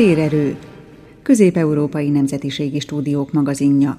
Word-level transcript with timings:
Térerő, 0.00 0.56
Közép-Európai 1.22 2.08
Nemzetiségi 2.08 2.80
Stúdiók 2.80 3.32
magazinja. 3.32 3.96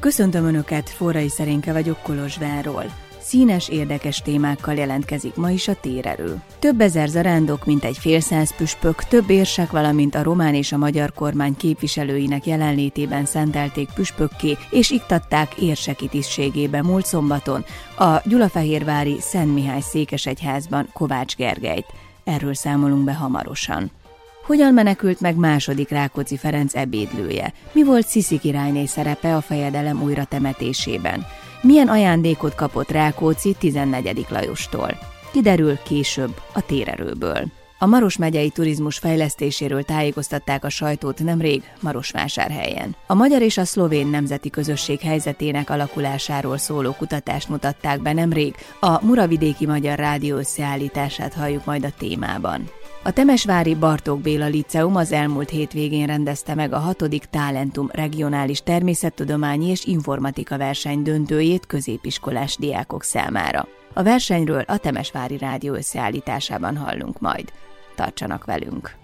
Köszöntöm 0.00 0.44
Önöket, 0.44 0.90
Forrai 0.90 1.28
Szerénke 1.28 1.72
vagyok 1.72 2.02
Kolozsvárról. 2.02 3.09
Színes, 3.30 3.68
érdekes 3.68 4.22
témákkal 4.22 4.74
jelentkezik 4.74 5.34
ma 5.34 5.50
is 5.50 5.68
a 5.68 5.74
térerő. 5.80 6.42
Több 6.58 6.80
ezer 6.80 7.08
zarándok, 7.08 7.64
mint 7.64 7.84
egy 7.84 7.98
fél 7.98 8.20
száz 8.20 8.56
püspök, 8.56 9.04
több 9.04 9.30
érsek, 9.30 9.70
valamint 9.70 10.14
a 10.14 10.22
román 10.22 10.54
és 10.54 10.72
a 10.72 10.76
magyar 10.76 11.12
kormány 11.12 11.56
képviselőinek 11.56 12.46
jelenlétében 12.46 13.24
szentelték 13.24 13.88
püspökké 13.94 14.56
és 14.70 14.90
iktatták 14.90 15.54
érseki 15.54 16.08
tisztségébe 16.08 16.82
múlt 16.82 17.06
szombaton 17.06 17.64
a 17.98 18.20
Gyulafehérvári 18.24 19.16
Szent 19.20 19.54
Mihály 19.54 19.80
székesegyházban 19.80 20.88
Kovács 20.92 21.36
Gergelyt. 21.36 21.86
Erről 22.24 22.54
számolunk 22.54 23.04
be 23.04 23.14
hamarosan. 23.14 23.90
Hogyan 24.46 24.74
menekült 24.74 25.20
meg 25.20 25.36
második 25.36 25.88
Rákóczi 25.88 26.36
Ferenc 26.36 26.74
ebédlője? 26.74 27.52
Mi 27.72 27.84
volt 27.84 28.06
Sziszi 28.06 28.38
királyné 28.38 28.86
szerepe 28.86 29.36
a 29.36 29.40
fejedelem 29.40 30.02
újra 30.02 30.24
temetésében? 30.24 31.26
Milyen 31.62 31.88
ajándékot 31.88 32.54
kapott 32.54 32.90
Rákóczi 32.90 33.54
14. 33.58 34.26
Lajostól? 34.28 34.98
Kiderül 35.32 35.78
később 35.82 36.40
a 36.52 36.66
térerőből. 36.66 37.44
A 37.78 37.86
Maros 37.86 38.16
megyei 38.16 38.50
turizmus 38.50 38.98
fejlesztéséről 38.98 39.82
tájékoztatták 39.82 40.64
a 40.64 40.68
sajtót 40.68 41.22
nemrég 41.22 41.62
Marosvásárhelyen. 41.80 42.96
A 43.06 43.14
magyar 43.14 43.42
és 43.42 43.58
a 43.58 43.64
szlovén 43.64 44.06
nemzeti 44.06 44.50
közösség 44.50 45.00
helyzetének 45.00 45.70
alakulásáról 45.70 46.58
szóló 46.58 46.92
kutatást 46.92 47.48
mutatták 47.48 48.02
be 48.02 48.12
nemrég, 48.12 48.54
a 48.80 49.04
Muravidéki 49.04 49.66
Magyar 49.66 49.98
Rádió 49.98 50.36
összeállítását 50.36 51.34
halljuk 51.34 51.64
majd 51.64 51.84
a 51.84 51.92
témában. 51.98 52.70
A 53.02 53.10
Temesvári 53.12 53.74
Bartók 53.74 54.20
Béla 54.20 54.46
Liceum 54.46 54.96
az 54.96 55.12
elmúlt 55.12 55.50
hétvégén 55.50 56.06
rendezte 56.06 56.54
meg 56.54 56.72
a 56.72 56.78
hatodik 56.78 57.24
Talentum 57.24 57.88
regionális 57.92 58.62
természettudományi 58.62 59.66
és 59.66 59.84
informatika 59.84 60.58
verseny 60.58 61.02
döntőjét 61.02 61.66
középiskolás 61.66 62.56
diákok 62.56 63.02
számára. 63.02 63.68
A 63.94 64.02
versenyről 64.02 64.60
a 64.66 64.76
Temesvári 64.76 65.38
Rádió 65.38 65.74
összeállításában 65.74 66.76
hallunk 66.76 67.20
majd. 67.20 67.52
Tartsanak 67.94 68.44
velünk! 68.44 68.99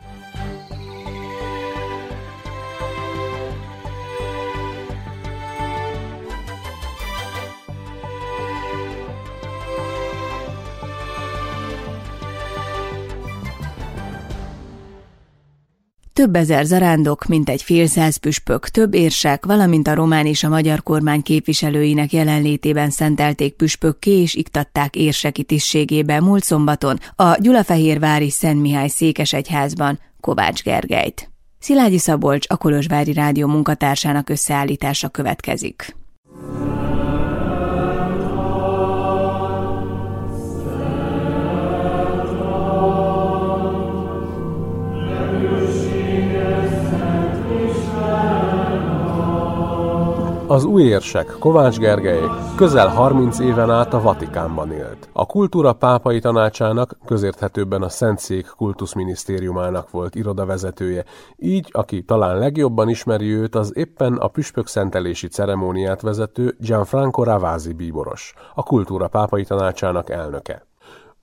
Több 16.17 16.37
ezer 16.37 16.65
zarándok, 16.65 17.27
mint 17.27 17.49
egy 17.49 17.63
fél 17.63 17.87
száz 17.87 18.17
püspök, 18.17 18.69
több 18.69 18.95
érsek, 18.95 19.45
valamint 19.45 19.89
a 19.89 19.95
román 19.95 20.27
és 20.27 20.45
a 20.45 20.49
magyar 20.49 20.83
kormány 20.83 21.23
képviselőinek 21.23 22.13
jelenlétében 22.13 22.91
szentelték 22.91 23.55
püspökké 23.55 24.21
és 24.21 24.35
iktatták 24.35 24.97
érseki 24.97 25.43
tisztségébe 25.43 26.21
múlt 26.21 26.43
szombaton 26.43 26.99
a 27.17 27.37
Gyulafehérvári 27.41 28.31
Szent 28.31 28.61
Mihály 28.61 28.89
székesegyházban 28.89 29.99
Kovács 30.21 30.63
Gergelyt. 30.63 31.31
Szilágyi 31.59 31.99
Szabolcs, 31.99 32.47
a 32.49 32.57
Kolozsvári 32.57 33.13
Rádió 33.13 33.47
munkatársának 33.47 34.29
összeállítása 34.29 35.09
következik. 35.09 35.97
Az 50.49 50.65
új 50.65 50.83
érsek, 50.83 51.27
Kovács 51.39 51.79
Gergely, 51.79 52.23
közel 52.57 52.89
30 52.89 53.39
éven 53.39 53.71
át 53.71 53.95
a 53.95 54.01
Vatikánban 54.01 54.73
élt. 54.73 55.09
A 55.13 55.27
kultúra 55.27 55.73
pápai 55.73 56.19
tanácsának, 56.21 56.99
közérthetőbben 57.05 57.83
a 57.83 57.89
Szentszék 57.89 58.47
kultuszminisztériumának 58.47 59.91
volt 59.91 60.15
irodavezetője, 60.15 61.05
így, 61.37 61.69
aki 61.73 62.03
talán 62.03 62.39
legjobban 62.39 62.89
ismeri 62.89 63.33
őt, 63.33 63.55
az 63.55 63.73
éppen 63.77 64.13
a 64.13 64.29
püspök 64.29 64.67
szentelési 64.67 65.29
ceremóniát 65.29 66.01
vezető 66.01 66.57
Gianfranco 66.61 67.23
Ravasi 67.23 67.73
bíboros, 67.73 68.35
a 68.55 68.63
kultúra 68.63 69.09
pápai 69.09 69.45
tanácsának 69.45 70.11
elnöke. 70.11 70.67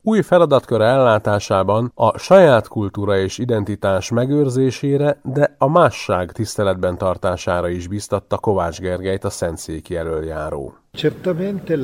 Új 0.06 0.22
feladatköre 0.22 0.86
ellátásában 0.86 1.92
a 1.96 2.18
saját 2.18 2.68
kultúra 2.68 3.18
és 3.18 3.38
identitás 3.38 4.10
megőrzésére, 4.12 5.20
de 5.24 5.56
a 5.58 5.70
másság 5.70 6.32
tiszteletben 6.32 6.98
tartására 6.98 7.70
is 7.70 7.88
biztatta 7.88 8.38
Kovács 8.38 8.80
Gergelyt 8.80 9.24
a 9.24 9.30
Szentszék 9.30 9.90
jelöljáró. 9.90 10.74
Certamente 10.92 11.76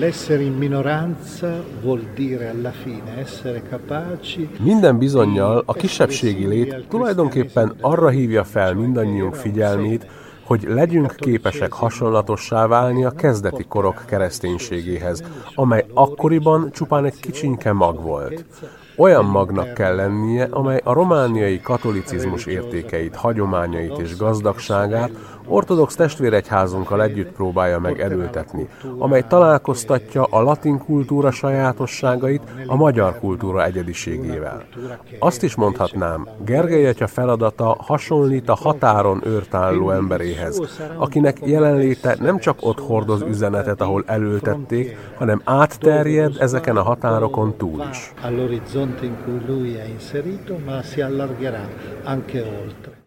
l'essere 0.00 0.40
in 0.40 0.52
minoranza 0.52 1.64
vuol 1.82 2.00
dire 2.14 2.50
alla 2.50 2.70
fine 2.70 3.16
essere 3.18 3.62
capaci. 3.70 4.48
Minden 4.58 4.98
bizonyal 4.98 5.62
a 5.66 5.72
kisebbségi 5.72 6.46
lét 6.46 6.86
tulajdonképpen 6.88 7.76
arra 7.80 8.08
hívja 8.08 8.44
fel 8.44 8.74
mindannyiunk 8.74 9.34
figyelmét, 9.34 10.06
hogy 10.52 10.64
legyünk 10.68 11.14
képesek 11.16 11.72
hasonlatossá 11.72 12.66
válni 12.66 13.04
a 13.04 13.10
kezdeti 13.10 13.64
korok 13.68 14.02
kereszténységéhez, 14.06 15.22
amely 15.54 15.84
akkoriban 15.94 16.70
csupán 16.72 17.04
egy 17.04 17.20
kicsinke 17.20 17.72
mag 17.72 18.02
volt. 18.02 18.44
Olyan 18.96 19.24
magnak 19.24 19.74
kell 19.74 19.94
lennie, 19.94 20.48
amely 20.50 20.80
a 20.84 20.92
romániai 20.92 21.60
katolicizmus 21.60 22.46
értékeit, 22.46 23.16
hagyományait 23.16 23.98
és 23.98 24.16
gazdagságát 24.16 25.10
ortodox 25.46 25.94
testvéregyházunkkal 25.94 27.02
együtt 27.02 27.32
próbálja 27.32 27.78
meg 27.78 28.00
erőltetni, 28.00 28.68
amely 28.98 29.24
találkoztatja 29.28 30.24
a 30.24 30.42
latin 30.42 30.78
kultúra 30.78 31.30
sajátosságait 31.30 32.42
a 32.66 32.76
magyar 32.76 33.18
kultúra 33.18 33.64
egyediségével. 33.64 34.64
Azt 35.18 35.42
is 35.42 35.54
mondhatnám, 35.54 36.28
Gergely 36.44 36.86
atya 36.86 37.06
feladata 37.06 37.76
hasonlít 37.78 38.48
a 38.48 38.54
határon 38.54 39.22
őrtálló 39.24 39.90
emberéhez, 39.90 40.60
akinek 40.96 41.36
jelenléte 41.44 42.16
nem 42.20 42.38
csak 42.38 42.56
ott 42.60 42.80
hordoz 42.80 43.22
üzenetet, 43.22 43.80
ahol 43.80 44.02
elültették, 44.06 44.96
hanem 45.18 45.40
átterjed 45.44 46.36
ezeken 46.38 46.76
a 46.76 46.82
határokon 46.82 47.56
túl 47.56 47.82
is. 47.90 48.12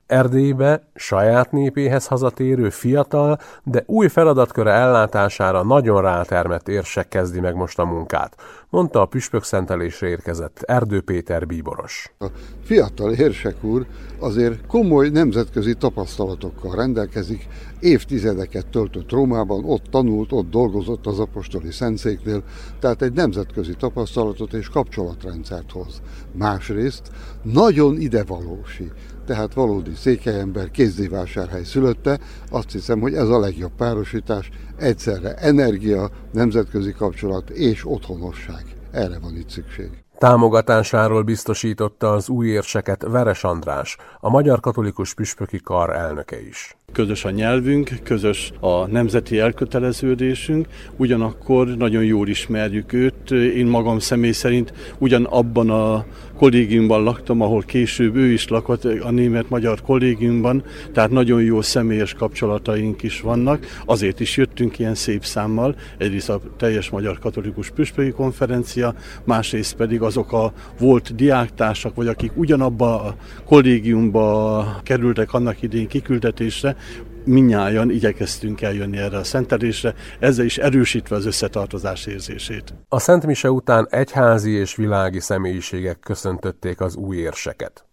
Erdélybe 0.08 0.88
saját 0.96 1.52
népéhez 1.52 2.08
hazatérő 2.08 2.70
fiatal, 2.70 3.40
de 3.64 3.84
új 3.86 4.08
feladatköre 4.08 4.72
ellátására 4.72 5.64
nagyon 5.64 6.02
rátermett 6.02 6.68
érsek 6.68 7.08
kezdi 7.08 7.40
meg 7.40 7.56
most 7.56 7.80
a 7.80 7.86
munkát, 7.86 8.36
mondta 8.70 9.02
a 9.02 9.06
püspök 9.06 9.44
szentelésre 9.44 10.08
érkezett 10.08 10.62
Erdő 10.62 11.02
Péter 11.02 11.48
bíboros. 11.48 12.14
A 12.20 12.26
fiatal 12.64 13.14
érsek 13.14 13.64
úr 13.64 13.86
azért 14.20 14.68
komoly 14.68 15.10
nemzetközi 15.10 15.74
tapasztalatokkal 15.74 16.76
rendelkezik, 16.76 17.48
évtizedeket 17.80 18.68
töltött 18.68 19.12
Rómában, 19.12 19.64
ott 19.66 19.86
tanult, 19.90 20.32
ott 20.32 20.50
dolgozott 20.50 21.06
az 21.06 21.20
apostoli 21.20 21.72
szentszéknél, 21.72 22.44
tehát 22.80 23.02
egy 23.02 23.14
nemzetközi 23.14 23.74
tapasztalatot 23.74 24.54
és 24.54 24.70
kapcsolatrendszert 24.70 25.72
hoz. 25.72 26.02
Másrészt 26.32 27.12
nagyon 27.42 28.00
idevalósi, 28.00 28.92
tehát 29.26 29.54
valódi 29.54 29.94
székelyember 29.96 30.72
kézdivásárhely 30.72 31.64
szülötte, 31.64 32.20
azt 32.50 32.72
hiszem, 32.72 33.00
hogy 33.00 33.14
ez 33.14 33.28
a 33.28 33.40
legjobb 33.40 33.72
párosítás, 33.78 34.50
egyszerre 34.78 35.34
energia, 35.34 36.10
nemzetközi 36.34 36.92
kapcsolat 36.92 37.50
és 37.50 37.86
otthonosság. 37.86 38.64
Erre 38.92 39.20
van 39.20 39.36
itt 39.36 39.50
szükség. 39.50 39.90
Támogatásáról 40.18 41.24
biztosította 41.24 42.12
az 42.12 42.30
új 42.30 42.48
érseket 42.48 43.06
Veres 43.08 43.44
András, 43.44 43.98
a 44.20 44.30
Magyar 44.30 44.60
Katolikus 44.60 45.14
Püspöki 45.14 45.60
Kar 45.64 45.90
elnöke 45.90 46.42
is. 46.48 46.78
Közös 46.92 47.26
a 47.26 47.30
nyelvünk, 47.30 47.90
közös 48.04 48.52
a 48.60 48.88
nemzeti 48.88 49.40
elköteleződésünk, 49.40 50.68
ugyanakkor 50.96 51.68
nagyon 51.68 52.04
jól 52.04 52.28
ismerjük 52.28 52.94
őt. 52.94 53.32
Én 53.32 53.66
magam 53.66 54.00
személy 54.00 54.32
szerint 54.32 54.74
ugyanabban 54.98 55.70
a 55.70 56.06
kollégiumban 56.38 57.04
laktam, 57.04 57.42
ahol 57.42 57.62
később 57.62 58.16
ő 58.16 58.32
is 58.32 58.48
lakott 58.48 58.84
a 58.84 59.12
német-magyar 59.12 59.82
kollégiumban, 59.82 60.64
tehát 60.94 61.10
nagyon 61.10 61.42
jó 61.42 61.62
személyes 61.62 62.14
kapcsolataink 62.14 63.04
is 63.04 63.22
vannak. 63.22 63.66
Azért 63.86 64.20
is 64.20 64.38
jöttünk 64.38 64.80
ilyen 64.80 64.96
szép 64.96 65.24
számmal, 65.26 65.76
egyrészt 65.98 66.30
a 66.30 66.42
teljes 66.58 66.90
magyar 66.90 67.20
katolikus 67.20 67.70
püspöki 67.70 68.12
konferencia, 68.12 68.96
másrészt 69.24 69.76
pedig 69.76 70.02
azok 70.02 70.34
a 70.34 70.54
volt 70.80 71.16
diáktársak, 71.16 71.96
vagy 71.96 72.08
akik 72.08 72.32
ugyanabba 72.36 73.02
a 73.02 73.16
kollégiumba 73.46 74.66
kerültek 74.84 75.34
annak 75.34 75.62
idén 75.62 75.88
kiküldetésre, 75.88 76.76
minnyáján 77.26 77.90
igyekeztünk 77.90 78.62
eljönni 78.62 78.98
erre 78.98 79.18
a 79.18 79.24
szentelésre, 79.24 79.94
ezzel 80.20 80.46
is 80.46 80.58
erősítve 80.58 81.16
az 81.16 81.26
összetartozás 81.26 82.06
érzését. 82.06 82.74
A 82.90 83.00
Szent 83.00 83.26
Mise 83.26 83.52
után 83.52 83.88
egyházi 83.90 84.52
és 84.52 84.76
világi 84.76 85.20
személyiségek 85.20 86.00
köszöntötték 86.00 86.80
az 86.82 86.96
új 86.96 87.18
érseket. 87.18 87.86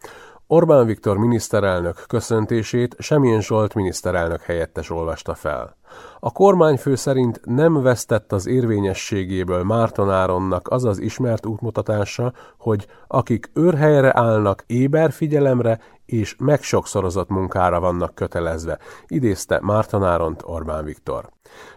Orbán 0.53 0.87
Viktor 0.87 1.17
miniszterelnök 1.17 2.05
köszöntését 2.07 2.97
Semjén 2.99 3.41
Zsolt 3.41 3.75
miniszterelnök 3.75 4.41
helyettes 4.41 4.91
olvasta 4.91 5.35
fel. 5.35 5.77
A 6.21 6.33
kormányfő 6.33 6.95
szerint 6.95 7.41
nem 7.45 7.83
vesztett 7.83 8.33
az 8.33 8.47
érvényességéből 8.47 9.63
Márton 9.63 10.11
Áronnak 10.11 10.69
az 10.69 10.85
az 10.85 10.99
ismert 10.99 11.47
útmutatása, 11.47 12.33
hogy 12.59 12.87
akik 13.07 13.51
őrhelyre 13.55 14.11
állnak, 14.15 14.65
éber 14.67 15.13
figyelemre 15.13 15.79
és 16.07 16.37
megsokszorozott 16.39 17.29
munkára 17.29 17.81
vannak 17.81 18.15
kötelezve, 18.15 18.79
idézte 19.07 19.59
Márton 19.63 20.05
Áront 20.05 20.43
Orbán 20.45 20.85
Viktor. 20.85 21.29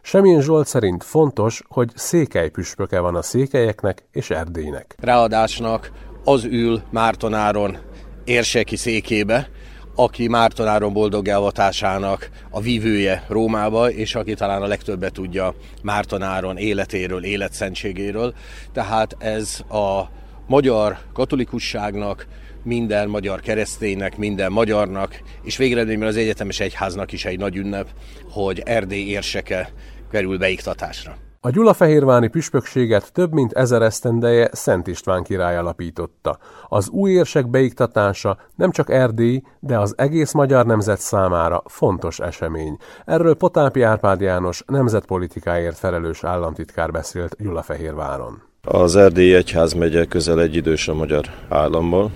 Semjén 0.02 0.42
Zsolt 0.42 0.68
szerint 0.68 1.04
fontos, 1.04 1.64
hogy 1.68 1.92
székely 1.96 2.50
püspöke 2.50 3.00
van 3.00 3.16
a 3.16 3.22
székelyeknek 3.22 4.08
és 4.12 4.30
Erdélynek. 4.30 4.96
Ráadásnak 5.00 5.92
az 6.24 6.44
ül 6.44 6.82
Márton 6.90 7.34
Áron 7.34 7.78
érseki 8.26 8.76
székébe, 8.76 9.50
aki 9.96 10.28
Mártonáron 10.28 10.94
boldog 10.94 11.28
elvatásának 11.28 12.30
a 12.50 12.62
vívője 12.62 13.26
Rómába, 13.28 13.92
és 13.92 14.16
aki 14.16 14.34
talán 14.34 14.62
a 14.62 14.68
legtöbbet 14.68 15.14
tudja 15.14 15.56
Mártonáron 15.84 16.58
életéről, 16.58 17.24
életszentségéről. 17.24 18.34
Tehát 18.74 19.16
ez 19.20 19.60
a 19.70 20.10
magyar 20.48 20.98
katolikusságnak, 21.14 22.28
minden 22.64 23.10
magyar 23.10 23.40
kereszténynek, 23.40 24.18
minden 24.18 24.52
magyarnak, 24.52 25.22
és 25.44 25.58
végeredményben 25.58 26.08
az 26.08 26.18
egyetemes 26.18 26.60
egyháznak 26.60 27.12
is 27.12 27.26
egy 27.26 27.40
nagy 27.40 27.56
ünnep, 27.56 27.88
hogy 28.30 28.62
Erdély 28.66 29.08
érseke 29.08 29.72
kerül 30.12 30.38
beiktatásra. 30.38 31.25
A 31.46 31.50
Gyulafehérvári 31.50 32.28
püspökséget 32.28 33.14
több 33.14 33.34
mint 33.34 33.54
ezer 33.54 33.82
esztendeje 33.82 34.50
Szent 34.52 34.88
István 34.88 35.24
király 35.24 35.58
alapította. 35.58 36.38
Az 36.68 36.90
új 36.90 37.12
érsek 37.12 37.50
beiktatása 37.50 38.38
nem 38.56 38.72
csak 38.72 38.90
Erdély, 38.90 39.42
de 39.60 39.80
az 39.80 39.94
egész 39.98 40.32
magyar 40.32 40.66
nemzet 40.66 41.00
számára 41.00 41.64
fontos 41.66 42.20
esemény. 42.20 42.78
Erről 43.06 43.36
Potápi 43.36 43.82
Árpád 43.82 44.22
János 44.22 44.64
nemzetpolitikáért 44.68 45.78
felelős 45.78 46.24
államtitkár 46.24 46.92
beszélt 46.92 47.36
Gyulafehérváron. 47.40 48.42
Az 48.62 48.96
Erdélyi 48.96 49.34
Egyház 49.34 49.74
megye 49.74 50.06
közel 50.06 50.42
egy 50.42 50.56
idős 50.56 50.88
a 50.88 50.94
magyar 50.94 51.26
állammal. 51.50 52.12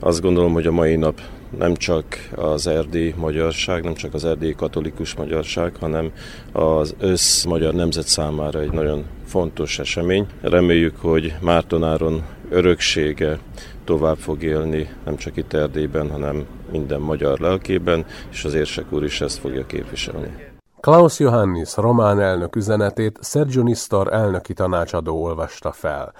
Azt 0.00 0.20
gondolom, 0.20 0.52
hogy 0.52 0.66
a 0.66 0.72
mai 0.72 0.96
nap 0.96 1.20
nem 1.58 1.74
csak 1.74 2.04
az 2.34 2.66
erdélyi 2.66 3.14
magyarság, 3.16 3.84
nem 3.84 3.94
csak 3.94 4.14
az 4.14 4.24
erdélyi 4.24 4.54
katolikus 4.54 5.14
magyarság, 5.14 5.76
hanem 5.80 6.12
az 6.52 6.94
össz 6.98 7.44
magyar 7.44 7.74
nemzet 7.74 8.06
számára 8.06 8.60
egy 8.60 8.72
nagyon 8.72 9.04
fontos 9.26 9.78
esemény. 9.78 10.26
Reméljük, 10.40 10.96
hogy 11.00 11.34
Mártonáron 11.40 12.22
öröksége 12.50 13.38
tovább 13.84 14.16
fog 14.16 14.42
élni, 14.42 14.88
nem 15.04 15.16
csak 15.16 15.36
itt 15.36 15.52
Erdélyben, 15.52 16.10
hanem 16.10 16.46
minden 16.70 17.00
magyar 17.00 17.38
lelkében, 17.38 18.06
és 18.30 18.44
az 18.44 18.54
érsek 18.54 18.92
úr 18.92 19.04
is 19.04 19.20
ezt 19.20 19.38
fogja 19.38 19.66
képviselni. 19.66 20.52
Klaus 20.80 21.18
Johannis 21.18 21.76
román 21.76 22.20
elnök 22.20 22.56
üzenetét 22.56 23.18
Sergio 23.22 23.62
Nistor 23.62 24.12
elnöki 24.12 24.52
tanácsadó 24.52 25.22
olvasta 25.22 25.72
fel. 25.72 26.12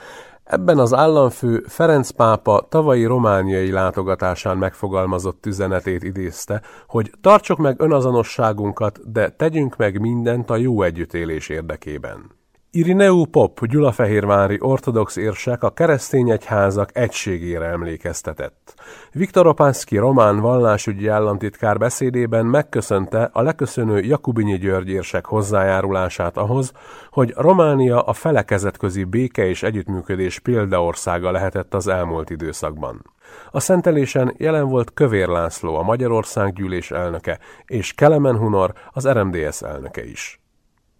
Ebben 0.44 0.78
az 0.78 0.94
államfő 0.94 1.64
Ferenc 1.68 2.10
pápa 2.10 2.66
tavalyi 2.68 3.04
romániai 3.04 3.70
látogatásán 3.70 4.56
megfogalmazott 4.56 5.46
üzenetét 5.46 6.02
idézte, 6.02 6.62
hogy 6.86 7.12
tartsuk 7.20 7.58
meg 7.58 7.80
önazonosságunkat, 7.80 9.12
de 9.12 9.28
tegyünk 9.28 9.76
meg 9.76 10.00
mindent 10.00 10.50
a 10.50 10.56
jó 10.56 10.82
együttélés 10.82 11.48
érdekében. 11.48 12.33
Irineu 12.76 13.24
Pop, 13.24 13.66
gyulafehérvári 13.66 14.56
ortodox 14.60 15.16
érsek 15.16 15.62
a 15.62 15.70
keresztény 15.70 16.30
egyházak 16.30 16.96
egységére 16.96 17.66
emlékeztetett. 17.66 18.74
Viktor 19.12 19.46
Opánszki 19.46 19.96
román 19.96 20.40
vallásügyi 20.40 21.08
államtitkár 21.08 21.78
beszédében 21.78 22.46
megköszönte 22.46 23.30
a 23.32 23.42
leköszönő 23.42 24.00
Jakubinyi 24.00 24.58
György 24.58 24.88
érsek 24.88 25.26
hozzájárulását 25.26 26.36
ahhoz, 26.36 26.72
hogy 27.10 27.32
Románia 27.36 28.02
a 28.02 28.12
felekezetközi 28.12 29.04
béke 29.04 29.46
és 29.46 29.62
együttműködés 29.62 30.38
példaországa 30.38 31.30
lehetett 31.30 31.74
az 31.74 31.88
elmúlt 31.88 32.30
időszakban. 32.30 33.10
A 33.50 33.60
szentelésen 33.60 34.34
jelen 34.36 34.68
volt 34.68 34.94
Kövér 34.94 35.28
László, 35.28 35.74
a 35.74 35.82
Magyarország 35.82 36.52
gyűlés 36.52 36.90
elnöke, 36.90 37.38
és 37.66 37.92
Kelemen 37.92 38.38
Hunor, 38.38 38.72
az 38.92 39.08
RMDS 39.08 39.62
elnöke 39.62 40.04
is. 40.04 40.43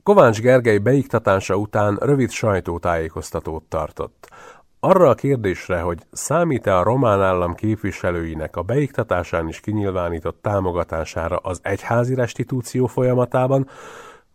Kovács 0.04 0.40
Gergely 0.40 0.78
beiktatása 0.78 1.56
után 1.56 1.96
rövid 2.00 2.30
sajtótájékoztatót 2.30 3.64
tartott. 3.68 4.28
Arra 4.80 5.08
a 5.08 5.14
kérdésre, 5.14 5.80
hogy 5.80 5.98
számít-e 6.12 6.76
a 6.76 6.82
román 6.82 7.22
állam 7.22 7.54
képviselőinek 7.54 8.56
a 8.56 8.62
beiktatásán 8.62 9.48
is 9.48 9.60
kinyilvánított 9.60 10.42
támogatására 10.42 11.36
az 11.36 11.60
egyházi 11.62 12.14
restitúció 12.14 12.86
folyamatában, 12.86 13.68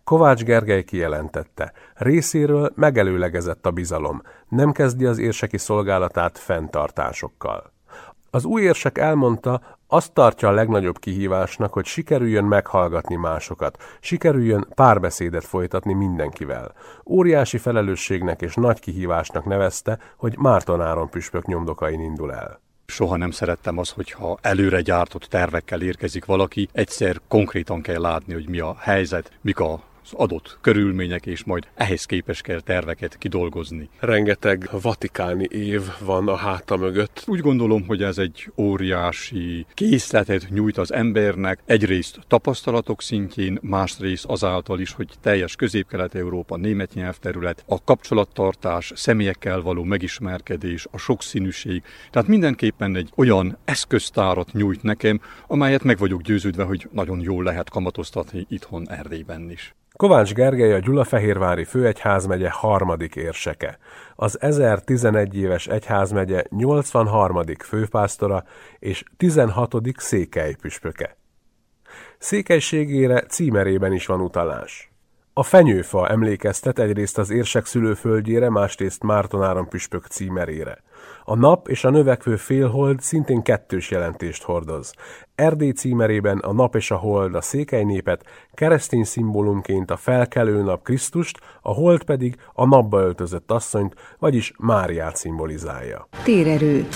Kovács 0.04 0.44
Gergely 0.44 0.84
kijelentette, 0.84 1.74
részéről 1.96 2.72
megelőlegezett 2.76 3.66
a 3.66 3.72
bizalom, 3.72 4.22
nem 4.48 4.72
kezdi 4.72 5.06
az 5.06 5.18
érseki 5.18 5.58
szolgálatát 5.58 6.38
fenntartásokkal. 6.38 7.72
Az 8.30 8.46
új 8.46 8.62
érsek 8.62 8.98
elmondta, 8.98 9.62
azt 9.92 10.14
tartja 10.14 10.48
a 10.48 10.52
legnagyobb 10.52 11.00
kihívásnak, 11.00 11.74
hogy 11.74 11.86
sikerüljön 11.86 12.44
meghallgatni 12.44 13.16
másokat, 13.16 13.78
sikerüljön 14.00 14.68
párbeszédet 14.76 15.44
folytatni 15.44 15.94
mindenkivel. 15.94 16.74
Óriási 17.06 17.58
felelősségnek 17.58 18.42
és 18.42 18.54
nagy 18.54 18.80
kihívásnak 18.80 19.46
nevezte, 19.46 20.00
hogy 20.18 20.38
Márton 20.38 20.82
Áron 20.82 21.10
püspök 21.10 21.46
nyomdokain 21.46 22.00
indul 22.00 22.34
el. 22.34 22.60
Soha 22.86 23.18
nem 23.18 23.32
szerettem 23.32 23.78
az, 23.78 23.90
hogyha 23.90 24.38
előre 24.42 24.82
gyártott 24.82 25.24
tervekkel 25.24 25.82
érkezik 25.82 26.26
valaki, 26.26 26.70
egyszer 26.72 27.20
konkrétan 27.28 27.82
kell 27.82 28.02
látni, 28.02 28.34
hogy 28.34 28.50
mi 28.50 28.60
a 28.60 28.76
helyzet, 28.80 29.32
mik 29.42 29.60
a 29.60 29.80
adott 30.16 30.58
körülmények, 30.62 31.26
és 31.26 31.44
majd 31.44 31.68
ehhez 31.76 32.06
képes 32.06 32.42
kell 32.42 32.60
terveket 32.60 33.18
kidolgozni. 33.18 33.90
Rengeteg 34.00 34.70
vatikáni 34.82 35.48
év 35.52 35.82
van 36.00 36.28
a 36.28 36.36
háta 36.36 36.78
mögött. 36.78 37.24
Úgy 37.28 37.40
gondolom, 37.40 37.86
hogy 37.88 38.04
ez 38.04 38.18
egy 38.18 38.52
óriási 38.58 39.66
készletet 39.74 40.50
nyújt 40.50 40.78
az 40.78 40.94
embernek, 40.94 41.60
egyrészt 41.66 42.20
tapasztalatok 42.28 43.02
szintjén, 43.02 43.60
másrészt 43.62 44.26
azáltal 44.26 44.80
is, 44.80 44.92
hogy 44.92 45.08
teljes 45.22 45.56
közép-kelet-európa 45.56 46.58
német 46.58 46.94
nyelvterület, 46.94 47.64
a 47.68 47.84
kapcsolattartás, 47.84 48.92
személyekkel 48.96 49.62
való 49.62 49.84
megismerkedés, 49.84 50.88
a 50.92 50.98
sokszínűség. 50.98 51.84
Tehát 52.12 52.28
mindenképpen 52.28 52.96
egy 52.96 53.10
olyan 53.16 53.58
eszköztárat 53.66 54.54
nyújt 54.54 54.84
nekem, 54.84 55.22
amelyet 55.48 55.84
meg 55.84 55.98
vagyok 55.98 56.22
győződve, 56.22 56.64
hogy 56.64 56.90
nagyon 56.92 57.20
jól 57.20 57.44
lehet 57.44 57.70
kamatoztatni 57.70 58.46
itthon 58.50 58.90
Erdélyben 58.90 59.50
is. 59.52 59.74
Kovács 60.00 60.34
Gergely 60.34 60.74
a 60.74 60.80
Gyulafehérvári 60.80 61.64
főegyházmegye 61.64 62.50
harmadik 62.50 63.16
érseke. 63.16 63.78
Az 64.16 64.42
1011 64.42 65.36
éves 65.36 65.68
egyházmegye 65.68 66.44
83. 66.50 67.42
főpásztora 67.64 68.44
és 68.80 69.04
16. 69.18 69.76
székelypüspöke. 69.98 71.18
Székelységére 72.18 73.22
címerében 73.22 73.94
is 73.94 74.06
van 74.06 74.22
utalás. 74.22 74.92
A 75.34 75.44
fenyőfa 75.44 76.10
emlékeztet 76.10 76.80
egyrészt 76.80 77.18
az 77.18 77.30
érsek 77.30 77.66
szülőföldjére, 77.66 78.50
másrészt 78.50 79.04
Mártonáron 79.04 79.70
püspök 79.70 80.06
címerére. 80.06 80.84
A 81.24 81.36
nap 81.36 81.68
és 81.68 81.84
a 81.84 81.90
növekvő 81.90 82.36
félhold 82.36 83.02
szintén 83.02 83.42
kettős 83.42 83.92
jelentést 83.92 84.44
hordoz. 84.44 84.94
Erdély 85.40 85.72
címerében 85.72 86.38
a 86.38 86.54
nap 86.54 86.76
és 86.76 86.92
a 86.92 86.96
hold 86.96 87.36
a 87.36 87.42
székely 87.42 87.84
népet, 87.84 88.26
keresztény 88.54 89.04
szimbólumként 89.04 89.92
a 89.92 89.98
felkelő 89.98 90.64
nap 90.64 90.84
Krisztust, 90.84 91.40
a 91.62 91.74
hold 91.74 92.04
pedig 92.04 92.36
a 92.54 92.66
napba 92.66 93.00
öltözött 93.00 93.52
asszonyt, 93.52 93.96
vagyis 94.20 94.54
Máriát 94.58 95.16
szimbolizálja. 95.16 96.08
Térerő 96.24 96.88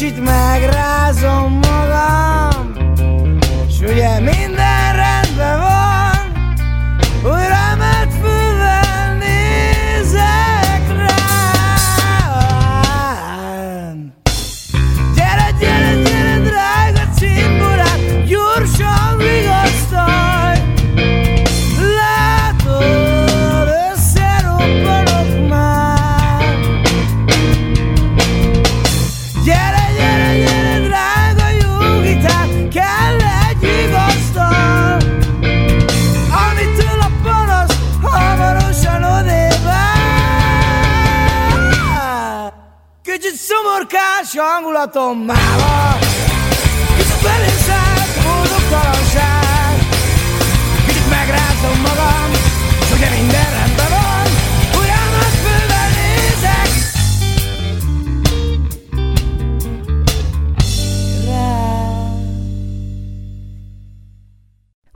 Kicsit 0.00 0.22
megrázom 0.24 1.60
magam. 1.60 2.72
S 3.68 3.80
ugye 3.80 4.20
minden 4.20 4.49
szomorkás 44.30 44.52
hangulatom 44.52 45.18
máma 45.18 45.98
Kicsit 46.96 47.18
a 48.16 48.22
boldogtalanság 48.22 49.78
Kicsit 50.86 51.10
megrázom 51.10 51.80
magam 51.80 52.30
S 52.86 52.92
ugye 52.92 53.10
minden 53.10 53.50
rendben 53.58 53.90
van 53.90 54.28
nagy 55.18 55.36
fővel 55.44 55.88
nézek. 55.88 56.70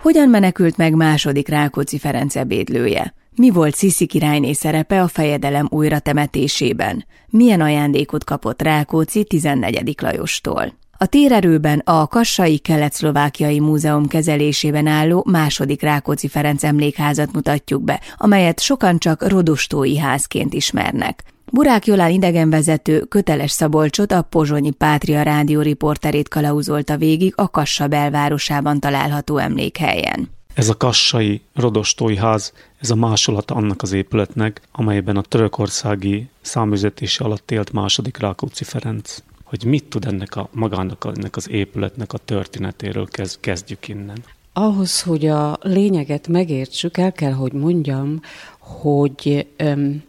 Hogyan 0.03 0.29
menekült 0.29 0.76
meg 0.76 0.95
második 0.95 1.49
Rákóczi 1.49 1.99
Ferenc 1.99 2.37
ebédlője? 2.37 3.14
Mi 3.37 3.50
volt 3.50 3.75
Sziszi 3.75 4.07
királyné 4.07 4.53
szerepe 4.53 5.03
a 5.03 5.09
fejedelem 5.09 5.69
újra 5.71 5.99
temetésében? 5.99 7.05
Milyen 7.29 7.61
ajándékot 7.61 8.25
kapott 8.25 8.62
Rákóczi 8.62 9.25
14. 9.25 9.95
Lajostól? 10.00 10.73
A 10.99 11.07
térerőben 11.07 11.79
a 11.79 12.07
Kassai 12.07 12.59
Kelet-Szlovákiai 12.59 13.61
Múzeum 13.61 14.07
kezelésében 14.07 14.87
álló 14.87 15.25
második 15.31 15.83
Rákóczi 15.83 16.29
Ferenc 16.29 16.64
emlékházat 16.64 17.33
mutatjuk 17.33 17.83
be, 17.83 18.00
amelyet 18.17 18.61
sokan 18.61 18.99
csak 18.99 19.29
Rodostói 19.29 19.99
házként 19.99 20.55
ismernek. 20.55 21.23
Burák 21.53 21.87
Jolán 21.87 22.11
idegenvezető 22.11 23.00
köteles 23.00 23.50
Szabolcsot 23.50 24.12
a 24.12 24.23
Pozsonyi 24.23 24.71
Pátria 24.71 25.23
rádió 25.23 25.61
riporterét 25.61 26.29
kalauzolta 26.29 26.97
végig 26.97 27.33
a 27.37 27.50
Kassa 27.50 27.87
belvárosában 27.87 28.81
található 28.81 29.37
emlékhelyen. 29.37 30.29
Ez 30.54 30.68
a 30.68 30.76
kassai 30.76 31.40
rodostói 31.54 32.16
ház, 32.16 32.52
ez 32.78 32.90
a 32.90 32.94
másolata 32.94 33.54
annak 33.54 33.82
az 33.82 33.92
épületnek, 33.92 34.61
amelyben 34.73 35.16
a 35.16 35.23
törökországi 35.23 36.28
számüzetése 36.40 37.25
alatt 37.25 37.50
élt 37.50 37.73
második 37.73 38.16
Rákóczi 38.16 38.64
Ferenc. 38.64 39.18
Hogy 39.44 39.64
mit 39.64 39.84
tud 39.84 40.04
ennek 40.04 40.37
a 40.37 40.49
magának, 40.52 41.06
ennek 41.16 41.37
az 41.37 41.50
épületnek 41.50 42.12
a 42.12 42.18
történetéről, 42.18 43.06
kezd, 43.06 43.40
kezdjük 43.40 43.88
innen. 43.88 44.25
Ahhoz, 44.52 45.02
hogy 45.02 45.26
a 45.26 45.58
lényeget 45.61 46.28
megértsük, 46.28 46.96
el 46.96 47.12
kell, 47.12 47.32
hogy 47.32 47.52
mondjam, 47.52 48.20
hogy 48.58 49.46
öm, 49.56 50.02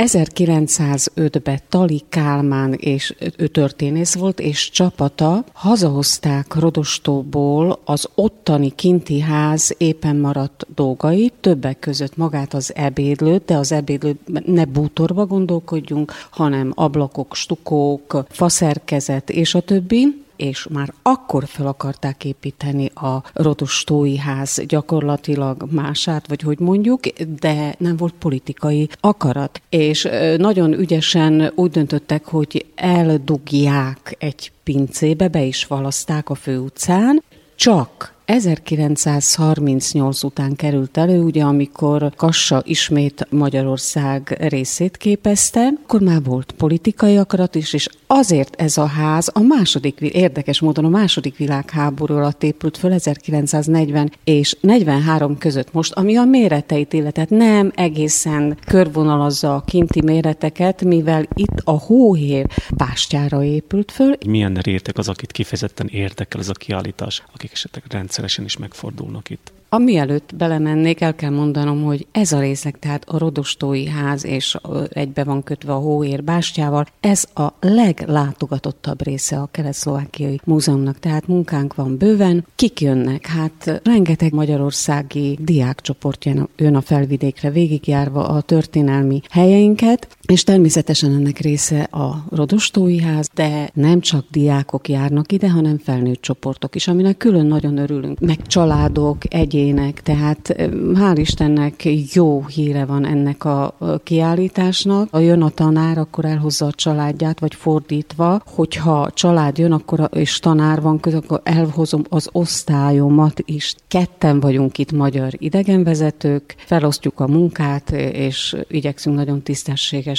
1905-ben 0.00 1.60
Tali 1.68 2.02
Kálmán 2.08 2.72
és 2.72 3.14
ő 3.36 3.46
történész 3.46 4.14
volt, 4.14 4.40
és 4.40 4.70
csapata 4.70 5.44
hazahozták 5.52 6.54
Rodostóból 6.54 7.80
az 7.84 8.08
ottani 8.14 8.70
kinti 8.74 9.20
ház 9.20 9.74
éppen 9.78 10.16
maradt 10.16 10.66
dolgait, 10.74 11.32
többek 11.40 11.78
között 11.78 12.16
magát 12.16 12.54
az 12.54 12.74
ebédlőt, 12.74 13.44
de 13.44 13.56
az 13.56 13.72
ebédlőt 13.72 14.46
ne 14.46 14.64
bútorba 14.64 15.26
gondolkodjunk, 15.26 16.12
hanem 16.30 16.72
ablakok, 16.74 17.34
stukók, 17.34 18.24
faszerkezet 18.28 19.30
és 19.30 19.54
a 19.54 19.60
többi 19.60 20.24
és 20.40 20.66
már 20.70 20.92
akkor 21.02 21.44
fel 21.46 21.66
akarták 21.66 22.24
építeni 22.24 22.90
a 22.94 23.22
Rodostói 23.32 24.16
ház 24.16 24.62
gyakorlatilag 24.66 25.68
mását, 25.70 26.28
vagy 26.28 26.40
hogy 26.40 26.58
mondjuk, 26.58 27.00
de 27.40 27.74
nem 27.78 27.96
volt 27.96 28.14
politikai 28.18 28.88
akarat. 29.00 29.62
És 29.68 30.08
nagyon 30.36 30.72
ügyesen 30.72 31.52
úgy 31.54 31.70
döntöttek, 31.70 32.24
hogy 32.24 32.66
eldugják 32.74 34.16
egy 34.18 34.52
pincébe, 34.64 35.28
be 35.28 35.42
is 35.42 35.66
valaszták 35.66 36.30
a 36.30 36.34
főutcán, 36.34 37.22
csak 37.54 38.14
1938 38.30 40.22
után 40.22 40.56
került 40.56 40.96
elő, 40.96 41.22
ugye 41.22 41.42
amikor 41.42 42.12
Kassa 42.16 42.62
ismét 42.64 43.26
Magyarország 43.30 44.36
részét 44.40 44.96
képezte, 44.96 45.68
akkor 45.82 46.00
már 46.00 46.22
volt 46.22 46.52
politikai 46.52 47.16
akarat 47.16 47.54
is, 47.54 47.72
és 47.72 47.88
azért 48.06 48.60
ez 48.60 48.76
a 48.76 48.86
ház 48.86 49.30
a 49.32 49.40
második, 49.40 50.00
érdekes 50.00 50.60
módon 50.60 50.84
a 50.84 50.88
második 50.88 51.36
világháború 51.36 52.14
alatt 52.14 52.42
épült 52.42 52.76
föl 52.76 52.92
1940 52.92 54.12
és 54.24 54.56
43 54.60 55.38
között 55.38 55.72
most, 55.72 55.92
ami 55.92 56.16
a 56.16 56.24
méreteit 56.24 56.92
illetett 56.92 57.28
nem 57.28 57.72
egészen 57.74 58.56
körvonalazza 58.66 59.54
a 59.54 59.60
kinti 59.60 60.02
méreteket, 60.02 60.84
mivel 60.84 61.28
itt 61.34 61.60
a 61.64 61.78
hóhér 61.78 62.46
pástyára 62.76 63.44
épült 63.44 63.92
föl. 63.92 64.16
Milyen 64.26 64.54
réteg 64.54 64.98
az, 64.98 65.08
akit 65.08 65.32
kifejezetten 65.32 65.86
érdekel 65.86 66.40
ez 66.40 66.48
a 66.48 66.52
kiállítás, 66.52 67.22
akik 67.34 67.52
esetleg 67.52 67.84
rendszeresen 68.20 68.44
is 68.44 68.56
megfordulnak 68.56 69.30
itt? 69.30 69.52
Amielőtt 69.72 70.34
belemennék, 70.36 71.00
el 71.00 71.14
kell 71.14 71.30
mondanom, 71.30 71.82
hogy 71.82 72.06
ez 72.12 72.32
a 72.32 72.40
részleg, 72.40 72.78
tehát 72.78 73.04
a 73.08 73.18
Rodostói 73.18 73.86
ház 73.86 74.24
és 74.24 74.56
egybe 74.88 75.24
van 75.24 75.42
kötve 75.42 75.72
a 75.72 75.78
Hóér 75.78 76.24
bástyával, 76.24 76.86
ez 77.00 77.24
a 77.34 77.48
leglátogatottabb 77.60 79.02
része 79.02 79.36
a 79.36 79.48
Kelet-Szlovákiai 79.50 80.40
Múzeumnak, 80.44 80.98
tehát 80.98 81.26
munkánk 81.26 81.74
van 81.74 81.96
bőven. 81.96 82.46
Kik 82.54 82.80
jönnek? 82.80 83.26
Hát 83.26 83.80
rengeteg 83.84 84.32
magyarországi 84.32 85.38
diákcsoport 85.40 86.24
jön 86.56 86.74
a 86.74 86.80
felvidékre, 86.80 87.50
végigjárva 87.50 88.28
a 88.28 88.40
történelmi 88.40 89.20
helyeinket, 89.30 90.08
és 90.30 90.44
természetesen 90.44 91.12
ennek 91.12 91.38
része 91.38 91.80
a 91.82 92.24
Rodostói 92.30 93.00
ház, 93.00 93.28
de 93.34 93.70
nem 93.74 94.00
csak 94.00 94.24
diákok 94.30 94.88
járnak 94.88 95.32
ide, 95.32 95.50
hanem 95.50 95.78
felnőtt 95.78 96.20
csoportok 96.22 96.74
is, 96.74 96.88
aminek 96.88 97.16
külön 97.16 97.46
nagyon 97.46 97.76
örülünk, 97.76 98.20
meg 98.20 98.46
családok, 98.46 99.34
egyének, 99.34 100.02
tehát 100.02 100.54
hál' 100.94 101.14
Istennek 101.14 101.88
jó 102.12 102.46
híre 102.46 102.84
van 102.84 103.06
ennek 103.06 103.44
a 103.44 103.76
kiállításnak. 104.04 105.08
Ha 105.10 105.18
jön 105.18 105.42
a 105.42 105.48
tanár, 105.48 105.98
akkor 105.98 106.24
elhozza 106.24 106.66
a 106.66 106.72
családját, 106.72 107.40
vagy 107.40 107.54
fordítva, 107.54 108.42
hogyha 108.46 109.10
család 109.14 109.58
jön, 109.58 109.72
akkor 109.72 110.08
és 110.12 110.38
tanár 110.38 110.80
van 110.80 111.00
között, 111.00 111.24
akkor 111.24 111.40
elhozom 111.44 112.02
az 112.08 112.28
osztályomat 112.32 113.42
is. 113.44 113.74
Ketten 113.88 114.40
vagyunk 114.40 114.78
itt 114.78 114.92
magyar 114.92 115.32
idegenvezetők, 115.38 116.54
felosztjuk 116.58 117.20
a 117.20 117.26
munkát, 117.26 117.90
és 118.12 118.56
igyekszünk 118.68 119.16
nagyon 119.16 119.42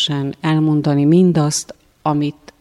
tisztességesen 0.05 0.35
elmondani 0.41 1.05
mindazt, 1.05 1.75
amit 2.01 2.53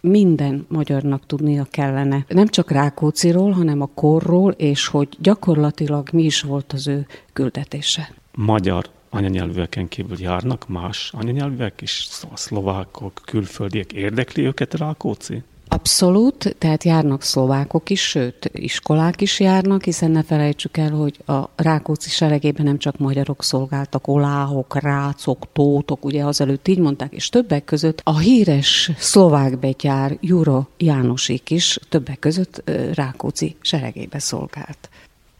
minden 0.00 0.66
magyarnak 0.68 1.26
tudnia 1.26 1.66
kellene. 1.70 2.24
Nem 2.28 2.46
csak 2.46 2.70
Rákóciról, 2.70 3.50
hanem 3.50 3.80
a 3.80 3.90
korról, 3.94 4.52
és 4.52 4.86
hogy 4.86 5.08
gyakorlatilag 5.18 6.08
mi 6.12 6.22
is 6.22 6.42
volt 6.42 6.72
az 6.72 6.86
ő 6.86 7.06
küldetése. 7.32 8.14
Magyar 8.34 8.88
anyanyelvűeken 9.10 9.88
kívül 9.88 10.20
járnak 10.20 10.68
más 10.68 11.12
anyanyelvűek 11.12 11.80
is, 11.80 12.06
szóval 12.10 12.36
szlovákok, 12.36 13.20
külföldiek 13.24 13.92
érdekli 13.92 14.46
őket 14.46 14.74
Rákóczi? 14.74 15.42
Abszolút, 15.68 16.56
tehát 16.58 16.84
járnak 16.84 17.22
szlovákok 17.22 17.90
is, 17.90 18.00
sőt, 18.00 18.50
iskolák 18.52 19.20
is 19.20 19.40
járnak, 19.40 19.84
hiszen 19.84 20.10
ne 20.10 20.22
felejtsük 20.22 20.76
el, 20.76 20.90
hogy 20.90 21.18
a 21.26 21.48
Rákóczi 21.56 22.08
seregében 22.08 22.66
nem 22.66 22.78
csak 22.78 22.98
magyarok 22.98 23.42
szolgáltak, 23.42 24.08
oláhok, 24.08 24.80
rácok, 24.80 25.46
tótok, 25.52 26.04
ugye 26.04 26.24
azelőtt 26.24 26.68
így 26.68 26.78
mondták, 26.78 27.12
és 27.12 27.28
többek 27.28 27.64
között 27.64 28.00
a 28.04 28.18
híres 28.18 28.90
szlovák 28.98 29.58
betyár 29.58 30.16
Juro 30.20 30.62
Jánosik 30.78 31.50
is 31.50 31.78
többek 31.88 32.18
között 32.18 32.70
Rákóczi 32.94 33.56
seregébe 33.60 34.18
szolgált. 34.18 34.88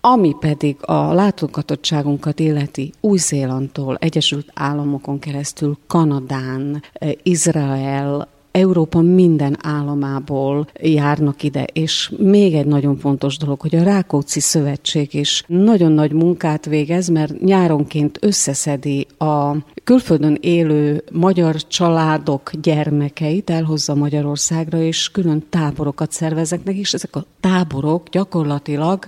Ami 0.00 0.34
pedig 0.40 0.76
a 0.80 1.12
látogatottságunkat 1.12 2.40
illeti 2.40 2.92
Új-Zélandtól, 3.00 3.96
Egyesült 4.00 4.50
Államokon 4.54 5.18
keresztül, 5.18 5.78
Kanadán, 5.86 6.82
Izrael, 7.22 8.28
Európa 8.56 9.00
minden 9.00 9.56
államából 9.62 10.66
járnak 10.80 11.42
ide, 11.42 11.64
és 11.72 12.12
még 12.18 12.54
egy 12.54 12.66
nagyon 12.66 12.96
fontos 12.96 13.36
dolog, 13.36 13.60
hogy 13.60 13.76
a 13.76 13.82
Rákóczi 13.82 14.40
Szövetség 14.40 15.14
is 15.14 15.44
nagyon 15.46 15.92
nagy 15.92 16.12
munkát 16.12 16.66
végez, 16.66 17.08
mert 17.08 17.40
nyáronként 17.40 18.18
összeszedi 18.20 19.06
a 19.18 19.56
külföldön 19.86 20.38
élő 20.40 21.04
magyar 21.12 21.56
családok 21.56 22.50
gyermekeit, 22.62 23.50
elhozza 23.50 23.94
Magyarországra, 23.94 24.82
és 24.82 25.10
külön 25.10 25.44
táborokat 25.48 26.12
szerveznek, 26.12 26.76
és 26.76 26.94
ezek 26.94 27.16
a 27.16 27.24
táborok 27.40 28.08
gyakorlatilag 28.08 29.06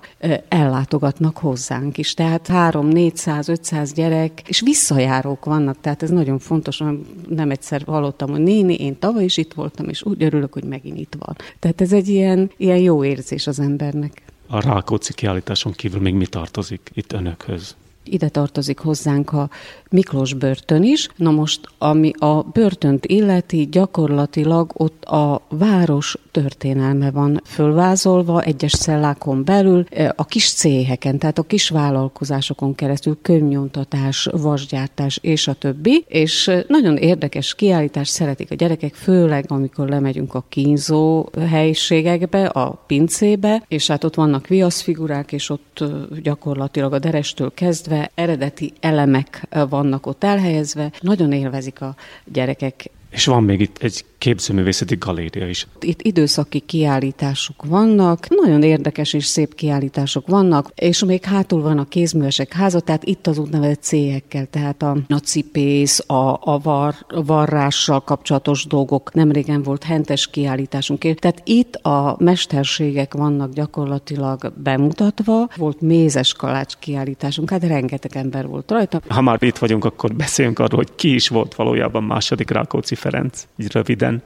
ellátogatnak 0.48 1.36
hozzánk 1.36 1.98
is. 1.98 2.14
Tehát 2.14 2.46
3, 2.46 2.86
400, 2.88 3.48
500 3.48 3.92
gyerek, 3.92 4.42
és 4.46 4.60
visszajárók 4.60 5.44
vannak, 5.44 5.80
tehát 5.80 6.02
ez 6.02 6.10
nagyon 6.10 6.38
fontos. 6.38 6.82
Nem 7.28 7.50
egyszer 7.50 7.82
hallottam, 7.86 8.30
hogy 8.30 8.42
néni, 8.42 8.74
én 8.74 8.98
tavaly 8.98 9.24
is 9.24 9.36
itt 9.36 9.52
voltam, 9.52 9.88
és 9.88 10.02
úgy 10.02 10.22
örülök, 10.22 10.52
hogy 10.52 10.64
megint 10.64 10.98
itt 10.98 11.16
van. 11.18 11.36
Tehát 11.58 11.80
ez 11.80 11.92
egy 11.92 12.08
ilyen, 12.08 12.50
ilyen 12.56 12.78
jó 12.78 13.04
érzés 13.04 13.46
az 13.46 13.60
embernek. 13.60 14.22
A 14.46 14.60
Rákóczi 14.60 15.14
kiállításon 15.14 15.72
kívül 15.72 16.00
még 16.00 16.14
mi 16.14 16.26
tartozik 16.26 16.90
itt 16.94 17.12
önökhöz? 17.12 17.76
Ide 18.12 18.28
tartozik 18.28 18.78
hozzánk 18.78 19.32
a 19.32 19.50
Miklós 19.90 20.34
börtön 20.34 20.82
is. 20.82 21.08
Na 21.16 21.30
most, 21.30 21.60
ami 21.78 22.12
a 22.18 22.42
börtönt 22.42 23.06
illeti, 23.06 23.68
gyakorlatilag 23.70 24.70
ott 24.74 25.04
a 25.04 25.42
város 25.48 26.16
történelme 26.30 27.10
van 27.10 27.40
fölvázolva 27.44 28.42
egyes 28.42 28.72
szellákon 28.72 29.44
belül, 29.44 29.84
e, 29.90 30.12
a 30.16 30.24
kis 30.24 30.52
céheken, 30.52 31.18
tehát 31.18 31.38
a 31.38 31.42
kis 31.42 31.68
vállalkozásokon 31.68 32.74
keresztül 32.74 33.18
könyvnyomtatás, 33.22 34.28
vasgyártás 34.32 35.18
és 35.22 35.48
a 35.48 35.52
többi, 35.52 36.04
és 36.08 36.48
e, 36.48 36.64
nagyon 36.68 36.96
érdekes 36.96 37.54
kiállítás 37.54 38.08
szeretik 38.08 38.50
a 38.50 38.54
gyerekek, 38.54 38.94
főleg 38.94 39.44
amikor 39.48 39.88
lemegyünk 39.88 40.34
a 40.34 40.44
kínzó 40.48 41.28
helyiségekbe, 41.48 42.46
a 42.46 42.84
pincébe, 42.86 43.62
és 43.68 43.86
hát 43.86 44.04
ott 44.04 44.14
vannak 44.14 44.46
viaszfigurák, 44.46 45.32
és 45.32 45.50
ott 45.50 45.78
e, 45.80 45.86
gyakorlatilag 46.22 46.92
a 46.92 46.98
derestől 46.98 47.52
kezdve 47.54 47.97
eredeti 48.14 48.72
elemek 48.80 49.46
vannak 49.68 50.06
ott 50.06 50.24
elhelyezve, 50.24 50.90
nagyon 51.00 51.32
élvezik 51.32 51.80
a 51.80 51.94
gyerekek. 52.24 52.90
És 53.10 53.24
van 53.24 53.42
még 53.42 53.60
itt 53.60 53.76
egy 53.80 54.04
képzőművészeti 54.18 54.96
galéria 54.96 55.48
is. 55.48 55.66
Itt 55.80 56.02
időszaki 56.02 56.58
kiállítások 56.58 57.64
vannak, 57.64 58.26
nagyon 58.28 58.62
érdekes 58.62 59.12
és 59.12 59.24
szép 59.24 59.54
kiállítások 59.54 60.26
vannak, 60.26 60.70
és 60.74 61.04
még 61.04 61.24
hátul 61.24 61.62
van 61.62 61.78
a 61.78 61.84
kézművesek 61.84 62.52
háza, 62.52 62.80
tehát 62.80 63.04
itt 63.04 63.26
az 63.26 63.38
úgynevezett 63.38 63.82
céhekkel, 63.82 64.46
tehát 64.46 64.82
a, 64.82 64.96
a 65.08 65.14
cipész, 65.14 66.04
a, 66.06 66.38
a, 66.40 66.58
var, 66.62 66.94
a 67.08 67.24
varrással 67.24 68.00
kapcsolatos 68.00 68.66
dolgok. 68.66 69.12
Nemrégen 69.12 69.62
volt 69.62 69.84
hentes 69.84 70.26
kiállításunk, 70.30 71.00
tehát 71.00 71.42
itt 71.44 71.74
a 71.74 72.16
mesterségek 72.18 73.14
vannak 73.14 73.52
gyakorlatilag 73.52 74.52
bemutatva. 74.56 75.48
Volt 75.56 75.80
mézes 75.80 76.32
kalács 76.32 76.74
kiállításunk, 76.78 77.50
hát 77.50 77.64
rengeteg 77.64 78.16
ember 78.16 78.46
volt 78.46 78.70
rajta. 78.70 79.00
Ha 79.08 79.20
már 79.20 79.42
itt 79.42 79.58
vagyunk, 79.58 79.84
akkor 79.84 80.14
beszéljünk 80.14 80.58
arról, 80.58 80.78
hogy 80.78 80.94
ki 80.94 81.14
is 81.14 81.28
volt 81.28 81.54
valójában 81.54 82.02
második 82.02 82.50
Rákóczi 82.50 82.94
Ferenc, 82.98 83.46
így 83.56 83.72
röviden. 83.72 84.22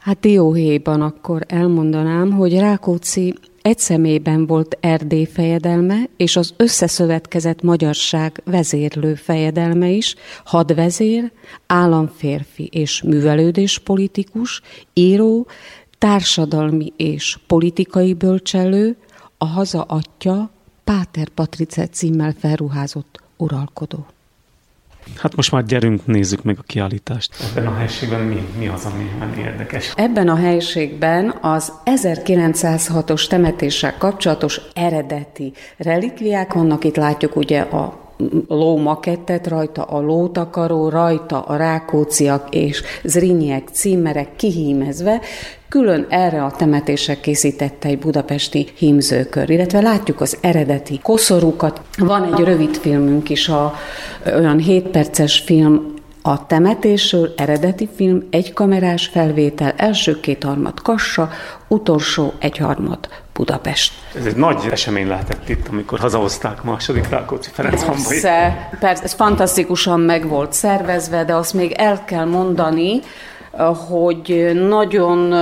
Hát 0.00 0.20
dióhéjban 0.20 1.00
akkor 1.00 1.42
elmondanám, 1.48 2.32
hogy 2.32 2.58
Rákóczi 2.58 3.34
egy 3.62 3.78
szemében 3.78 4.46
volt 4.46 4.78
Erdély 4.80 5.24
fejedelme, 5.24 6.02
és 6.16 6.36
az 6.36 6.54
összeszövetkezett 6.56 7.62
magyarság 7.62 8.42
vezérlő 8.44 9.14
fejedelme 9.14 9.88
is, 9.88 10.14
hadvezér, 10.44 11.32
államférfi 11.66 12.68
és 12.72 13.02
művelődés 13.02 13.78
politikus, 13.78 14.62
író, 14.92 15.46
társadalmi 15.98 16.92
és 16.96 17.38
politikai 17.46 18.14
bölcselő, 18.14 18.96
a 19.38 19.46
haza 19.46 19.82
atya, 19.82 20.50
Páter 20.84 21.28
Patrice 21.28 21.86
címmel 21.86 22.34
felruházott 22.38 23.20
uralkodó. 23.36 24.06
Hát 25.16 25.36
most 25.36 25.52
már 25.52 25.64
gyerünk, 25.64 26.06
nézzük 26.06 26.42
meg 26.42 26.56
a 26.58 26.62
kiállítást. 26.66 27.34
Ebben 27.50 27.66
a 27.66 27.74
helységben 27.74 28.20
mi, 28.20 28.46
mi 28.58 28.68
az, 28.68 28.84
ami 28.84 29.06
érdekes? 29.38 29.92
Ebben 29.96 30.28
a 30.28 30.36
helységben 30.36 31.34
az 31.40 31.72
1906-os 31.84 33.26
temetéssel 33.26 33.96
kapcsolatos 33.98 34.60
eredeti 34.74 35.52
relikviák 35.76 36.52
vannak. 36.52 36.84
Itt 36.84 36.96
látjuk 36.96 37.36
ugye 37.36 37.60
a 37.60 38.04
lómakettet, 38.48 39.46
rajta 39.46 39.82
a 39.82 40.00
lótakaró, 40.00 40.88
rajta 40.88 41.40
a 41.40 41.56
rákóciak 41.56 42.54
és 42.54 42.82
zrinyiek 43.02 43.68
címerek 43.72 44.36
kihímezve, 44.36 45.20
külön 45.76 46.06
erre 46.08 46.44
a 46.44 46.50
temetésre 46.50 47.20
készítette 47.20 47.88
egy 47.88 47.98
budapesti 47.98 48.68
hímzőkör, 48.74 49.50
illetve 49.50 49.80
látjuk 49.80 50.20
az 50.20 50.38
eredeti 50.40 51.00
koszorúkat. 51.02 51.80
Van 51.98 52.34
egy 52.34 52.44
rövid 52.44 52.76
filmünk 52.76 53.28
is, 53.28 53.48
a, 53.48 53.74
olyan 54.26 54.58
7 54.58 54.86
perces 54.86 55.42
film 55.46 55.94
A 56.22 56.46
temetésről 56.46 57.34
eredeti 57.36 57.88
film, 57.96 58.26
egy 58.30 58.52
kamerás 58.52 59.06
felvétel, 59.06 59.72
első 59.76 60.20
két 60.20 60.44
harmad 60.44 60.82
Kassa, 60.82 61.30
utolsó 61.68 62.32
egy 62.38 62.56
harmad 62.58 62.98
Budapest. 63.32 63.92
Ez 64.18 64.26
egy 64.26 64.36
nagy 64.36 64.68
esemény 64.70 65.08
lehetett 65.08 65.48
itt, 65.48 65.68
amikor 65.68 65.98
hazahozták 65.98 66.62
második 66.62 67.08
Rákóczi 67.08 67.50
Ferenc. 67.52 67.84
Persze, 67.84 68.68
persze, 68.80 69.02
ez 69.02 69.12
fantasztikusan 69.12 70.00
meg 70.00 70.28
volt 70.28 70.52
szervezve, 70.52 71.24
de 71.24 71.34
azt 71.34 71.54
még 71.54 71.72
el 71.72 72.04
kell 72.04 72.24
mondani, 72.24 73.00
hogy 73.64 74.50
nagyon 74.68 75.34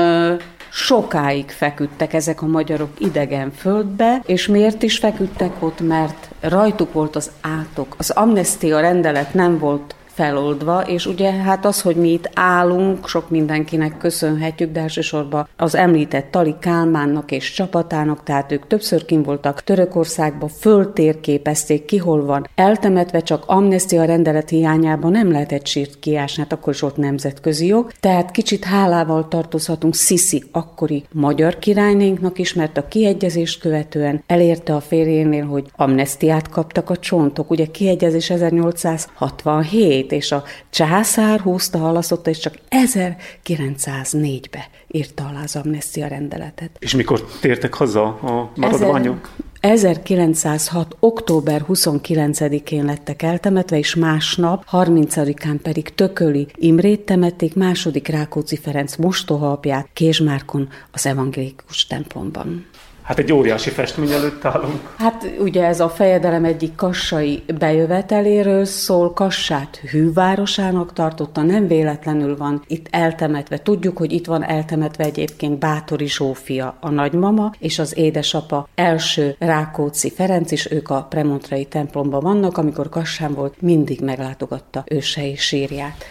sokáig 0.70 1.50
feküdtek 1.50 2.12
ezek 2.12 2.42
a 2.42 2.46
magyarok 2.46 2.90
idegen 2.98 3.52
földbe, 3.52 4.22
és 4.26 4.46
miért 4.46 4.82
is 4.82 4.98
feküdtek 4.98 5.52
ott? 5.58 5.80
Mert 5.80 6.28
rajtuk 6.40 6.92
volt 6.92 7.16
az 7.16 7.30
átok. 7.40 7.94
Az 7.98 8.10
amnestia 8.10 8.80
rendelet 8.80 9.34
nem 9.34 9.58
volt 9.58 9.94
feloldva, 10.14 10.80
és 10.80 11.06
ugye 11.06 11.32
hát 11.32 11.64
az, 11.64 11.82
hogy 11.82 11.96
mi 11.96 12.08
itt 12.08 12.30
állunk, 12.34 13.08
sok 13.08 13.30
mindenkinek 13.30 13.98
köszönhetjük, 13.98 14.72
de 14.72 14.80
elsősorban 14.80 15.48
az 15.56 15.74
említett 15.74 16.30
Tali 16.30 16.54
Kálmánnak 16.60 17.30
és 17.30 17.52
csapatának, 17.52 18.22
tehát 18.22 18.52
ők 18.52 18.66
többször 18.66 19.04
kim 19.04 19.22
voltak 19.22 19.62
Törökországba, 19.62 20.48
föltérképezték 20.48 21.84
ki, 21.84 21.96
hol 21.96 22.24
van. 22.24 22.48
Eltemetve, 22.54 23.20
csak 23.20 23.44
amnestia 23.46 24.04
rendelet 24.04 24.48
hiányában 24.48 25.10
nem 25.10 25.30
lehetett 25.30 25.66
sírt 25.66 25.98
kiásni, 25.98 26.42
hát 26.42 26.52
akkor 26.52 26.72
is 26.72 26.80
volt 26.80 26.96
nemzetközi 26.96 27.66
jog, 27.66 27.92
tehát 28.00 28.30
kicsit 28.30 28.64
hálával 28.64 29.28
tartozhatunk 29.28 29.94
Sisi 29.94 30.44
akkori 30.52 31.04
magyar 31.12 31.58
királynénknak 31.58 32.38
is, 32.38 32.54
mert 32.54 32.76
a 32.76 32.88
kiegyezést 32.88 33.60
követően 33.60 34.22
elérte 34.26 34.74
a 34.74 34.80
férjénél, 34.80 35.44
hogy 35.44 35.64
amnestiát 35.76 36.48
kaptak 36.48 36.90
a 36.90 36.96
csontok, 36.96 37.50
ugye 37.50 37.66
kiegyezés 37.66 38.30
1867, 38.30 40.03
kezét, 40.06 40.22
és 40.22 40.32
a 40.32 40.44
császár 40.70 41.40
húzta, 41.40 41.78
halaszotta, 41.78 42.30
és 42.30 42.38
csak 42.38 42.54
1904-be 42.70 44.68
írta 44.88 45.24
alá 45.24 45.42
az 45.42 45.56
amnestia 45.56 46.06
rendeletet. 46.06 46.70
És 46.78 46.94
mikor 46.94 47.24
tértek 47.40 47.74
haza 47.74 48.04
a 48.04 48.52
maradványok? 48.56 49.30
1906. 49.60 50.96
október 51.00 51.64
29-én 51.68 52.84
lettek 52.84 53.22
eltemetve, 53.22 53.78
és 53.78 53.94
másnap, 53.94 54.64
30-án 54.72 55.58
pedig 55.62 55.94
Tököli 55.94 56.46
Imrét 56.54 57.00
temették, 57.00 57.54
második 57.54 58.08
Rákóczi 58.08 58.56
Ferenc 58.56 58.96
mostoha 58.96 59.52
apját 59.52 59.88
Kézsmárkon 59.92 60.68
az 60.92 61.06
evangélikus 61.06 61.86
templomban. 61.86 62.66
Hát 63.04 63.18
egy 63.18 63.32
óriási 63.32 63.70
festmény 63.70 64.10
előtt 64.10 64.44
állunk. 64.44 64.94
Hát 64.98 65.26
ugye 65.38 65.64
ez 65.64 65.80
a 65.80 65.88
fejedelem 65.88 66.44
egyik 66.44 66.74
kassai 66.74 67.42
bejöveteléről 67.58 68.64
szól, 68.64 69.12
Kassát 69.12 69.76
hűvárosának 69.76 70.92
tartotta, 70.92 71.42
nem 71.42 71.66
véletlenül 71.66 72.36
van 72.36 72.62
itt 72.66 72.86
eltemetve. 72.90 73.58
Tudjuk, 73.58 73.96
hogy 73.96 74.12
itt 74.12 74.26
van 74.26 74.44
eltemetve 74.44 75.04
egyébként 75.04 75.58
Bátori 75.58 76.08
Zsófia, 76.08 76.76
a 76.80 76.90
nagymama, 76.90 77.52
és 77.58 77.78
az 77.78 77.96
édesapa 77.96 78.68
első 78.74 79.36
Rákóczi 79.38 80.10
Ferenc 80.10 80.50
is, 80.50 80.70
ők 80.70 80.90
a 80.90 81.06
Premontrai 81.10 81.64
templomban 81.64 82.20
vannak, 82.20 82.58
amikor 82.58 82.88
Kassán 82.88 83.34
volt, 83.34 83.60
mindig 83.60 84.00
meglátogatta 84.00 84.84
ősei 84.86 85.36
sírját. 85.36 86.04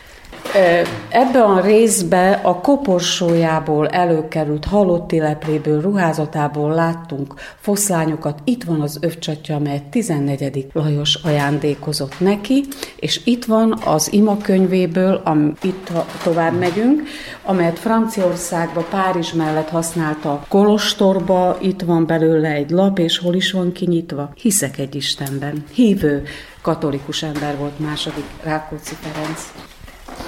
Ebbe 1.10 1.44
a 1.44 1.60
részbe 1.62 2.32
a 2.32 2.62
koporsójából 2.62 3.88
előkerült 3.88 4.66
halotti 4.66 5.20
lepléből, 5.20 5.82
ruházatából 5.82 6.74
láttunk 6.74 7.34
foszlányokat. 7.60 8.39
Itt 8.44 8.63
van 8.63 8.82
az 8.82 8.98
övcsatja, 9.02 9.56
amelyet 9.56 9.84
14. 9.84 10.68
Lajos 10.74 11.16
ajándékozott 11.16 12.20
neki, 12.20 12.63
és 12.96 13.22
itt 13.24 13.46
van 13.46 13.80
az 13.86 14.13
ima 14.13 14.38
könyvéből, 14.38 15.22
am, 15.24 15.54
itt 15.62 15.92
tovább 16.24 16.60
megyünk, 16.60 17.02
amelyet 17.44 17.80
Franciaországba, 17.80 18.82
Párizs 18.89 19.32
mellett 19.32 19.70
használta 19.70 20.46
Kolostorba, 20.48 21.58
itt 21.62 21.82
van 21.82 22.06
belőle 22.06 22.50
egy 22.50 22.70
lap, 22.70 23.00
és 23.00 23.18
hol 23.18 23.34
is 23.34 23.52
van 23.52 23.72
kinyitva? 23.72 24.32
Hiszek 24.36 24.78
egy 24.78 24.96
Istenben. 24.96 25.63
Hívő 25.74 26.24
katolikus 26.62 27.24
ember 27.24 27.58
volt 27.58 27.80
második 27.80 28.26
Rákóczi 28.44 28.96
Ferenc. 29.02 29.72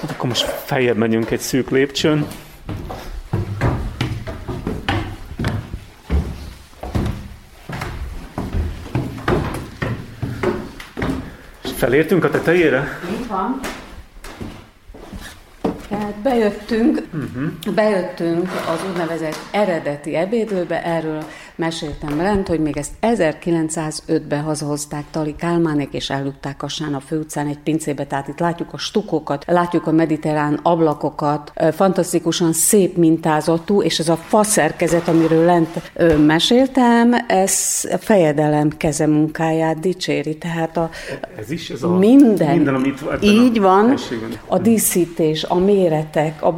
Hát 0.02 0.12
akkor 0.12 0.30
most 0.30 0.46
feljebb 0.46 0.98
megyünk 0.98 1.32
egy 1.32 1.40
szűk 1.40 1.70
lépcsőn. 1.70 2.28
És 11.64 11.72
felértünk 11.76 12.24
a 12.24 12.30
tetejére? 12.30 13.00
Itt 13.20 13.28
van. 13.28 13.60
Bejöttünk, 16.24 17.08
uh-huh. 17.14 17.74
bejöttünk 17.76 18.50
az 18.74 18.80
úgynevezett 18.90 19.38
eredeti 19.52 20.16
ebédlőbe, 20.16 20.84
erről 20.84 21.24
meséltem 21.56 22.18
lent, 22.18 22.48
hogy 22.48 22.60
még 22.60 22.78
ezt 22.78 22.92
1905-ben 23.02 24.42
hazahozták 24.42 25.04
Tali 25.12 25.36
Kálmánék, 25.36 25.90
és 25.92 26.10
ellutták 26.10 26.58
Kassán 26.58 26.94
a 26.94 27.00
főutcán 27.00 27.48
egy 27.48 27.60
pincébe, 27.60 28.06
tehát 28.06 28.28
itt 28.28 28.40
látjuk 28.40 28.74
a 28.74 28.78
stukokat, 28.78 29.44
látjuk 29.48 29.88
a 29.88 29.92
mediterrán 29.92 30.60
ablakokat, 30.64 31.54
fantasztikusan 31.72 32.54
szép 32.54 32.98
mintázatú, 32.98 33.82
és 33.82 34.00
ez 34.00 34.10
a 34.10 34.16
faszerkezet, 34.16 35.08
amiről 35.08 35.46
lent 35.46 35.92
meséltem, 36.26 37.14
ez 37.28 37.88
a 37.92 37.98
fejedelem 37.98 38.70
keze 38.78 39.08
munkáját 39.08 39.80
dicséri, 39.80 40.38
tehát 40.38 40.78
a 40.78 40.90
ez 41.38 41.52
is, 41.52 41.70
ez 41.70 41.84
a 41.84 41.98
minden, 41.98 42.56
minden 42.56 42.76
amit 42.76 43.04
így 43.22 43.58
a 43.58 43.62
van, 43.62 43.98
a 44.46 44.58
díszítés, 44.58 45.44
a 45.44 45.56
méretek, 46.14 46.44
a 46.44 46.54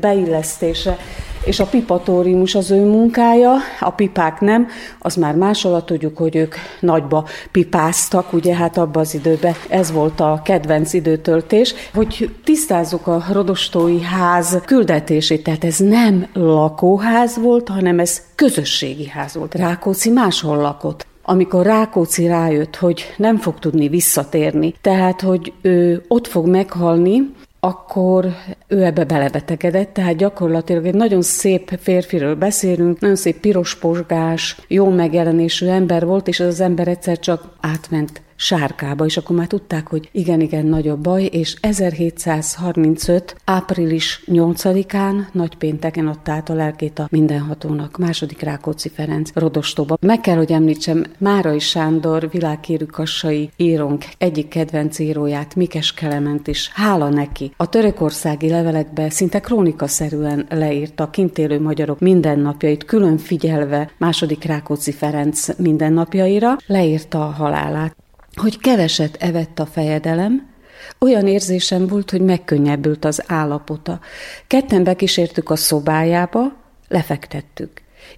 beillesztése, 0.00 0.96
és 1.44 1.60
a 1.60 1.66
pipatórimus 1.66 2.54
az 2.54 2.70
ő 2.70 2.84
munkája, 2.84 3.52
a 3.80 3.90
pipák 3.90 4.40
nem, 4.40 4.68
az 4.98 5.14
már 5.14 5.34
más 5.34 5.64
alatt 5.64 5.86
tudjuk, 5.86 6.16
hogy 6.16 6.36
ők 6.36 6.54
nagyba 6.80 7.26
pipáztak, 7.50 8.32
ugye 8.32 8.54
hát 8.54 8.76
abban 8.76 9.02
az 9.02 9.14
időben 9.14 9.54
ez 9.68 9.92
volt 9.92 10.20
a 10.20 10.40
kedvenc 10.44 10.92
időtöltés, 10.92 11.74
hogy 11.94 12.30
tisztázzuk 12.44 13.06
a 13.06 13.24
rodostói 13.32 14.02
ház 14.02 14.60
küldetését, 14.64 15.42
tehát 15.42 15.64
ez 15.64 15.78
nem 15.78 16.26
lakóház 16.32 17.38
volt, 17.38 17.68
hanem 17.68 17.98
ez 17.98 18.22
közösségi 18.34 19.08
ház 19.08 19.34
volt. 19.34 19.54
Rákóczi 19.54 20.10
máshol 20.10 20.56
lakott. 20.56 21.06
Amikor 21.24 21.66
Rákóczi 21.66 22.26
rájött, 22.26 22.76
hogy 22.76 23.14
nem 23.16 23.36
fog 23.36 23.58
tudni 23.58 23.88
visszatérni, 23.88 24.74
tehát, 24.80 25.20
hogy 25.20 25.52
ő 25.62 26.04
ott 26.08 26.26
fog 26.26 26.46
meghalni, 26.46 27.30
akkor 27.64 28.26
ő 28.66 28.84
ebbe 28.84 29.04
belebetegedett, 29.04 29.92
tehát 29.92 30.16
gyakorlatilag 30.16 30.86
egy 30.86 30.94
nagyon 30.94 31.22
szép 31.22 31.78
férfiről 31.80 32.34
beszélünk, 32.34 33.00
nagyon 33.00 33.16
szép 33.16 33.40
piros 33.40 33.78
posgás, 33.78 34.56
jó 34.68 34.90
megjelenésű 34.90 35.66
ember 35.66 36.06
volt, 36.06 36.28
és 36.28 36.40
az, 36.40 36.46
az 36.46 36.60
ember 36.60 36.88
egyszer 36.88 37.18
csak 37.18 37.56
átment 37.60 38.22
sárkába, 38.42 39.04
és 39.04 39.16
akkor 39.16 39.36
már 39.36 39.46
tudták, 39.46 39.88
hogy 39.88 40.08
igen-igen 40.12 40.66
nagyobb 40.66 41.00
baj, 41.00 41.24
és 41.24 41.56
1735. 41.60 43.36
április 43.44 44.24
8-án, 44.26 45.26
nagypénteken 45.32 46.06
adta 46.06 46.32
át 46.32 46.48
a 46.48 46.54
lelkét 46.54 46.98
a 46.98 47.08
mindenhatónak, 47.10 47.98
második 47.98 48.40
Rákóczi 48.40 48.88
Ferenc 48.88 49.30
Rodostóba. 49.34 49.96
Meg 50.00 50.20
kell, 50.20 50.36
hogy 50.36 50.52
említsem 50.52 51.04
Márai 51.18 51.58
Sándor, 51.58 52.30
világhírű 52.30 52.84
kassai 52.84 53.50
írónk 53.56 54.04
egyik 54.18 54.48
kedvenc 54.48 54.98
íróját, 54.98 55.54
Mikes 55.54 55.94
Kelement 55.94 56.46
is, 56.46 56.70
hála 56.74 57.08
neki. 57.08 57.52
A 57.56 57.68
törökországi 57.68 58.48
levelekbe 58.48 59.10
szinte 59.10 59.40
krónikaszerűen 59.40 60.46
leírta 60.48 61.04
a 61.04 61.10
kint 61.10 61.38
élő 61.38 61.60
magyarok 61.60 62.00
mindennapjait, 62.00 62.84
külön 62.84 63.18
figyelve 63.18 63.90
második 63.98 64.44
Rákóczi 64.44 64.92
Ferenc 64.92 65.58
mindennapjaira, 65.58 66.56
leírta 66.66 67.26
a 67.26 67.30
halálát 67.30 67.96
hogy 68.34 68.58
keveset 68.58 69.16
evett 69.20 69.58
a 69.58 69.66
fejedelem, 69.66 70.50
olyan 70.98 71.26
érzésem 71.26 71.86
volt, 71.86 72.10
hogy 72.10 72.20
megkönnyebbült 72.20 73.04
az 73.04 73.22
állapota. 73.26 74.00
Ketten 74.46 74.84
bekísértük 74.84 75.50
a 75.50 75.56
szobájába, 75.56 76.52
lefektettük. 76.88 77.70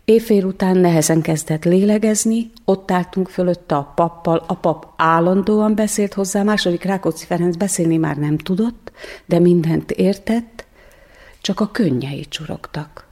Éjfél 0.05 0.45
után 0.45 0.77
nehezen 0.77 1.21
kezdett 1.21 1.65
lélegezni, 1.65 2.51
ott 2.65 2.91
álltunk 2.91 3.29
fölötte 3.29 3.77
a 3.77 3.93
pappal, 3.95 4.45
a 4.47 4.55
pap 4.55 4.87
állandóan 4.97 5.75
beszélt 5.75 6.15
hozzá, 6.15 6.43
második 6.43 6.83
Rákóczi 6.83 7.27
Ferenc 7.27 7.57
beszélni 7.57 7.97
már 7.97 8.17
nem 8.17 8.39
tudott, 8.39 8.93
de 9.27 9.39
mindent 9.39 9.91
értett, 9.91 10.65
csak 11.41 11.61
a 11.61 11.71
könnyei 11.71 12.27
csurogtak. 12.29 13.04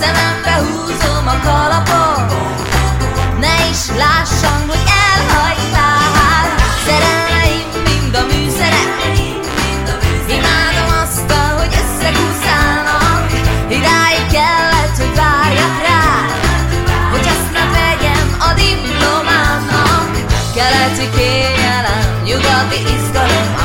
Szemembe 0.00 0.54
húzom 0.64 1.26
a 1.26 1.36
kalapot. 1.46 2.32
Ne 3.40 3.54
is 3.70 3.82
lássam, 4.02 4.60
hogy 4.68 4.84
elhagytál 5.06 6.46
Szerelmeim 6.86 7.68
mind 7.88 8.14
a 8.14 8.24
műszerek. 8.30 8.88
Imádom 10.36 10.88
azt, 11.02 11.30
hogy 11.58 11.72
összekúszálnak 11.82 13.24
Idáig 13.68 14.26
kellett, 14.36 14.96
hogy 15.02 15.14
várjak 15.16 15.76
rá. 15.88 16.04
Hogy 17.10 17.26
ezt 17.34 17.50
ne 17.56 17.64
vegyem 17.76 18.28
a 18.48 18.50
diplomámnak. 18.60 20.10
Keleti 20.54 21.08
kényelem, 21.16 22.06
nyugati 22.24 22.80
izgalom 22.96 23.48
A 23.62 23.64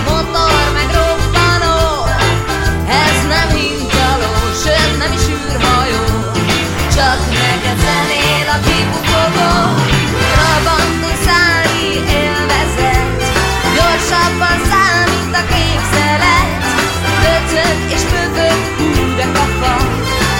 Döcög 17.53 17.91
és 17.95 18.01
pöfög, 18.01 18.59
hú 18.77 19.15
de 19.15 19.25
kafa 19.33 19.75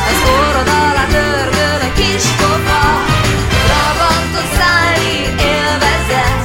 Az 0.09 0.19
orrod 0.37 0.67
alá 0.67 1.05
dörgöl 1.11 1.81
a 1.87 1.91
kis 1.97 2.25
pofa 2.39 2.83
Trabantó 3.65 4.41
szállni 4.57 5.17
élvezet. 5.53 6.41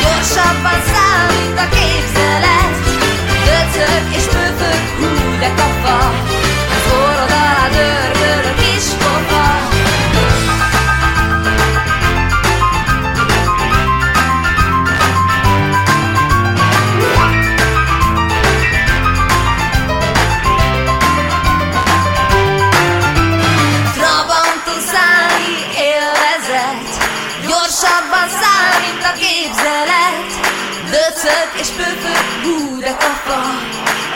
Gyorsabban 0.00 0.80
száll, 0.92 1.28
mint 1.36 1.58
a 1.64 1.66
képzelet. 1.76 2.74
Döcög 3.46 4.04
és 4.18 4.26
pöfög, 4.34 4.80
hú 4.98 5.10
de 5.42 5.50
kafa 5.58 5.98
Az 6.76 6.84
orrod 7.02 7.32
alá 7.40 7.68
dörgöl 7.74 7.93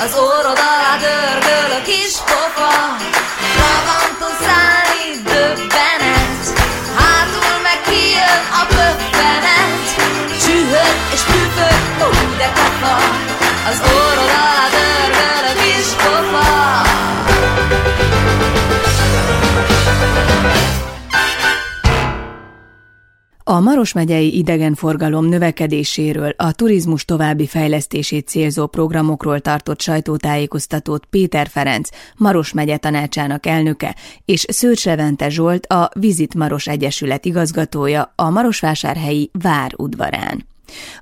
Az 0.08 0.14
orrod 0.14 0.58
alá 0.58 0.96
dörgöl 0.96 1.72
a 1.78 1.82
kis 1.82 2.14
pofa. 2.28 2.74
Trabantó 3.54 4.28
szállni 4.44 5.08
döbbenet. 5.28 6.42
Hátul 6.98 7.56
meg 7.66 7.80
kijön 7.88 8.42
a 8.60 8.62
pöffenet 8.74 9.86
Csühög 10.42 10.96
és 11.14 11.22
püfög, 11.30 11.80
hú 11.98 12.36
de 12.36 12.52
kafa. 12.56 12.96
Az 13.70 13.78
orrod 13.96 14.30
alá 14.38 14.77
A 23.58 23.60
Maros 23.60 23.92
megyei 23.92 24.36
idegenforgalom 24.36 25.24
növekedéséről, 25.24 26.34
a 26.36 26.52
turizmus 26.52 27.04
további 27.04 27.46
fejlesztését 27.46 28.28
célzó 28.28 28.66
programokról 28.66 29.40
tartott 29.40 29.80
sajtótájékoztatót 29.80 31.04
Péter 31.04 31.48
Ferenc, 31.48 31.88
Maros 32.16 32.52
megye 32.52 32.76
tanácsának 32.76 33.46
elnöke, 33.46 33.96
és 34.24 34.44
Szőcs 34.48 34.84
Levente 34.84 35.28
Zsolt, 35.28 35.66
a 35.66 35.90
Vizit 35.98 36.34
Maros 36.34 36.66
Egyesület 36.66 37.24
igazgatója 37.24 38.12
a 38.16 38.30
Marosvásárhelyi 38.30 39.30
Vár 39.42 39.72
udvarán. 39.76 40.46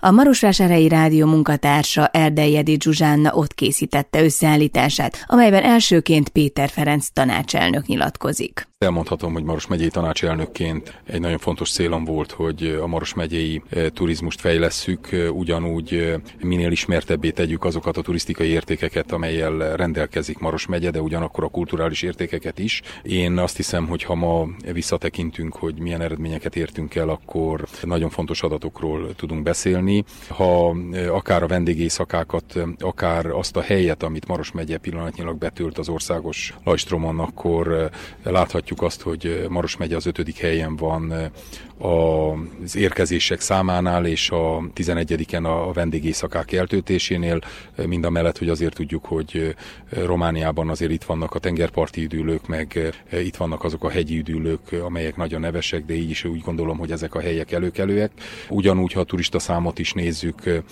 A 0.00 0.10
Marosvásárhelyi 0.10 0.88
Rádió 0.88 1.26
munkatársa 1.26 2.06
Erdei 2.06 2.56
Edith 2.56 2.84
Zsuzsánna 2.84 3.34
ott 3.34 3.54
készítette 3.54 4.24
összeállítását, 4.24 5.24
amelyben 5.26 5.62
elsőként 5.62 6.28
Péter 6.28 6.68
Ferenc 6.68 7.06
tanácselnök 7.12 7.86
nyilatkozik. 7.86 8.68
Elmondhatom, 8.78 9.32
hogy 9.32 9.42
Maros 9.42 9.66
megyei 9.66 9.88
tanácselnökként 9.88 11.00
egy 11.06 11.20
nagyon 11.20 11.38
fontos 11.38 11.72
célom 11.72 12.04
volt, 12.04 12.30
hogy 12.32 12.78
a 12.82 12.86
Maros 12.86 13.14
megyei 13.14 13.62
eh, 13.68 13.86
turizmust 13.88 14.40
fejlesszük, 14.40 15.12
eh, 15.12 15.36
ugyanúgy 15.36 15.94
eh, 15.94 16.14
minél 16.42 16.70
ismertebbé 16.70 17.30
tegyük 17.30 17.64
azokat 17.64 17.96
a 17.96 18.02
turisztikai 18.02 18.48
értékeket, 18.48 19.12
amelyel 19.12 19.76
rendelkezik 19.76 20.38
Maros 20.38 20.66
megye, 20.66 20.90
de 20.90 21.00
ugyanakkor 21.00 21.44
a 21.44 21.48
kulturális 21.48 22.02
értékeket 22.02 22.58
is. 22.58 22.82
Én 23.02 23.38
azt 23.38 23.56
hiszem, 23.56 23.86
hogy 23.86 24.02
ha 24.02 24.14
ma 24.14 24.46
visszatekintünk, 24.72 25.56
hogy 25.56 25.78
milyen 25.78 26.00
eredményeket 26.00 26.56
értünk 26.56 26.94
el, 26.94 27.08
akkor 27.08 27.66
nagyon 27.82 28.10
fontos 28.10 28.42
adatokról 28.42 29.14
tudunk 29.14 29.42
beszélni. 29.42 30.04
Ha 30.28 30.76
akár 31.08 31.42
a 31.42 31.46
vendégészakákat, 31.46 32.54
akár 32.78 33.26
azt 33.26 33.56
a 33.56 33.60
helyet, 33.60 34.02
amit 34.02 34.26
Maros 34.26 34.52
megye 34.52 34.78
pillanatnyilag 34.78 35.38
betölt 35.38 35.78
az 35.78 35.88
országos 35.88 36.54
lajstromon, 36.64 37.18
akkor 37.18 37.90
láthatjuk 38.22 38.75
azt, 38.82 39.02
hogy 39.02 39.46
Maros 39.48 39.76
megye 39.76 39.96
az 39.96 40.06
ötödik 40.06 40.38
helyen 40.38 40.76
van 40.76 41.30
az 41.78 42.76
érkezések 42.76 43.40
számánál 43.40 44.06
és 44.06 44.30
a 44.30 44.62
11-en 44.74 45.44
a 45.44 45.72
vendégészakák 45.72 46.52
eltöltésénél, 46.52 47.38
mind 47.86 48.04
a 48.04 48.10
mellett, 48.10 48.38
hogy 48.38 48.48
azért 48.48 48.74
tudjuk, 48.74 49.04
hogy 49.04 49.54
Romániában 49.90 50.68
azért 50.68 50.90
itt 50.90 51.04
vannak 51.04 51.34
a 51.34 51.38
tengerparti 51.38 52.02
üdülők, 52.02 52.46
meg 52.46 52.94
itt 53.12 53.36
vannak 53.36 53.64
azok 53.64 53.84
a 53.84 53.90
hegyi 53.90 54.18
üdülők, 54.18 54.72
amelyek 54.82 55.16
nagyon 55.16 55.40
nevesek, 55.40 55.84
de 55.84 55.94
így 55.94 56.10
is 56.10 56.24
úgy 56.24 56.40
gondolom, 56.40 56.78
hogy 56.78 56.90
ezek 56.90 57.14
a 57.14 57.20
helyek 57.20 57.52
előkelőek. 57.52 58.10
Ugyanúgy, 58.48 58.92
ha 58.92 59.00
a 59.00 59.04
turista 59.04 59.38
számot 59.38 59.78
is 59.78 59.92
nézzük, 59.92 60.62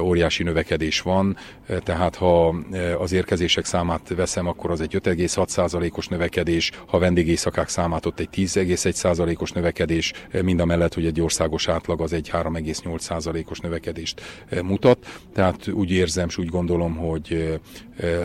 óriási 0.00 0.42
növekedés 0.42 1.00
van, 1.00 1.36
tehát 1.82 2.16
ha 2.16 2.54
az 2.98 3.12
érkezések 3.12 3.64
számát 3.64 4.08
veszem, 4.16 4.46
akkor 4.46 4.70
az 4.70 4.80
egy 4.80 4.96
5,6%-os 5.02 6.08
növekedés, 6.08 6.70
ha 6.86 6.98
vendégészakák 6.98 7.68
számát 7.68 8.06
ott 8.06 8.20
egy 8.20 8.28
10,1%-os 8.34 9.52
növekedés, 9.52 10.12
mind 10.42 10.53
a 10.60 10.64
mellett, 10.64 10.94
hogy 10.94 11.06
egy 11.06 11.20
országos 11.20 11.68
átlag 11.68 12.00
az 12.00 12.12
egy 12.12 12.30
3,8%-os 12.32 13.58
növekedést 13.58 14.20
mutat. 14.62 15.20
Tehát 15.32 15.68
úgy 15.68 15.90
érzem, 15.90 16.26
és 16.28 16.38
úgy 16.38 16.48
gondolom, 16.48 16.96
hogy 16.96 17.58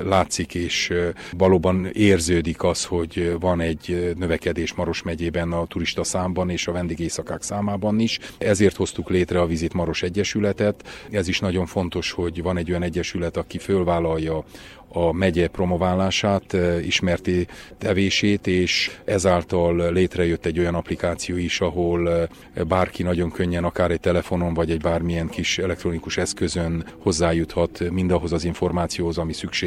látszik, 0.04 0.56
és 0.56 0.94
valóban 1.38 1.90
érződik 1.94 2.64
az, 2.64 2.86
hogy 2.86 3.36
van 3.40 3.62
egy 3.62 4.14
növekedés 4.18 4.74
Maros 4.74 5.02
megyében 5.02 5.52
a 5.52 5.66
turista 5.66 6.04
számban 6.04 6.50
és 6.50 6.68
a 6.68 6.72
vendégészakák 6.72 7.42
számában 7.42 8.00
is. 8.00 8.20
Ezért 8.38 8.76
hoztuk 8.76 9.10
létre 9.10 9.42
a 9.42 9.46
Vizit 9.46 9.74
Maros 9.74 10.04
Egyesületet. 10.04 10.88
Ez 11.12 11.28
is 11.28 11.40
nagyon 11.40 11.66
fontos, 11.66 12.12
hogy 12.12 12.42
van 12.42 12.58
egy 12.58 12.70
olyan 12.70 12.84
egyesület, 12.84 13.38
aki 13.38 13.58
fölvállalja 13.58 14.44
a 14.92 15.12
megye 15.12 15.48
promoválását, 15.48 16.58
ismerté 16.84 17.46
tevését, 17.78 18.48
és 18.48 19.00
ezáltal 19.06 19.92
létrejött 19.92 20.46
egy 20.46 20.60
olyan 20.60 20.76
applikáció 20.76 21.38
is, 21.38 21.62
ahol 21.62 22.30
bárki 22.68 23.04
nagyon 23.04 23.32
könnyen, 23.32 23.64
akár 23.64 23.92
egy 23.92 24.00
telefonon, 24.00 24.54
vagy 24.54 24.72
egy 24.72 24.82
bármilyen 24.82 25.28
kis 25.28 25.58
elektronikus 25.58 26.18
eszközön 26.18 26.86
hozzájuthat 26.98 27.90
mindahhoz 27.92 28.34
az 28.34 28.44
információhoz, 28.44 29.18
ami 29.18 29.34
szükséges 29.34 29.59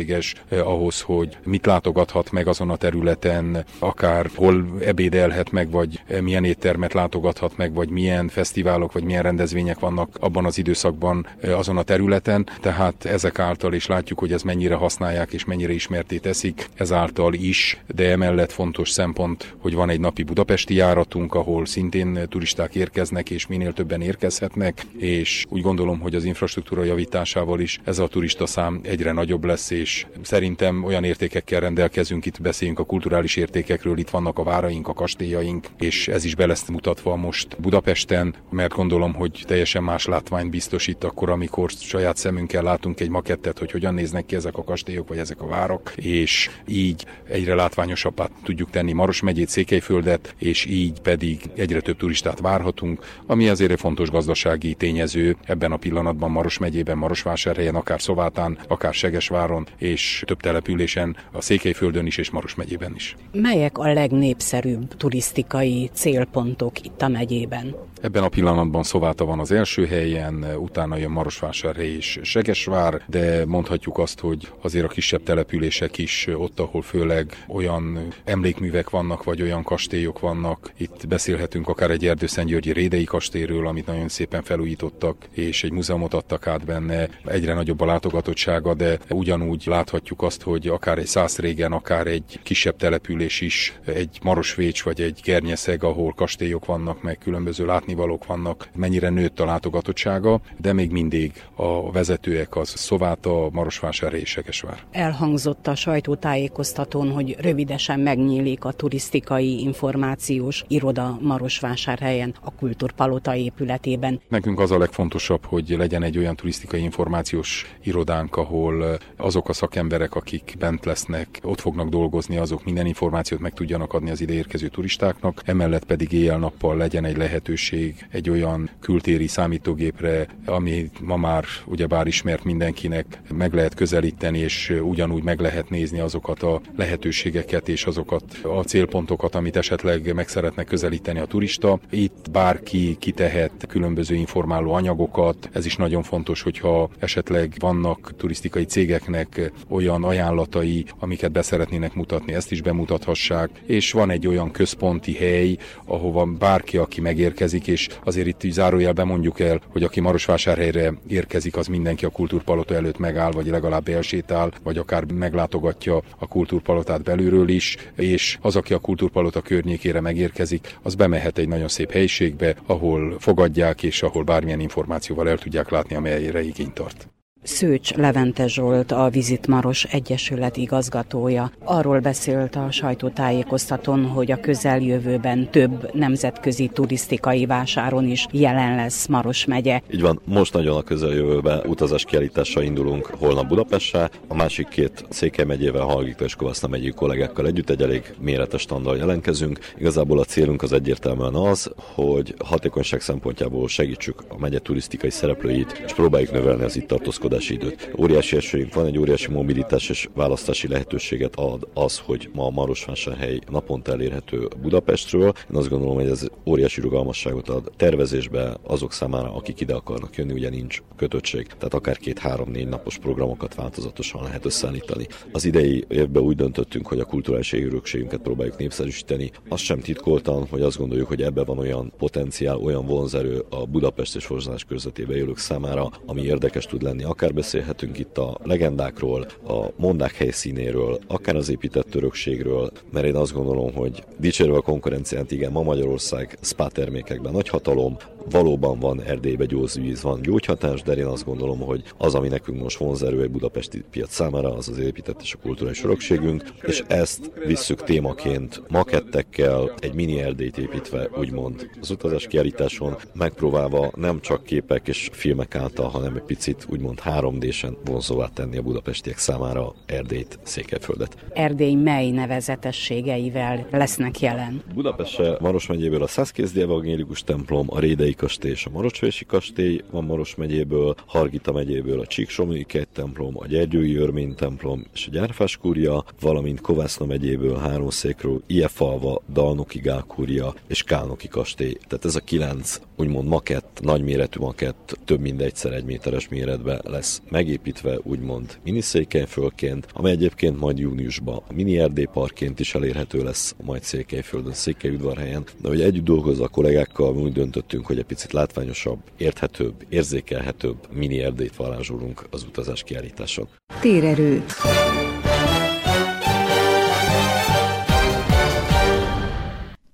ahhoz, 0.51 1.01
hogy 1.01 1.37
mit 1.45 1.67
látogathat 1.67 2.31
meg 2.31 2.47
azon 2.47 2.71
a 2.71 2.77
területen, 2.77 3.65
akár 3.79 4.31
hol 4.35 4.67
ebédelhet 4.85 5.51
meg, 5.51 5.71
vagy 5.71 6.03
milyen 6.21 6.45
éttermet 6.45 6.93
látogathat 6.93 7.57
meg, 7.57 7.73
vagy 7.73 7.89
milyen 7.89 8.29
fesztiválok, 8.29 8.93
vagy 8.93 9.05
milyen 9.05 9.23
rendezvények 9.23 9.79
vannak 9.79 10.09
abban 10.21 10.45
az 10.45 10.59
időszakban 10.59 11.27
azon 11.43 11.77
a 11.77 11.83
területen. 11.83 12.49
Tehát 12.61 13.05
ezek 13.05 13.39
által 13.39 13.75
is 13.75 13.87
látjuk, 13.87 14.19
hogy 14.19 14.33
ez 14.33 14.43
mennyire 14.43 14.75
használják, 14.75 15.33
és 15.33 15.45
mennyire 15.45 15.73
ismerté 15.73 16.17
teszik 16.19 16.69
ezáltal 16.75 17.35
is, 17.35 17.81
de 17.95 18.11
emellett 18.11 18.53
fontos 18.53 18.91
szempont, 18.91 19.55
hogy 19.59 19.75
van 19.75 19.91
egy 19.91 20.01
napi 20.01 20.23
budapesti 20.23 20.75
járatunk, 20.75 21.35
ahol 21.35 21.67
szintén 21.67 22.27
turisták 22.29 22.75
érkeznek, 22.75 23.31
és 23.31 23.47
minél 23.47 23.73
többen 23.73 24.01
érkezhetnek, 24.01 24.87
és 24.99 25.47
úgy 25.49 25.63
gondolom, 25.63 26.01
hogy 26.01 26.15
az 26.15 26.25
infrastruktúra 26.25 26.85
javításával 26.85 27.61
is 27.61 27.81
ez 27.85 27.99
a 27.99 28.07
turista 28.07 28.47
szám 28.47 28.81
egyre 28.83 29.13
nagyobb 29.13 29.45
lesz, 29.45 29.71
és 29.83 30.07
szerintem 30.23 30.85
olyan 30.85 31.05
értékekkel 31.05 31.61
rendelkezünk, 31.61 32.27
itt 32.27 32.41
beszéljünk 32.41 32.79
a 32.79 32.85
kulturális 32.85 33.37
értékekről, 33.37 33.99
itt 33.99 34.11
vannak 34.11 34.39
a 34.39 34.43
váraink, 34.43 34.89
a 34.89 34.93
kastélyaink, 34.93 35.67
és 35.79 36.09
ez 36.09 36.25
is 36.25 36.35
be 36.35 36.47
lesz 36.47 36.69
mutatva 36.69 37.17
most 37.17 37.61
Budapesten, 37.61 38.35
mert 38.51 38.75
gondolom, 38.75 39.15
hogy 39.15 39.45
teljesen 39.47 39.83
más 39.83 40.07
látvány 40.07 40.51
biztosít 40.51 41.05
akkor, 41.05 41.31
amikor 41.31 41.71
saját 41.71 42.17
szemünkkel 42.17 42.63
látunk 42.63 43.01
egy 43.01 43.09
makettet, 43.09 43.59
hogy 43.59 43.71
hogyan 43.71 43.95
néznek 43.95 44.27
ki 44.27 44.35
ezek 44.35 44.57
a 44.57 44.65
kastélyok, 44.65 45.09
vagy 45.09 45.19
ezek 45.19 45.41
a 45.41 45.47
várak, 45.47 45.93
és 45.97 46.51
így 46.67 47.07
egyre 47.29 47.55
látványosabbá 47.55 48.29
tudjuk 48.43 48.71
tenni 48.71 48.93
Maros 48.93 49.21
megyét, 49.21 49.49
Székelyföldet, 49.49 50.35
és 50.39 50.65
így 50.65 51.01
pedig 51.01 51.41
egyre 51.55 51.81
több 51.81 51.97
turistát 51.97 52.41
várhatunk, 52.41 53.05
ami 53.27 53.49
azért 53.49 53.71
egy 53.71 53.81
fontos 53.81 54.11
gazdasági 54.11 54.75
tényező 54.75 55.37
ebben 55.45 55.73
a 55.73 55.77
pillanatban 55.77 56.31
Maros 56.31 56.59
megyében, 56.59 56.99
Marosvásárhelyen, 56.99 57.75
akár 57.75 58.01
Szovátán, 58.01 58.59
akár 58.69 58.95
Segesváron, 58.95 59.67
és 59.77 60.23
több 60.27 60.41
településen, 60.41 61.17
a 61.33 61.41
Székelyföldön 61.41 62.07
is 62.07 62.17
és 62.17 62.31
Maros 62.31 62.55
megyében 62.55 62.95
is. 62.95 63.17
Melyek 63.33 63.79
a 63.79 63.93
legnépszerűbb 63.93 64.97
turisztikai 64.97 65.91
célpontok 65.93 66.81
itt 66.81 67.03
a 67.03 67.09
megyében? 67.09 67.75
Ebben 68.03 68.23
a 68.23 68.29
pillanatban 68.29 68.83
Szováta 68.83 69.25
van 69.25 69.39
az 69.39 69.53
első 69.53 69.87
helyen, 69.87 70.47
utána 70.57 70.97
jön 70.97 71.11
Marosvásárhely 71.11 71.89
és 71.89 72.21
Segesvár, 72.23 73.03
de 73.07 73.47
mondhatjuk 73.47 73.99
azt, 73.99 74.21
hogy 74.21 74.49
azért 74.61 74.85
a 74.85 74.89
kisebb 74.89 75.23
települések 75.23 75.99
is 75.99 76.29
ott, 76.35 76.61
ahol 76.61 76.83
főleg 76.83 77.45
olyan 77.49 78.07
emlékművek 78.25 78.91
vannak, 78.91 79.25
vagy 79.25 79.43
olyan 79.43 79.63
kastélyok 79.63 80.21
vannak. 80.21 80.73
Itt 80.77 81.07
beszélhetünk 81.09 81.69
akár 81.69 81.91
egy 81.91 82.07
Erdőszentgyörgyi 82.07 82.73
Rédei 82.73 83.05
kastélyről, 83.05 83.67
amit 83.67 83.87
nagyon 83.87 84.09
szépen 84.09 84.43
felújítottak, 84.43 85.17
és 85.31 85.65
egy 85.65 85.73
múzeumot 85.73 86.15
adtak 86.15 86.47
át 86.47 86.65
benne. 86.65 87.09
Egyre 87.25 87.55
nagyobb 87.55 87.81
a 87.81 87.87
látogatottsága, 87.87 88.75
de 88.75 88.99
ugyanúgy 89.09 89.63
láthatjuk 89.67 90.23
azt, 90.23 90.43
hogy 90.43 90.69
akár 90.69 90.99
egy 90.99 91.07
száz 91.07 91.39
régen, 91.39 91.73
akár 91.73 92.07
egy 92.07 92.41
kisebb 92.43 92.77
település 92.77 93.41
is, 93.41 93.79
egy 93.85 94.19
Marosvécs 94.23 94.83
vagy 94.83 95.01
egy 95.01 95.21
Gernyeszeg, 95.25 95.85
ahol 95.85 96.13
kastélyok 96.13 96.65
vannak, 96.65 97.03
meg 97.03 97.19
különböző 97.19 97.65
látnivalók 97.93 98.27
vannak, 98.27 98.69
mennyire 98.77 99.09
nőtt 99.09 99.41
a 99.41 99.45
látogatottsága, 99.45 100.41
de 100.57 100.73
még 100.73 100.91
mindig 100.91 101.33
a 101.55 101.91
vezetőek 101.91 102.57
az 102.57 102.69
Szováta, 102.69 103.49
Marosvásárhely 103.53 104.21
és 104.21 104.29
Segesvár. 104.29 104.79
Elhangzott 104.91 105.67
a 105.67 105.75
sajtótájékoztatón, 105.75 107.11
hogy 107.11 107.37
rövidesen 107.41 108.01
megnyílik 108.01 108.65
a 108.65 108.73
turisztikai 108.73 109.61
információs 109.61 110.65
iroda 110.69 111.19
Marosvásárhelyen, 111.21 112.35
a 112.41 112.55
Kultúrpalota 112.55 113.35
épületében. 113.35 114.21
Nekünk 114.29 114.61
az 114.61 114.71
a 114.71 114.79
legfontosabb, 114.79 115.45
hogy 115.45 115.75
legyen 115.79 116.03
egy 116.03 116.19
olyan 116.19 116.37
turisztikai 116.37 116.83
információs 116.83 117.77
irodánk, 117.83 118.37
ahol 118.37 118.99
azok 119.17 119.49
a 119.49 119.53
szakemberek, 119.53 120.15
akik 120.15 120.55
bent 120.59 120.85
lesznek, 120.85 121.39
ott 121.43 121.61
fognak 121.61 121.89
dolgozni, 121.89 122.37
azok 122.37 122.65
minden 122.65 122.87
információt 122.87 123.41
meg 123.41 123.53
tudjanak 123.53 123.93
adni 123.93 124.11
az 124.11 124.21
ide 124.21 124.33
érkező 124.33 124.69
turistáknak, 124.69 125.43
emellett 125.45 125.85
pedig 125.85 126.13
éjjel-nappal 126.13 126.77
legyen 126.77 127.05
egy 127.05 127.17
lehetőség 127.17 127.82
egy 128.11 128.31
olyan 128.31 128.71
kültéri 128.81 129.27
számítógépre, 129.27 130.27
ami 130.45 130.91
ma 131.01 131.17
már 131.17 131.45
ugyebár 131.67 132.07
ismert 132.07 132.45
mindenkinek, 132.45 133.21
meg 133.35 133.55
lehet 133.55 133.75
közelíteni, 133.75 134.39
és 134.39 134.73
ugyanúgy 134.83 135.23
meg 135.23 135.41
lehet 135.41 135.71
nézni 135.71 136.01
azokat 136.01 136.43
a 136.43 136.61
lehetőségeket 136.77 137.69
és 137.69 137.85
azokat 137.85 138.25
a 138.43 138.63
célpontokat, 138.63 139.35
amit 139.35 139.57
esetleg 139.57 140.15
meg 140.15 140.29
szeretne 140.29 140.65
közelíteni 140.65 141.19
a 141.19 141.25
turista. 141.25 141.79
Itt 141.91 142.31
bárki 142.31 142.97
kitehet 142.99 143.67
különböző 143.69 144.15
informáló 144.15 144.73
anyagokat, 144.73 145.49
ez 145.53 145.67
is 145.67 145.77
nagyon 145.77 146.03
fontos, 146.03 146.43
hogyha 146.43 146.91
esetleg 146.99 147.55
vannak 147.59 148.13
turisztikai 148.17 148.65
cégeknek 148.65 149.53
olyan 149.69 150.05
ajánlatai, 150.05 150.85
amiket 150.99 151.33
beszeretnének 151.33 151.95
mutatni, 151.95 152.33
ezt 152.33 152.53
is 152.53 152.63
bemutathassák, 152.63 153.51
és 153.67 153.93
van 153.93 154.11
egy 154.11 154.27
olyan 154.27 154.51
központi 154.51 155.15
hely, 155.15 155.57
ahova 155.85 156.25
bárki, 156.25 156.77
aki 156.77 157.01
megérkezik, 157.01 157.67
és 157.73 157.89
azért 158.05 158.27
itt 158.27 158.53
zárójelben 158.53 159.07
mondjuk 159.07 159.41
el, 159.41 159.61
hogy 159.69 159.83
aki 159.83 160.01
Marosvásárhelyre 160.01 160.93
érkezik, 161.09 161.57
az 161.57 161.67
mindenki 161.67 162.05
a 162.05 162.09
kultúrpalota 162.09 162.75
előtt 162.75 162.99
megáll, 162.99 163.31
vagy 163.31 163.47
legalább 163.47 163.89
elsétál, 163.89 164.53
vagy 164.63 164.79
akár 164.79 165.05
meglátogatja 165.05 166.03
a 166.19 166.29
kultúrpalotát 166.29 167.03
belülről 167.03 167.49
is, 167.49 167.77
és 167.97 168.39
az, 168.41 168.57
aki 168.57 168.75
a 168.75 168.79
kultúrpalota 168.79 169.41
környékére 169.41 170.01
megérkezik, 170.01 170.79
az 170.83 170.95
bemehet 170.95 171.39
egy 171.39 171.49
nagyon 171.49 171.69
szép 171.69 171.91
helyiségbe, 171.93 172.55
ahol 172.67 173.17
fogadják, 173.19 173.83
és 173.83 174.03
ahol 174.03 174.23
bármilyen 174.23 174.61
információval 174.61 175.29
el 175.29 175.39
tudják 175.39 175.69
látni, 175.71 175.95
amelyre 175.95 176.43
igényt 176.43 176.75
tart. 176.75 177.09
Szőcs 177.45 177.95
Levente 177.95 178.47
Zsolt, 178.47 178.93
a 178.93 179.09
Vizit 179.09 179.47
Maros 179.47 179.85
Egyesület 179.85 180.57
igazgatója. 180.57 181.53
Arról 181.65 182.01
beszélt 182.01 182.57
a 182.57 182.71
sajtótájékoztatón, 182.71 184.05
hogy 184.05 184.33
a 184.33 184.41
közeljövőben 184.41 185.51
több 185.51 185.95
nemzetközi 185.95 186.69
turisztikai 186.73 187.47
vásáron 187.47 188.09
is 188.09 188.27
jelen 188.31 188.77
lesz 188.77 189.07
Maros 189.07 189.45
megye. 189.45 189.81
Így 189.91 190.01
van, 190.01 190.21
most 190.25 190.53
nagyon 190.53 190.77
a 190.77 190.83
közeljövőben 190.83 191.61
utazás 191.67 192.05
kiállítással 192.05 192.63
indulunk 192.63 193.07
holnap 193.07 193.47
Budapestre, 193.47 194.11
a 194.29 194.35
másik 194.35 194.69
két 194.69 195.05
Székely 195.09 195.45
megyével, 195.45 195.83
Halgita 195.83 196.25
és 196.25 196.35
Kovaszna 196.35 196.69
megyei 196.69 196.93
kollégákkal 196.93 197.47
együtt 197.47 197.71
egy 197.71 197.83
elég 197.83 198.15
méretes 198.21 198.61
standal 198.61 198.97
jelentkezünk. 198.97 199.59
Igazából 199.79 200.19
a 200.19 200.25
célunk 200.25 200.63
az 200.63 200.73
egyértelműen 200.73 201.35
az, 201.35 201.71
hogy 201.77 202.35
hatékonyság 202.45 203.01
szempontjából 203.01 203.69
segítsük 203.69 204.25
a 204.29 204.39
megye 204.39 204.59
turisztikai 204.59 205.11
szereplőit, 205.11 205.83
és 205.87 205.93
próbáljuk 205.93 206.33
növelni 206.33 206.65
az 206.65 206.77
itt 206.77 206.87
tartózkodást 206.87 207.31
gondolkodási 207.33 207.55
időt. 207.55 207.93
Óriási 207.99 208.37
esélyünk 208.37 208.75
van, 208.75 208.87
egy 208.87 208.99
óriási 208.99 209.31
mobilitás 209.31 209.89
és 209.89 210.09
választási 210.15 210.69
lehetőséget 210.69 211.37
ad 211.37 211.69
az, 211.75 211.99
hogy 211.99 212.31
ma 212.35 212.47
a 212.47 212.51
Marosvásárhely 212.51 213.39
naponta 213.51 213.93
elérhető 213.93 214.49
Budapestről. 214.63 215.33
Én 215.51 215.57
azt 215.57 215.69
gondolom, 215.69 215.95
hogy 215.95 216.07
ez 216.07 216.27
óriási 216.47 216.81
rugalmasságot 216.81 217.49
ad 217.49 217.71
tervezésbe 217.77 218.57
azok 218.63 218.93
számára, 218.93 219.35
akik 219.35 219.61
ide 219.61 219.75
akarnak 219.75 220.17
jönni, 220.17 220.33
ugye 220.33 220.49
nincs 220.49 220.83
kötöttség, 220.97 221.47
tehát 221.47 221.75
akár 221.75 221.97
két-három-négy 221.97 222.69
napos 222.69 222.99
programokat 222.99 223.55
változatosan 223.55 224.23
lehet 224.23 224.45
összeállítani. 224.45 225.07
Az 225.33 225.45
idei 225.45 225.85
évben 225.89 226.23
úgy 226.23 226.37
döntöttünk, 226.37 226.87
hogy 226.87 227.01
a 227.01 227.05
kulturális 227.05 227.53
örökségünket 227.53 228.21
próbáljuk 228.21 228.57
népszerűsíteni. 228.57 229.31
Azt 229.49 229.63
sem 229.63 229.81
titkoltan, 229.81 230.47
hogy 230.51 230.63
azt 230.63 230.79
gondoljuk, 230.79 231.09
hogy 231.09 231.23
ebben 231.23 231.45
van 231.45 231.59
olyan 231.59 231.93
potenciál, 231.99 232.57
olyan 232.57 232.87
vonzerő 232.87 233.45
a 233.51 233.67
Budapest 233.67 234.17
és 234.17 234.25
Forzsás 234.25 234.65
körzetében 234.65 235.17
élők 235.17 235.39
számára, 235.39 235.91
ami 236.07 236.23
érdekes 236.23 236.67
tud 236.67 236.83
lenni, 236.83 237.05
akár 237.05 237.22
akár 237.23 237.35
beszélhetünk 237.35 237.99
itt 237.99 238.19
a 238.19 238.39
legendákról, 238.43 239.27
a 239.49 239.67
mondák 239.77 240.15
helyszínéről, 240.15 240.99
akár 241.07 241.37
az 241.37 241.49
épített 241.49 241.95
örökségről, 241.95 242.71
mert 242.93 243.07
én 243.07 243.15
azt 243.15 243.33
gondolom, 243.33 243.75
hogy 243.75 244.05
dicsérve 244.19 244.57
a 244.57 244.61
konkurenciát, 244.61 245.31
igen, 245.31 245.53
ma 245.53 245.63
Magyarország 245.63 246.39
spa 246.41 246.69
termékekben 246.69 247.33
nagy 247.33 247.49
hatalom, 247.49 247.97
valóban 248.31 248.79
van 248.79 249.03
Erdélybe 249.03 249.45
gyógyvíz, 249.45 250.03
van 250.03 250.23
gyógyhatás, 250.23 250.83
de 250.83 250.93
én 250.93 251.07
azt 251.07 251.25
gondolom, 251.25 251.61
hogy 251.61 251.83
az, 251.99 252.15
ami 252.15 252.29
nekünk 252.29 252.63
most 252.63 252.79
vonzerő 252.79 253.23
egy 253.23 253.31
budapesti 253.31 253.85
piac 253.91 254.15
számára, 254.15 254.55
az 254.55 254.69
az 254.69 254.79
épített 254.79 255.21
és 255.23 255.35
a 255.35 255.39
kulturális 255.43 255.85
örökségünk, 255.85 256.45
és 256.63 256.83
ezt 256.87 257.31
visszük 257.47 257.83
témaként 257.83 258.63
makettekkel, 258.69 259.75
egy 259.79 259.95
mini 259.95 260.21
Erdélyt 260.21 260.59
építve, 260.59 261.09
úgymond 261.19 261.71
az 261.81 261.91
utazás 261.91 262.27
kiállításon, 262.27 262.97
megpróbálva 263.15 263.91
nem 263.95 264.21
csak 264.21 264.45
képek 264.45 264.89
és 264.89 265.09
filmek 265.13 265.55
által, 265.55 265.89
hanem 265.89 266.15
egy 266.15 266.23
picit 266.23 266.67
úgymond 266.69 267.01
3D-sen 267.05 267.77
vonzóvá 267.85 268.27
tenni 268.35 268.57
a 268.57 268.63
budapestiek 268.63 269.19
számára 269.19 269.75
Erdélyt, 269.87 270.39
Székelyföldet. 270.43 271.17
Erdély 271.33 271.75
mely 271.75 272.11
nevezetességeivel 272.11 273.67
lesznek 273.71 274.21
jelen? 274.21 274.63
Budapest 274.75 275.41
Maros 275.41 275.67
megyéből 275.67 276.03
a 276.03 276.07
Szászkézdi 276.07 276.61
Evangélikus 276.61 277.23
templom, 277.23 277.67
a 277.71 277.79
Rédei 277.79 278.12
kastély 278.15 278.51
és 278.51 278.67
a 278.67 278.71
Marosvési 278.71 279.25
kastély 279.25 279.81
van 279.91 280.05
Maros 280.05 280.35
megyéből, 280.35 280.95
Hargita 281.07 281.53
megyéből 281.53 282.01
a 282.01 282.07
Csíksomlói 282.07 282.65
templom, 282.93 283.39
a 283.39 283.47
Gyergyői 283.47 283.97
Örmény 283.97 284.35
templom 284.35 284.87
és 284.95 285.07
a 285.07 285.11
Gyárfás 285.11 285.57
kúria, 285.57 286.05
valamint 286.21 286.61
Kovászna 286.61 287.07
megyéből 287.07 287.57
három 287.57 287.91
székről, 287.91 288.43
Iefalva, 288.47 289.23
Dalnoki 289.33 289.79
Gálkúria 289.79 290.55
és 290.67 290.83
Kálnoki 290.83 291.29
kastély. 291.29 291.77
Tehát 291.89 292.05
ez 292.05 292.17
a 292.17 292.21
kilenc 292.21 292.81
úgymond 292.97 293.29
makett, 293.29 293.79
nagyméretű 293.83 294.41
makett, 294.41 294.99
több 295.05 295.21
mint 295.21 295.41
egyszer 295.41 295.73
egy 295.73 295.85
méteres 295.85 296.29
méretben 296.29 296.81
lesz 296.85 297.23
megépítve, 297.31 297.99
úgymond 298.03 298.59
miniszékelyfölként, 298.65 299.87
amely 299.93 300.13
egyébként 300.13 300.61
majd 300.61 300.79
júniusban 300.79 301.43
mini 301.55 301.79
Erdély 301.79 302.09
parkként 302.13 302.61
is 302.61 302.75
elérhető 302.75 303.23
lesz 303.23 303.55
majd 303.63 303.83
Székelyföldön, 303.83 304.53
Székelyudvarhelyen. 304.53 305.45
De 305.61 305.69
hogy 305.69 305.81
együtt 305.81 306.05
dolgozva 306.05 306.45
a 306.45 306.49
kollégákkal, 306.49 307.15
mi 307.15 307.23
úgy 307.23 307.33
döntöttünk, 307.33 307.87
hogy 307.87 307.99
egy 308.03 308.09
picit 308.09 308.33
látványosabb, 308.33 308.99
érthetőbb, 309.17 309.75
érzékelhetőbb 309.89 310.77
mini 310.93 311.21
erdélyt 311.21 311.57
varázsolunk 311.57 312.27
az 312.31 312.43
utazás 312.43 312.83
kiállításon. 312.83 313.49
Térerő. 313.81 314.45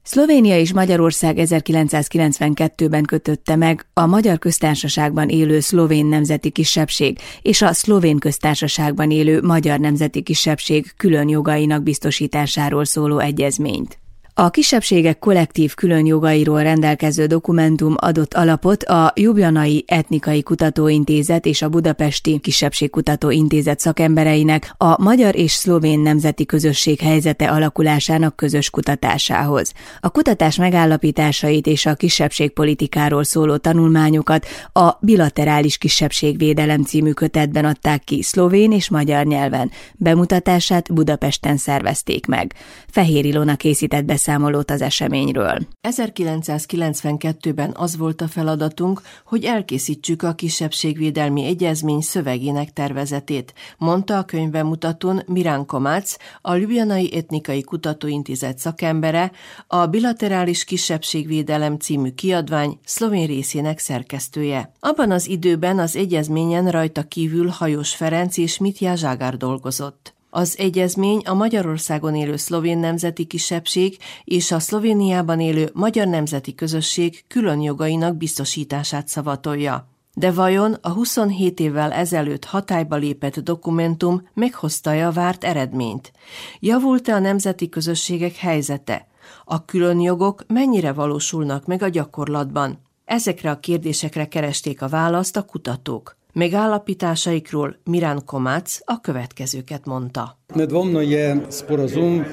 Szlovénia 0.02 0.58
és 0.58 0.72
Magyarország 0.72 1.36
1992-ben 1.38 3.04
kötötte 3.04 3.56
meg 3.56 3.86
a 3.92 4.06
Magyar 4.06 4.38
Köztársaságban 4.38 5.28
élő 5.28 5.60
szlovén 5.60 6.06
nemzeti 6.06 6.50
kisebbség 6.50 7.18
és 7.42 7.62
a 7.62 7.72
szlovén 7.72 8.18
köztársaságban 8.18 9.10
élő 9.10 9.42
magyar 9.42 9.78
nemzeti 9.78 10.22
kisebbség 10.22 10.92
külön 10.96 11.28
jogainak 11.28 11.82
biztosításáról 11.82 12.84
szóló 12.84 13.18
egyezményt. 13.18 13.98
A 14.40 14.50
kisebbségek 14.50 15.18
kollektív 15.18 15.74
külön 15.74 16.06
jogairól 16.06 16.62
rendelkező 16.62 17.26
dokumentum 17.26 17.94
adott 17.96 18.34
alapot 18.34 18.82
a 18.82 19.12
Jubjanai 19.14 19.84
Etnikai 19.86 20.42
Kutatóintézet 20.42 21.46
és 21.46 21.62
a 21.62 21.68
Budapesti 21.68 22.38
Kisebbségkutató 22.38 23.30
Intézet 23.30 23.80
szakembereinek 23.80 24.74
a 24.76 25.02
magyar 25.02 25.36
és 25.36 25.52
szlovén 25.52 26.00
nemzeti 26.00 26.46
közösség 26.46 27.00
helyzete 27.00 27.50
alakulásának 27.50 28.36
közös 28.36 28.70
kutatásához. 28.70 29.72
A 30.00 30.10
kutatás 30.10 30.56
megállapításait 30.56 31.66
és 31.66 31.86
a 31.86 31.94
kisebbségpolitikáról 31.94 33.24
szóló 33.24 33.56
tanulmányokat 33.56 34.46
a 34.72 34.90
Bilaterális 35.00 35.78
Kisebbségvédelem 35.78 36.82
című 36.82 37.10
kötetben 37.12 37.64
adták 37.64 38.04
ki 38.04 38.22
szlovén 38.22 38.72
és 38.72 38.88
magyar 38.88 39.24
nyelven. 39.24 39.70
Bemutatását 39.94 40.94
Budapesten 40.94 41.56
szervezték 41.56 42.26
meg. 42.26 42.54
Fehér 42.88 43.24
Ilona 43.24 43.56
készített 43.56 44.04
beszélgetést 44.04 44.26
beszámolót 44.28 44.70
az 44.70 44.80
eseményről. 44.80 45.58
1992-ben 45.88 47.72
az 47.76 47.96
volt 47.96 48.20
a 48.20 48.28
feladatunk, 48.28 49.02
hogy 49.24 49.44
elkészítsük 49.44 50.22
a 50.22 50.32
kisebbségvédelmi 50.32 51.44
egyezmény 51.44 52.00
szövegének 52.00 52.72
tervezetét, 52.72 53.54
mondta 53.78 54.18
a 54.18 54.24
könyvbemutatón 54.24 55.22
Mirán 55.26 55.66
Komács, 55.66 56.12
a 56.40 56.54
Ljubljanai 56.54 57.16
Etnikai 57.16 57.62
Kutatóintézet 57.62 58.58
szakembere, 58.58 59.32
a 59.66 59.86
Bilaterális 59.86 60.64
Kisebbségvédelem 60.64 61.76
című 61.76 62.10
kiadvány 62.10 62.78
szlovén 62.84 63.26
részének 63.26 63.78
szerkesztője. 63.78 64.72
Abban 64.80 65.10
az 65.10 65.26
időben 65.26 65.78
az 65.78 65.96
egyezményen 65.96 66.70
rajta 66.70 67.02
kívül 67.02 67.48
Hajós 67.48 67.94
Ferenc 67.94 68.36
és 68.36 68.58
Mitya 68.58 68.94
Zságár 68.94 69.36
dolgozott. 69.36 70.16
Az 70.30 70.54
egyezmény 70.58 71.18
a 71.18 71.34
Magyarországon 71.34 72.14
élő 72.14 72.36
szlovén 72.36 72.78
nemzeti 72.78 73.24
kisebbség 73.24 73.98
és 74.24 74.52
a 74.52 74.58
Szlovéniában 74.58 75.40
élő 75.40 75.70
magyar 75.72 76.06
nemzeti 76.06 76.54
közösség 76.54 77.24
külön 77.28 77.60
jogainak 77.60 78.16
biztosítását 78.16 79.08
szavatolja. 79.08 79.88
De 80.14 80.32
vajon 80.32 80.72
a 80.80 80.90
27 80.90 81.60
évvel 81.60 81.92
ezelőtt 81.92 82.44
hatályba 82.44 82.96
lépett 82.96 83.38
dokumentum 83.38 84.28
meghozta 84.34 85.06
a 85.06 85.12
várt 85.12 85.44
eredményt? 85.44 86.12
Javult-e 86.60 87.14
a 87.14 87.18
nemzeti 87.18 87.68
közösségek 87.68 88.36
helyzete? 88.36 89.06
A 89.44 89.64
külön 89.64 90.00
jogok 90.00 90.44
mennyire 90.46 90.92
valósulnak 90.92 91.66
meg 91.66 91.82
a 91.82 91.88
gyakorlatban? 91.88 92.80
Ezekre 93.04 93.50
a 93.50 93.60
kérdésekre 93.60 94.28
keresték 94.28 94.82
a 94.82 94.88
választ 94.88 95.36
a 95.36 95.42
kutatók. 95.42 96.17
Megállapításaikról 96.38 97.76
Mirán 97.84 98.24
Komács 98.24 98.78
a 98.84 99.00
következőket 99.00 99.86
mondta. 99.86 100.38
Nedvomno 100.54 101.00
je 101.00 101.46
sporazum 101.50 102.24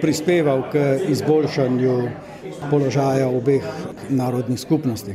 prispeval 0.00 0.68
k 0.68 0.74
izboljšanju 1.08 2.08
položaja 2.68 3.28
obeh 3.28 3.62
narodnih 4.08 4.58
skupnosti. 4.58 5.14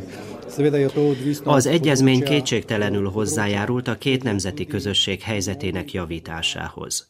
Az 1.43 1.65
egyezmény 1.65 2.23
kétségtelenül 2.23 3.09
hozzájárult 3.09 3.87
a 3.87 3.97
két 3.97 4.23
nemzeti 4.23 4.65
közösség 4.65 5.21
helyzetének 5.21 5.91
javításához. 5.91 7.07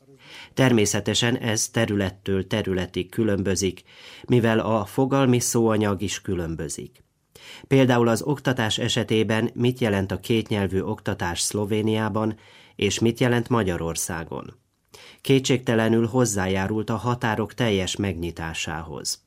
Természetesen 0.53 1.37
ez 1.37 1.69
területtől 1.69 2.47
területig 2.47 3.09
különbözik, 3.09 3.83
mivel 4.27 4.59
a 4.59 4.85
fogalmi 4.85 5.39
szóanyag 5.39 6.01
is 6.01 6.21
különbözik. 6.21 7.06
Például 7.67 8.07
az 8.07 8.21
oktatás 8.21 8.77
esetében 8.77 9.49
mit 9.53 9.79
jelent 9.79 10.11
a 10.11 10.19
kétnyelvű 10.19 10.81
oktatás 10.81 11.41
Szlovéniában, 11.41 12.37
és 12.75 12.99
mit 12.99 13.19
jelent 13.19 13.49
Magyarországon. 13.49 14.53
Kétségtelenül 15.21 16.07
hozzájárult 16.07 16.89
a 16.89 16.95
határok 16.95 17.53
teljes 17.53 17.95
megnyitásához. 17.95 19.25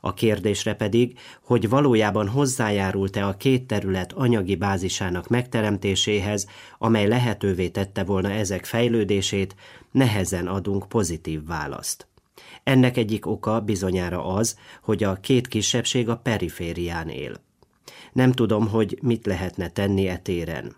A 0.00 0.14
kérdésre 0.14 0.74
pedig, 0.74 1.18
hogy 1.42 1.68
valójában 1.68 2.28
hozzájárult-e 2.28 3.26
a 3.26 3.36
két 3.36 3.66
terület 3.66 4.12
anyagi 4.12 4.56
bázisának 4.56 5.28
megteremtéséhez, 5.28 6.46
amely 6.78 7.06
lehetővé 7.06 7.68
tette 7.68 8.04
volna 8.04 8.30
ezek 8.30 8.64
fejlődését, 8.64 9.54
nehezen 9.90 10.46
adunk 10.46 10.88
pozitív 10.88 11.46
választ. 11.46 12.06
Ennek 12.62 12.96
egyik 12.96 13.26
oka 13.26 13.60
bizonyára 13.60 14.24
az, 14.24 14.58
hogy 14.82 15.02
a 15.02 15.14
két 15.14 15.48
kisebbség 15.48 16.08
a 16.08 16.16
periférián 16.16 17.08
él. 17.08 17.34
Nem 18.12 18.32
tudom, 18.32 18.68
hogy 18.68 18.98
mit 19.02 19.26
lehetne 19.26 19.68
tenni 19.68 20.08
e 20.08 20.16
téren. 20.16 20.76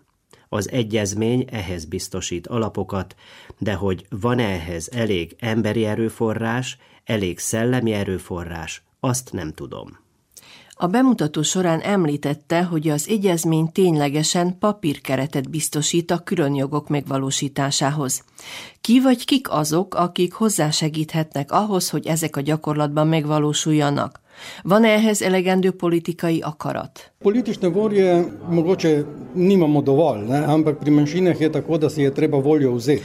Az 0.49 0.69
egyezmény 0.69 1.45
ehhez 1.51 1.85
biztosít 1.85 2.47
alapokat, 2.47 3.15
de 3.57 3.73
hogy 3.73 4.05
van 4.09 4.39
-e 4.39 4.49
ehhez 4.49 4.89
elég 4.93 5.35
emberi 5.39 5.85
erőforrás, 5.85 6.77
elég 7.03 7.39
szellemi 7.39 7.93
erőforrás, 7.93 8.83
azt 8.99 9.31
nem 9.31 9.53
tudom. 9.53 10.03
A 10.77 10.87
bemutató 10.87 11.41
során 11.41 11.79
említette, 11.79 12.63
hogy 12.63 12.89
az 12.89 13.07
egyezmény 13.07 13.71
ténylegesen 13.71 14.57
papírkeretet 14.57 15.49
biztosít 15.49 16.11
a 16.11 16.19
különjogok 16.19 16.89
megvalósításához. 16.89 18.23
Ki 18.81 19.01
vagy 19.01 19.25
kik 19.25 19.51
azok, 19.51 19.93
akik 19.93 20.33
hozzásegíthetnek 20.33 21.51
ahhoz, 21.51 21.89
hogy 21.89 22.07
ezek 22.07 22.35
a 22.35 22.41
gyakorlatban 22.41 23.07
megvalósuljanak? 23.07 24.19
Van-e 24.63 24.87
ehhez 24.87 25.21
elegendő 25.21 25.71
politikai 25.71 26.41
akarat? 26.41 27.13
Politične 27.17 27.67
volje 27.67 28.25
mogoče 28.49 29.05
nimamo 29.33 29.81
dovolj, 29.81 30.27
ne? 30.27 30.43
ampak 30.45 30.79
pri 30.79 30.91
manjšinah 30.91 31.41
je 31.41 31.51
tako, 31.51 31.77
da 31.77 31.89
si 31.89 32.01
je 32.01 32.13
treba 32.13 32.37
voljo 32.37 32.73
vzeti. 32.73 33.03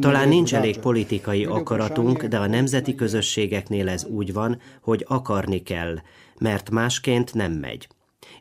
Talán 0.00 0.28
nincs 0.28 0.54
elég 0.54 0.78
politikai 0.78 1.44
akaratunk, 1.44 2.24
de 2.24 2.36
a 2.36 2.46
nemzeti 2.46 2.94
közösségeknél 2.94 3.88
ez 3.88 4.04
úgy 4.04 4.32
van, 4.32 4.58
hogy 4.80 5.04
akarni 5.08 5.62
kell, 5.62 5.98
mert 6.38 6.70
másként 6.70 7.34
nem 7.34 7.52
megy. 7.52 7.88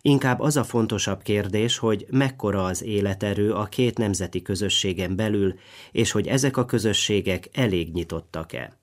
Inkább 0.01 0.39
az 0.39 0.57
a 0.57 0.63
fontosabb 0.63 1.21
kérdés, 1.21 1.77
hogy 1.77 2.05
mekkora 2.09 2.63
az 2.63 2.83
életerő 2.83 3.51
a 3.51 3.63
két 3.65 3.97
nemzeti 3.97 4.41
közösségen 4.41 5.15
belül, 5.15 5.53
és 5.91 6.11
hogy 6.11 6.27
ezek 6.27 6.57
a 6.57 6.65
közösségek 6.65 7.49
elég 7.53 7.93
nyitottak-e. 7.93 8.80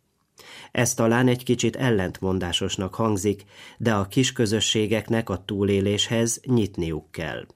Ez 0.73 0.95
talán 0.95 1.29
egy 1.29 1.45
kicsit 1.45 1.77
ellentmondásosnak 1.77 2.95
hangzik, 2.95 3.45
de 3.79 3.95
a 3.95 4.07
kis 4.07 4.33
közösségeknek 4.33 5.29
a 5.29 5.45
túléléshez 5.45 6.41
nyitniuk 6.47 7.11
kell. 7.11 7.47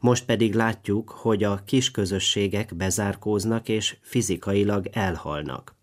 Most 0.00 0.24
pedig 0.24 0.54
látjuk, 0.54 1.10
hogy 1.10 1.44
a 1.44 1.62
kis 1.66 1.90
közösségek 1.90 2.76
bezárkóznak 2.76 3.68
és 3.68 3.96
fizikailag 4.00 4.88
elhalnak. 4.92 5.74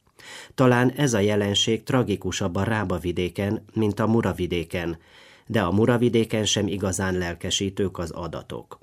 Talán 0.56 0.92
ez 0.92 1.14
a 1.14 1.20
jelenség 1.20 1.84
tragikusabb 1.84 2.56
a 2.56 2.64
Rába 2.64 2.98
vidéken, 2.98 3.66
mint 3.74 4.00
a 4.00 4.08
Muravidéken, 4.08 4.98
de 5.48 5.62
a 5.62 5.72
Muravidéken 5.72 6.46
sem 6.46 6.68
igazán 6.68 7.18
lelkesítők 7.18 7.98
az 7.98 8.12
adatok. 8.12 8.80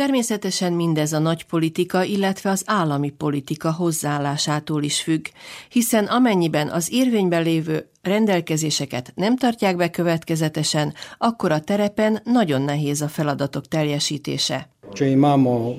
Természetesen 0.00 0.72
mindez 0.72 1.12
a 1.12 1.18
nagy 1.18 1.44
politika, 1.44 2.02
illetve 2.02 2.50
az 2.50 2.62
állami 2.66 3.10
politika 3.10 3.72
hozzáállásától 3.72 4.82
is 4.82 5.00
függ, 5.00 5.26
hiszen 5.68 6.04
amennyiben 6.04 6.68
az 6.68 6.88
érvényben 6.92 7.42
lévő 7.42 7.88
rendelkezéseket 8.02 9.12
nem 9.14 9.36
tartják 9.36 9.76
be 9.76 9.90
következetesen, 9.90 10.94
akkor 11.18 11.52
a 11.52 11.60
terepen 11.60 12.20
nagyon 12.24 12.62
nehéz 12.62 13.00
a 13.00 13.08
feladatok 13.08 13.68
teljesítése. 13.68 14.68
Če 14.92 15.10
imamo 15.10 15.74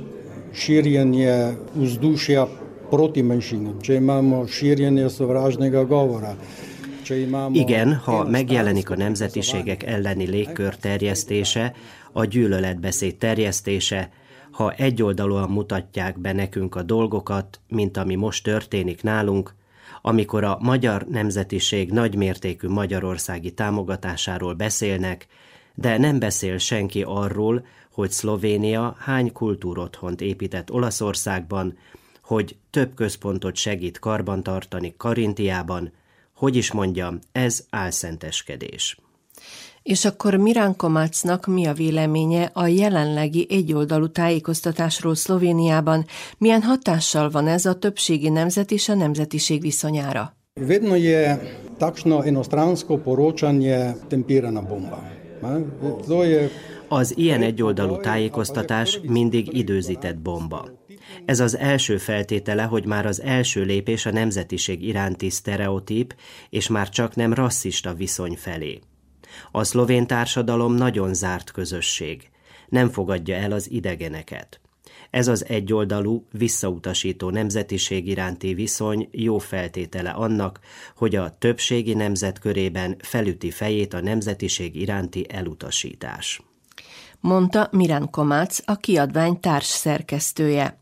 širjenje 0.53 1.57
vzdušja 1.73 2.45
proti 2.89 3.21
manjšinam, 3.21 3.81
če 3.81 3.97
imamo 3.97 4.45
širjenje 4.47 5.09
sovražnega 5.09 5.83
govora, 5.83 6.35
igen, 7.51 7.93
ha 7.93 8.23
megjelenik 8.23 8.89
a 8.89 8.95
nemzetiségek 8.95 9.83
elleni 9.83 10.27
légkör 10.27 10.75
terjesztése, 10.75 11.73
a 12.11 12.25
gyűlöletbeszéd 12.25 13.15
terjesztése, 13.17 14.11
ha 14.51 14.71
egyoldalúan 14.71 15.49
mutatják 15.49 16.19
be 16.19 16.31
nekünk 16.31 16.75
a 16.75 16.81
dolgokat, 16.81 17.59
mint 17.67 17.97
ami 17.97 18.15
most 18.15 18.43
történik 18.43 19.03
nálunk, 19.03 19.55
amikor 20.01 20.43
a 20.43 20.57
magyar 20.61 21.07
nemzetiség 21.07 21.91
nagymértékű 21.91 22.67
magyarországi 22.67 23.53
támogatásáról 23.53 24.53
beszélnek, 24.53 25.27
de 25.75 25.97
nem 25.97 26.19
beszél 26.19 26.57
senki 26.57 27.03
arról, 27.07 27.65
hogy 27.91 28.11
Szlovénia 28.11 28.95
hány 28.99 29.31
kultúrotthont 29.31 30.21
épített 30.21 30.71
Olaszországban, 30.71 31.77
hogy 32.23 32.55
több 32.69 32.93
központot 32.95 33.55
segít 33.55 33.99
karbantartani 33.99 34.93
Karintiában, 34.97 35.91
hogy 36.35 36.55
is 36.55 36.71
mondjam, 36.71 37.19
ez 37.31 37.65
álszenteskedés. 37.69 38.97
És 39.83 40.05
akkor 40.05 40.35
Mirán 40.35 40.75
Komácsnak 40.75 41.45
mi 41.45 41.65
a 41.65 41.73
véleménye 41.73 42.49
a 42.53 42.67
jelenlegi 42.67 43.47
egyoldalú 43.49 44.07
tájékoztatásról 44.07 45.15
Szlovéniában? 45.15 46.05
Milyen 46.37 46.61
hatással 46.61 47.29
van 47.29 47.47
ez 47.47 47.65
a 47.65 47.73
többségi 47.73 48.29
nemzet 48.29 48.71
és 48.71 48.89
a 48.89 48.95
nemzetiség 48.95 49.61
viszonyára? 49.61 50.35
Vedno 50.53 50.95
je 50.95 51.39
takšno 51.77 52.21
enostransko 52.23 52.97
poročanje 52.97 53.95
tempirana 54.07 54.61
bomba. 54.61 55.03
To 56.07 56.23
je 56.23 56.49
az 56.87 57.17
ilyen 57.17 57.41
egyoldalú 57.41 57.97
tájékoztatás 57.97 58.99
mindig 59.03 59.57
időzített 59.57 60.17
bomba. 60.17 60.65
Ez 61.25 61.39
az 61.39 61.57
első 61.57 61.97
feltétele, 61.97 62.63
hogy 62.63 62.85
már 62.85 63.05
az 63.05 63.21
első 63.21 63.63
lépés 63.63 64.05
a 64.05 64.11
nemzetiség 64.11 64.83
iránti 64.83 65.29
sztereotíp, 65.29 66.15
és 66.49 66.67
már 66.67 66.89
csak 66.89 67.15
nem 67.15 67.33
rasszista 67.33 67.93
viszony 67.93 68.37
felé. 68.37 68.79
A 69.51 69.63
szlovén 69.63 70.07
társadalom 70.07 70.73
nagyon 70.73 71.13
zárt 71.13 71.51
közösség. 71.51 72.29
Nem 72.69 72.89
fogadja 72.89 73.35
el 73.35 73.51
az 73.51 73.71
idegeneket. 73.71 74.61
Ez 75.09 75.27
az 75.27 75.45
egyoldalú, 75.45 76.25
visszautasító 76.31 77.29
nemzetiség 77.29 78.07
iránti 78.07 78.53
viszony 78.53 79.09
jó 79.11 79.37
feltétele 79.37 80.09
annak, 80.09 80.59
hogy 80.95 81.15
a 81.15 81.35
többségi 81.37 81.93
nemzet 81.93 82.39
körében 82.39 82.95
felüti 82.99 83.51
fejét 83.51 83.93
a 83.93 84.01
nemzetiség 84.01 84.75
iránti 84.75 85.25
elutasítás. 85.29 86.41
Mondta 87.19 87.67
Mirán 87.71 88.09
Komács, 88.09 88.57
a 88.65 88.75
kiadvány 88.75 89.39
társszerkesztője. 89.39 90.80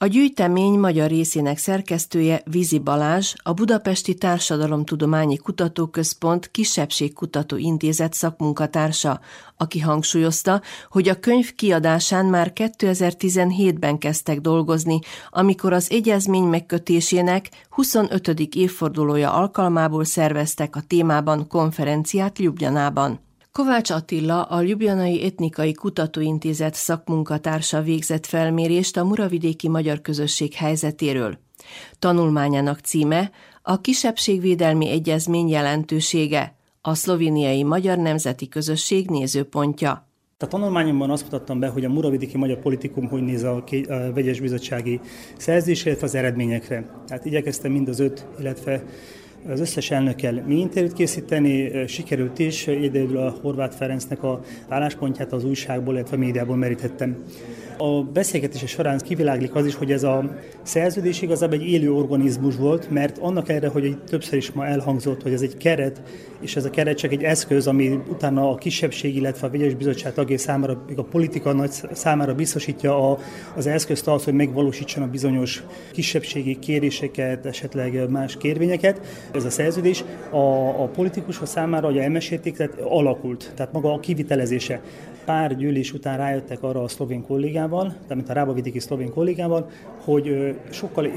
A 0.00 0.06
gyűjtemény 0.06 0.78
magyar 0.78 1.08
részének 1.08 1.58
szerkesztője 1.58 2.42
Vizi 2.44 2.78
Balázs, 2.78 3.34
a 3.42 3.52
Budapesti 3.52 4.14
Társadalomtudományi 4.14 5.36
Kutatóközpont 5.36 6.50
Kisebbségkutató 6.50 7.56
Intézet 7.56 8.12
szakmunkatársa, 8.12 9.20
aki 9.56 9.80
hangsúlyozta, 9.80 10.62
hogy 10.90 11.08
a 11.08 11.20
könyv 11.20 11.54
kiadásán 11.54 12.26
már 12.26 12.52
2017-ben 12.54 13.98
kezdtek 13.98 14.40
dolgozni, 14.40 14.98
amikor 15.30 15.72
az 15.72 15.90
egyezmény 15.90 16.44
megkötésének 16.44 17.48
25. 17.68 18.28
évfordulója 18.54 19.32
alkalmából 19.32 20.04
szerveztek 20.04 20.76
a 20.76 20.82
témában 20.86 21.48
konferenciát 21.48 22.38
Ljubljanában. 22.38 23.27
Kovács 23.58 23.90
Attila, 23.90 24.42
a 24.42 24.60
Ljubljanai 24.60 25.24
Etnikai 25.24 25.72
Kutatóintézet 25.72 26.74
szakmunkatársa 26.74 27.82
végzett 27.82 28.26
felmérést 28.26 28.96
a 28.96 29.04
muravidéki 29.04 29.68
magyar 29.68 30.00
közösség 30.00 30.54
helyzetéről. 30.54 31.38
Tanulmányának 31.98 32.78
címe 32.78 33.30
a 33.62 33.80
Kisebbségvédelmi 33.80 34.90
Egyezmény 34.90 35.48
jelentősége, 35.48 36.56
a 36.80 36.94
szlovéniai 36.94 37.62
magyar 37.62 37.98
nemzeti 37.98 38.48
közösség 38.48 39.10
nézőpontja. 39.10 40.08
A 40.38 40.46
tanulmányomban 40.46 41.10
azt 41.10 41.22
mutattam 41.22 41.60
be, 41.60 41.68
hogy 41.68 41.84
a 41.84 41.88
muravidéki 41.88 42.36
magyar 42.36 42.58
politikum 42.58 43.08
hogy 43.08 43.22
néz 43.22 43.42
a, 43.42 43.64
a 43.88 44.12
vegyes 44.14 44.40
bizottsági 44.40 45.00
szerzés, 45.36 45.84
illetve 45.84 46.06
az 46.06 46.14
eredményekre. 46.14 47.02
Tehát 47.06 47.24
igyekeztem 47.24 47.72
mind 47.72 47.88
az 47.88 48.00
öt, 48.00 48.26
illetve 48.40 48.84
az 49.46 49.60
összes 49.60 49.90
elnökkel 49.90 50.42
mi 50.46 50.58
interjút 50.58 50.92
készíteni, 50.92 51.86
sikerült 51.86 52.38
is, 52.38 52.66
egyedül 52.66 53.16
a 53.16 53.34
Horváth 53.42 53.76
Ferencnek 53.76 54.22
a 54.22 54.40
álláspontját 54.68 55.32
az 55.32 55.44
újságból, 55.44 55.94
illetve 55.94 56.16
médiából 56.16 56.56
merítettem. 56.56 57.24
A 57.80 58.02
beszélgetés 58.02 58.70
során 58.70 58.98
kiviláglik 58.98 59.54
az 59.54 59.66
is, 59.66 59.74
hogy 59.74 59.92
ez 59.92 60.02
a 60.02 60.36
szerződés 60.62 61.22
igazából 61.22 61.58
egy 61.58 61.68
élő 61.68 61.92
organizmus 61.92 62.56
volt, 62.56 62.90
mert 62.90 63.18
annak 63.18 63.48
erre, 63.48 63.68
hogy 63.68 63.98
többször 64.06 64.36
is 64.38 64.52
ma 64.52 64.66
elhangzott, 64.66 65.22
hogy 65.22 65.32
ez 65.32 65.40
egy 65.40 65.56
keret, 65.56 66.02
és 66.40 66.56
ez 66.56 66.64
a 66.64 66.70
keret 66.70 66.96
csak 66.96 67.12
egy 67.12 67.22
eszköz, 67.22 67.66
ami 67.66 68.00
utána 68.08 68.50
a 68.50 68.54
kisebbség, 68.54 69.16
illetve 69.16 69.46
a 69.46 69.50
vegyes 69.50 69.74
bizottság 69.74 70.12
tagjai 70.12 70.36
számára, 70.36 70.84
a 70.96 71.02
politika 71.02 71.52
nagy 71.52 71.70
számára 71.92 72.34
biztosítja 72.34 73.10
a, 73.10 73.18
az 73.56 73.66
eszközt 73.66 74.08
az, 74.08 74.24
hogy 74.24 74.34
megvalósítson 74.34 75.02
a 75.02 75.06
bizonyos 75.06 75.62
kisebbségi 75.92 76.58
kéréseket, 76.58 77.46
esetleg 77.46 78.10
más 78.10 78.36
kérvényeket. 78.36 79.00
Ez 79.32 79.44
a 79.44 79.50
szerződés 79.50 80.04
a, 80.30 80.68
a 80.82 80.86
politikusok 80.86 81.46
számára, 81.46 81.86
hogy 81.86 81.98
elmesélték, 81.98 82.56
tehát 82.56 82.80
alakult, 82.80 83.52
tehát 83.54 83.72
maga 83.72 83.92
a 83.92 84.00
kivitelezése 84.00 84.80
pár 85.28 85.56
gyűlés 85.56 85.92
után 85.92 86.16
rájöttek 86.16 86.62
arra 86.62 86.82
a 86.82 86.88
szlovén 86.88 87.22
kollégával, 87.22 87.94
tehát 88.06 88.28
a 88.28 88.32
Rábavidéki 88.32 88.78
szlovén 88.78 89.10
kollégával, 89.10 89.70
hogy 90.04 90.54
sokkal 90.70 91.10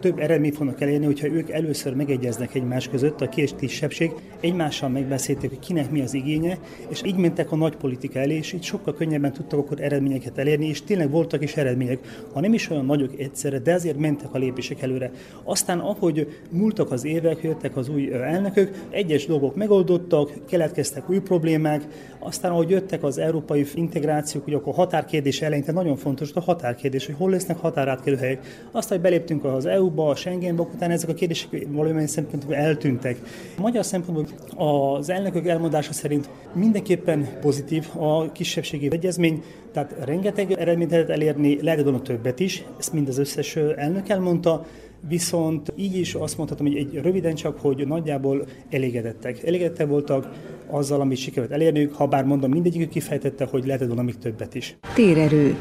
több 0.00 0.18
eredményt 0.18 0.56
fognak 0.56 0.80
elérni, 0.80 1.04
hogyha 1.04 1.26
ők 1.26 1.50
először 1.50 1.94
megegyeznek 1.94 2.54
egymás 2.54 2.88
között, 2.88 3.20
a 3.20 3.28
két 3.28 3.56
kisebbség, 3.56 4.12
egymással 4.40 4.88
megbeszélték, 4.88 5.50
hogy 5.50 5.58
kinek 5.58 5.90
mi 5.90 6.00
az 6.00 6.14
igénye, 6.14 6.58
és 6.88 7.02
így 7.04 7.16
mentek 7.16 7.52
a 7.52 7.56
nagy 7.56 7.76
politika 7.76 8.18
elé, 8.18 8.34
és 8.34 8.52
így 8.52 8.62
sokkal 8.62 8.94
könnyebben 8.94 9.32
tudtak 9.32 9.58
akkor 9.58 9.80
eredményeket 9.80 10.38
elérni, 10.38 10.66
és 10.66 10.82
tényleg 10.82 11.10
voltak 11.10 11.42
is 11.42 11.56
eredmények, 11.56 11.98
ha 12.32 12.40
nem 12.40 12.54
is 12.54 12.70
olyan 12.70 12.84
nagyok 12.84 13.18
egyszerre, 13.18 13.58
de 13.58 13.74
azért 13.74 13.98
mentek 13.98 14.34
a 14.34 14.38
lépések 14.38 14.82
előre. 14.82 15.10
Aztán, 15.44 15.78
ahogy 15.78 16.28
múltak 16.50 16.90
az 16.90 17.04
évek, 17.04 17.42
jöttek 17.42 17.76
az 17.76 17.88
új 17.88 18.12
elnökök, 18.12 18.84
egyes 18.90 19.26
dolgok 19.26 19.56
megoldottak, 19.56 20.32
keletkeztek 20.46 21.10
új 21.10 21.18
problémák, 21.18 21.86
aztán, 22.18 22.50
ahogy 22.50 22.70
jöttek 22.70 23.02
az 23.02 23.18
európai 23.18 23.44
integrációk, 23.74 24.46
ugye 24.46 24.56
akkor 24.56 24.74
határkérdés 24.74 25.42
eleinte 25.42 25.72
nagyon 25.72 25.96
fontos 25.96 26.32
a 26.34 26.40
határkérdés, 26.40 27.06
hogy 27.06 27.14
hol 27.18 27.30
lesznek 27.30 27.58
határátkelő 27.58 28.16
helyek. 28.16 28.66
Azt, 28.70 28.88
hogy 28.88 29.00
beléptünk 29.00 29.44
az 29.44 29.66
EU-ba, 29.66 30.08
a 30.08 30.14
Schengenbe, 30.14 30.62
után 30.62 30.90
ezek 30.90 31.08
a 31.08 31.14
kérdések 31.14 31.66
valamilyen 31.68 32.06
szempontból 32.06 32.54
eltűntek. 32.54 33.18
A 33.58 33.60
magyar 33.60 33.84
szempontból 33.84 34.26
az 34.56 35.10
elnökök 35.10 35.46
elmondása 35.46 35.92
szerint 35.92 36.28
mindenképpen 36.52 37.28
pozitív 37.40 37.86
a 37.96 38.32
kisebbségi 38.32 38.88
egyezmény, 38.90 39.42
tehát 39.72 39.94
rengeteg 40.04 40.52
eredményt 40.52 40.90
lehet 40.90 41.10
elérni, 41.10 41.62
lehet 41.62 41.82
volna 41.82 42.02
többet 42.02 42.40
is, 42.40 42.64
ezt 42.78 42.92
mind 42.92 43.08
az 43.08 43.18
összes 43.18 43.56
elnök 43.56 44.08
elmondta, 44.08 44.66
viszont 45.08 45.72
így 45.76 45.96
is 45.96 46.14
azt 46.14 46.36
mondhatom, 46.36 46.66
hogy 46.66 46.76
egy 46.76 47.00
röviden 47.02 47.34
csak, 47.34 47.60
hogy 47.60 47.86
nagyjából 47.86 48.46
elégedettek. 48.70 49.42
Elégedettek 49.42 49.86
voltak 49.86 50.28
azzal, 50.66 51.00
amit 51.00 51.18
sikerült 51.18 51.52
elérniük, 51.52 51.94
ha 51.94 52.06
bár 52.06 52.24
mondom, 52.24 52.50
mindegyikük 52.50 52.88
kifejtette, 52.88 53.44
hogy 53.44 53.66
lehetett 53.66 53.86
volna 53.86 54.02
még 54.02 54.18
többet 54.18 54.54
is. 54.54 54.76
Térerő. 54.94 55.56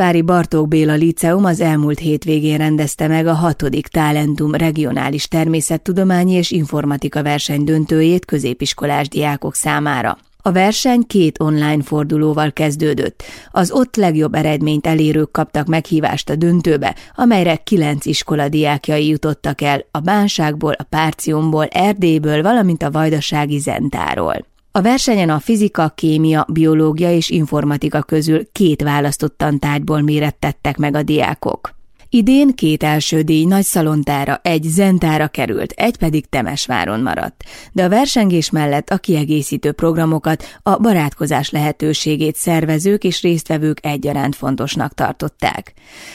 A 0.00 0.02
Temesvári 0.02 0.26
Bartók 0.26 0.68
Béla 0.68 0.94
Liceum 0.94 1.44
az 1.44 1.60
elmúlt 1.60 1.98
hétvégén 1.98 2.58
rendezte 2.58 3.06
meg 3.06 3.26
a 3.26 3.32
hatodik 3.32 3.86
Talentum 3.86 4.54
regionális 4.54 5.28
természettudományi 5.28 6.32
és 6.32 6.50
informatika 6.50 7.22
verseny 7.22 7.64
döntőjét 7.64 8.24
középiskolás 8.24 9.08
diákok 9.08 9.54
számára. 9.54 10.18
A 10.42 10.52
verseny 10.52 11.06
két 11.06 11.40
online 11.40 11.82
fordulóval 11.82 12.52
kezdődött. 12.52 13.22
Az 13.50 13.70
ott 13.70 13.96
legjobb 13.96 14.34
eredményt 14.34 14.86
elérők 14.86 15.30
kaptak 15.30 15.66
meghívást 15.66 16.30
a 16.30 16.36
döntőbe, 16.36 16.94
amelyre 17.14 17.56
kilenc 17.56 18.06
iskola 18.06 18.48
diákjai 18.48 19.08
jutottak 19.08 19.60
el 19.60 19.84
a 19.90 19.98
Bánságból, 19.98 20.72
a 20.72 20.86
Párciumból, 20.88 21.66
Erdélyből, 21.66 22.42
valamint 22.42 22.82
a 22.82 22.90
Vajdasági 22.90 23.58
Zentáról. 23.58 24.48
A 24.72 24.80
versenyen 24.80 25.30
a 25.30 25.38
fizika, 25.38 25.88
kémia, 25.88 26.46
biológia 26.52 27.12
és 27.12 27.30
informatika 27.30 28.02
közül 28.02 28.52
két 28.52 28.82
választott 28.82 29.36
tantárgyból 29.36 30.00
mérettettek 30.00 30.76
meg 30.76 30.94
a 30.94 31.02
diákok. 31.02 31.79
Idén 32.12 32.54
két 32.54 32.82
első 32.82 33.20
díj 33.20 33.44
nagy 33.44 33.64
szalontára, 33.64 34.40
egy 34.42 34.62
zentára 34.62 35.28
került, 35.28 35.72
egy 35.76 35.96
pedig 35.96 36.28
Temesváron 36.28 37.00
maradt. 37.00 37.44
De 37.72 37.84
a 37.84 37.88
versengés 37.88 38.50
mellett 38.50 38.88
a 38.88 38.98
kiegészítő 38.98 39.72
programokat, 39.72 40.44
a 40.62 40.76
barátkozás 40.76 41.50
lehetőségét 41.50 42.36
szervezők 42.36 43.04
és 43.04 43.22
résztvevők 43.22 43.78
egyaránt 43.82 44.36
fontosnak 44.36 44.94
tartották. 44.94 45.72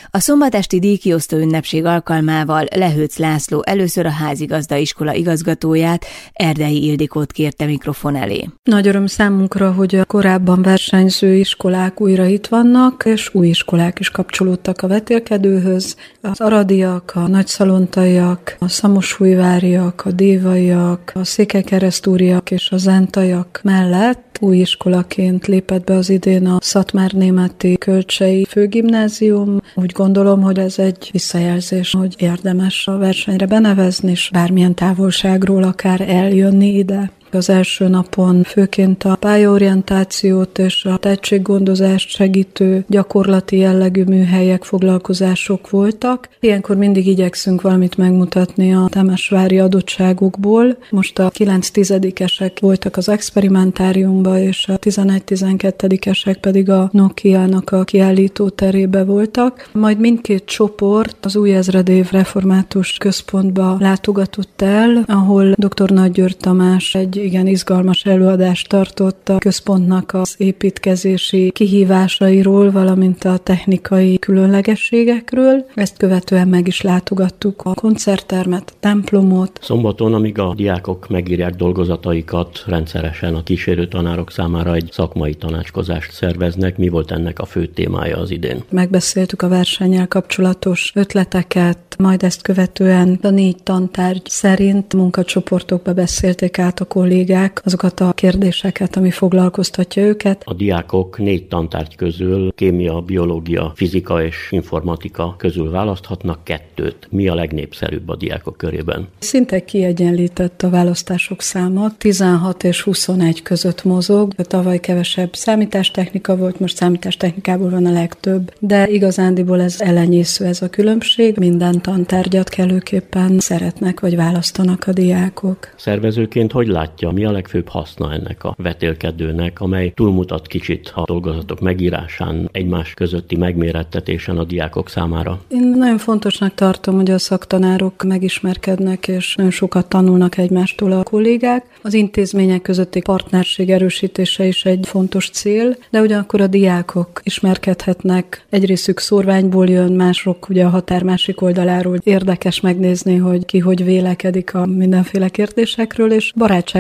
A 0.10 0.20
szombatesti 0.20 0.80
díjkiosztó 0.80 1.38
ünnepség 1.38 1.86
alkalmával 1.86 2.66
Lehőc 2.76 3.18
László 3.18 3.64
először 3.66 4.06
a 4.06 4.12
házigazda 4.12 4.76
igazgatóját, 5.14 6.06
Erdei 6.34 6.84
Ildikót 6.84 7.32
kérte 7.32 7.66
mikrofon 7.66 8.16
elé. 8.16 8.50
Nagy 8.64 8.88
öröm 8.88 9.08
számunkra, 9.08 9.72
hogy 9.72 9.96
a 9.96 10.06
korábban 10.06 10.62
versenyző 10.62 11.36
iskolák 11.36 12.02
újra 12.02 12.26
itt 12.26 12.48
vannak, 12.48 13.04
és 13.06 13.30
új 13.34 13.48
iskolák 13.48 14.00
is 14.00 14.10
kapcsolódtak 14.10 14.82
a 14.82 14.88
vetélkedőhöz, 14.88 15.84
az, 15.86 15.96
az 16.32 16.42
aradiak, 16.42 17.12
a 17.16 17.28
nagyszalontaiak, 17.28 18.56
a 18.60 18.68
szamosújváriak, 18.68 20.06
a 20.06 20.12
dévaiak, 20.12 21.12
a 21.16 21.24
székekeresztúriak 21.24 22.52
és 22.52 22.72
a 22.72 22.78
zentaiak 22.78 23.60
mellett 23.64 24.38
új 24.40 24.58
iskolaként 24.58 25.48
lépett 25.48 25.84
be 25.84 25.94
az 25.94 26.10
idén 26.10 26.48
a 26.48 26.58
Szatmár 26.62 27.12
Németi 27.12 27.78
Kölcsei 27.78 28.46
Főgimnázium. 28.46 29.62
Úgy 29.76 29.92
gondolom, 29.92 30.42
hogy 30.42 30.60
ez 30.60 30.80
egy 30.80 31.10
visszajelzés, 31.12 31.92
hogy 31.92 32.16
érdemes 32.18 32.88
a 32.88 32.98
versenyre 32.98 33.46
benevezni, 33.46 34.12
és 34.12 34.30
bármilyen 34.34 34.74
távolságról 34.74 35.64
akár 35.64 36.02
eljönni 36.02 36.78
ide. 36.78 37.12
Az 37.36 37.50
első 37.50 37.88
napon 37.88 38.44
főként 38.44 39.04
a 39.04 39.16
pályaorientációt 39.16 40.58
és 40.58 40.86
a 40.86 40.98
tehetséggondozást 40.98 42.10
segítő 42.10 42.86
gyakorlati 42.88 43.58
jellegű 43.58 44.04
műhelyek, 44.04 44.64
foglalkozások 44.64 45.70
voltak. 45.70 46.30
Ilyenkor 46.40 46.76
mindig 46.76 47.08
igyekszünk 47.08 47.62
valamit 47.62 47.98
megmutatni 47.98 48.74
a 48.74 48.88
temesvári 48.90 49.60
adottságokból. 49.60 50.78
Most 50.90 51.20
a 51.20 51.32
9-10-esek 51.32 52.52
voltak 52.60 52.98
az 52.98 53.10
experimentáriumba, 53.10 54.40
és 54.40 54.68
a 54.68 54.80
11-12-esek 54.80 56.38
pedig 56.42 56.70
a 56.70 56.90
Nokia-nak 56.92 57.72
a 57.72 57.84
kiállító 57.84 58.50
terébe 58.50 59.04
voltak. 59.04 59.70
Majd 59.72 60.00
mindkét 60.00 60.46
csoport 60.46 61.26
az 61.26 61.36
új 61.36 61.56
ezredév 61.56 62.12
református 62.12 62.98
központba 62.98 63.78
látogatott 63.80 64.62
el, 64.62 65.04
ahol 65.08 65.54
dr. 65.58 65.90
Nagy 65.92 66.12
György 66.12 66.38
Tamás 66.38 66.96
egy 66.96 67.25
igen 67.26 67.48
izgalmas 67.48 68.06
előadást 68.06 68.70
tartott 68.70 69.30
a 69.30 69.38
központnak 69.38 70.14
az 70.14 70.36
építkezési 70.38 71.52
kihívásairól, 71.54 72.72
valamint 72.72 73.24
a 73.24 73.38
technikai 73.38 74.20
különlegességekről. 74.20 75.66
Ezt 75.76 75.98
követően 75.98 76.48
meg 76.48 76.68
is 76.68 76.82
látogattuk 76.82 77.62
a 77.64 77.74
koncerttermet, 77.74 78.70
a 78.74 78.78
templomot. 78.80 79.60
Szombaton, 79.62 80.14
amíg 80.14 80.40
a 80.40 80.54
diákok 80.56 81.08
megírják 81.10 81.56
dolgozataikat, 81.56 82.64
rendszeresen 82.68 83.36
a 83.36 83.44
kísérő 83.44 83.88
tanárok 83.88 84.32
számára 84.32 84.74
egy 84.74 84.90
szakmai 84.92 85.34
tanácskozást 85.34 86.12
szerveznek. 86.12 86.78
Mi 86.78 86.90
volt 86.90 87.12
ennek 87.12 87.40
a 87.40 87.46
fő 87.46 87.66
témája 87.66 88.18
az 88.18 88.32
idén? 88.32 88.64
Megbeszéltük 88.70 89.42
a 89.42 89.48
versennyel 89.48 90.08
kapcsolatos 90.08 90.92
ötleteket, 90.96 91.78
majd 91.98 92.24
ezt 92.24 92.42
követően 92.42 93.20
a 93.22 93.30
négy 93.30 93.64
tantárgy 93.64 94.22
szerint 94.26 94.94
munkacsoportokba 94.94 95.94
beszélték 95.94 96.60
át 96.60 96.80
a 96.80 96.86
kollégák 96.86 97.14
azokat 97.64 98.00
a 98.00 98.14
kérdéseket, 98.14 98.96
ami 98.96 99.12
foglalkoztatja 99.12 100.04
őket. 100.04 100.42
A 100.46 100.54
diákok 100.54 101.18
négy 101.18 101.48
tantárgy 101.48 101.96
közül 101.96 102.54
kémia, 102.56 103.02
biológia, 103.02 103.72
fizika 103.76 104.24
és 104.24 104.48
informatika 104.50 105.36
közül 105.38 105.70
választhatnak 105.70 106.44
kettőt. 106.44 107.08
Mi 107.12 107.28
a 107.28 107.36
legnépszerűbb 107.36 108.10
a 108.10 108.16
diákok 108.16 108.58
körében? 108.58 109.08
Szinte 109.20 109.66
kiegyenlített 109.66 110.62
a 110.62 110.70
választások 110.70 111.42
száma. 111.42 111.92
16 111.98 112.64
és 112.64 112.82
21 112.82 113.42
között 113.42 113.84
mozog. 113.84 114.34
Tavaly 114.34 114.80
kevesebb 114.80 115.34
számítástechnika 115.34 116.38
volt, 116.38 116.60
most 116.60 116.76
számítástechnikából 116.76 117.70
van 117.70 117.86
a 117.86 117.92
legtöbb. 117.92 118.54
De 118.60 118.88
igazándiból 118.88 119.62
ez 119.62 119.82
elenyésző 119.82 120.46
ez 120.46 120.62
a 120.62 120.70
különbség. 120.70 121.38
Minden 121.38 121.82
tantárgyat 121.82 122.50
kellőképpen 122.50 123.40
szeretnek 123.40 124.00
vagy 124.00 124.16
választanak 124.16 124.84
a 124.88 124.94
diákok. 124.94 125.74
Szervezőként 125.78 126.52
hogy 126.52 126.68
látja, 126.96 127.12
mi 127.12 127.26
a 127.26 127.32
legfőbb 127.32 127.68
haszna 127.68 128.14
ennek 128.14 128.44
a 128.44 128.56
vetélkedőnek, 128.58 129.62
amely 129.62 129.92
túlmutat 129.96 130.48
kicsit 130.48 130.92
a 130.96 131.04
dolgozatok 131.06 131.60
megírásán, 131.60 132.50
egymás 132.52 132.94
közötti 132.94 133.36
megmérettetésen 133.36 134.38
a 134.38 134.44
diákok 134.44 134.90
számára? 134.90 135.42
Én 135.48 135.68
nagyon 135.78 135.98
fontosnak 135.98 136.54
tartom, 136.54 136.96
hogy 136.96 137.12
a 137.12 137.18
szaktanárok 137.18 138.04
megismerkednek, 138.04 139.08
és 139.08 139.36
nagyon 139.36 139.52
sokat 139.52 139.90
tanulnak 139.90 140.38
egymástól 140.38 140.92
a 140.92 141.04
kollégák. 141.04 141.66
Az 141.82 141.94
intézmények 141.94 142.62
közötti 142.62 143.02
partnerség 143.02 143.70
erősítése 143.70 144.46
is 144.46 144.66
egy 144.66 144.88
fontos 144.88 145.30
cél, 145.30 145.76
de 145.90 146.02
ugyanakkor 146.02 146.42
a 146.42 146.48
diákok 146.48 147.22
ismerkedhetnek. 147.24 148.46
Egy 148.50 148.66
részük 148.66 149.00
szorványból 149.00 149.68
jön, 149.68 149.94
mások 149.94 150.50
ugye 150.50 150.66
a 150.66 150.70
határ 150.70 151.04
másik 151.04 151.42
oldaláról 151.42 151.98
érdekes 152.04 152.62
megnézni, 152.62 153.16
hogy 153.16 153.46
ki 153.46 153.60
hogy 153.60 153.84
vélekedik 153.84 154.54
a 154.54 154.66
mindenféle 154.66 155.30
kérdésekről, 155.30 156.12
és 156.12 156.32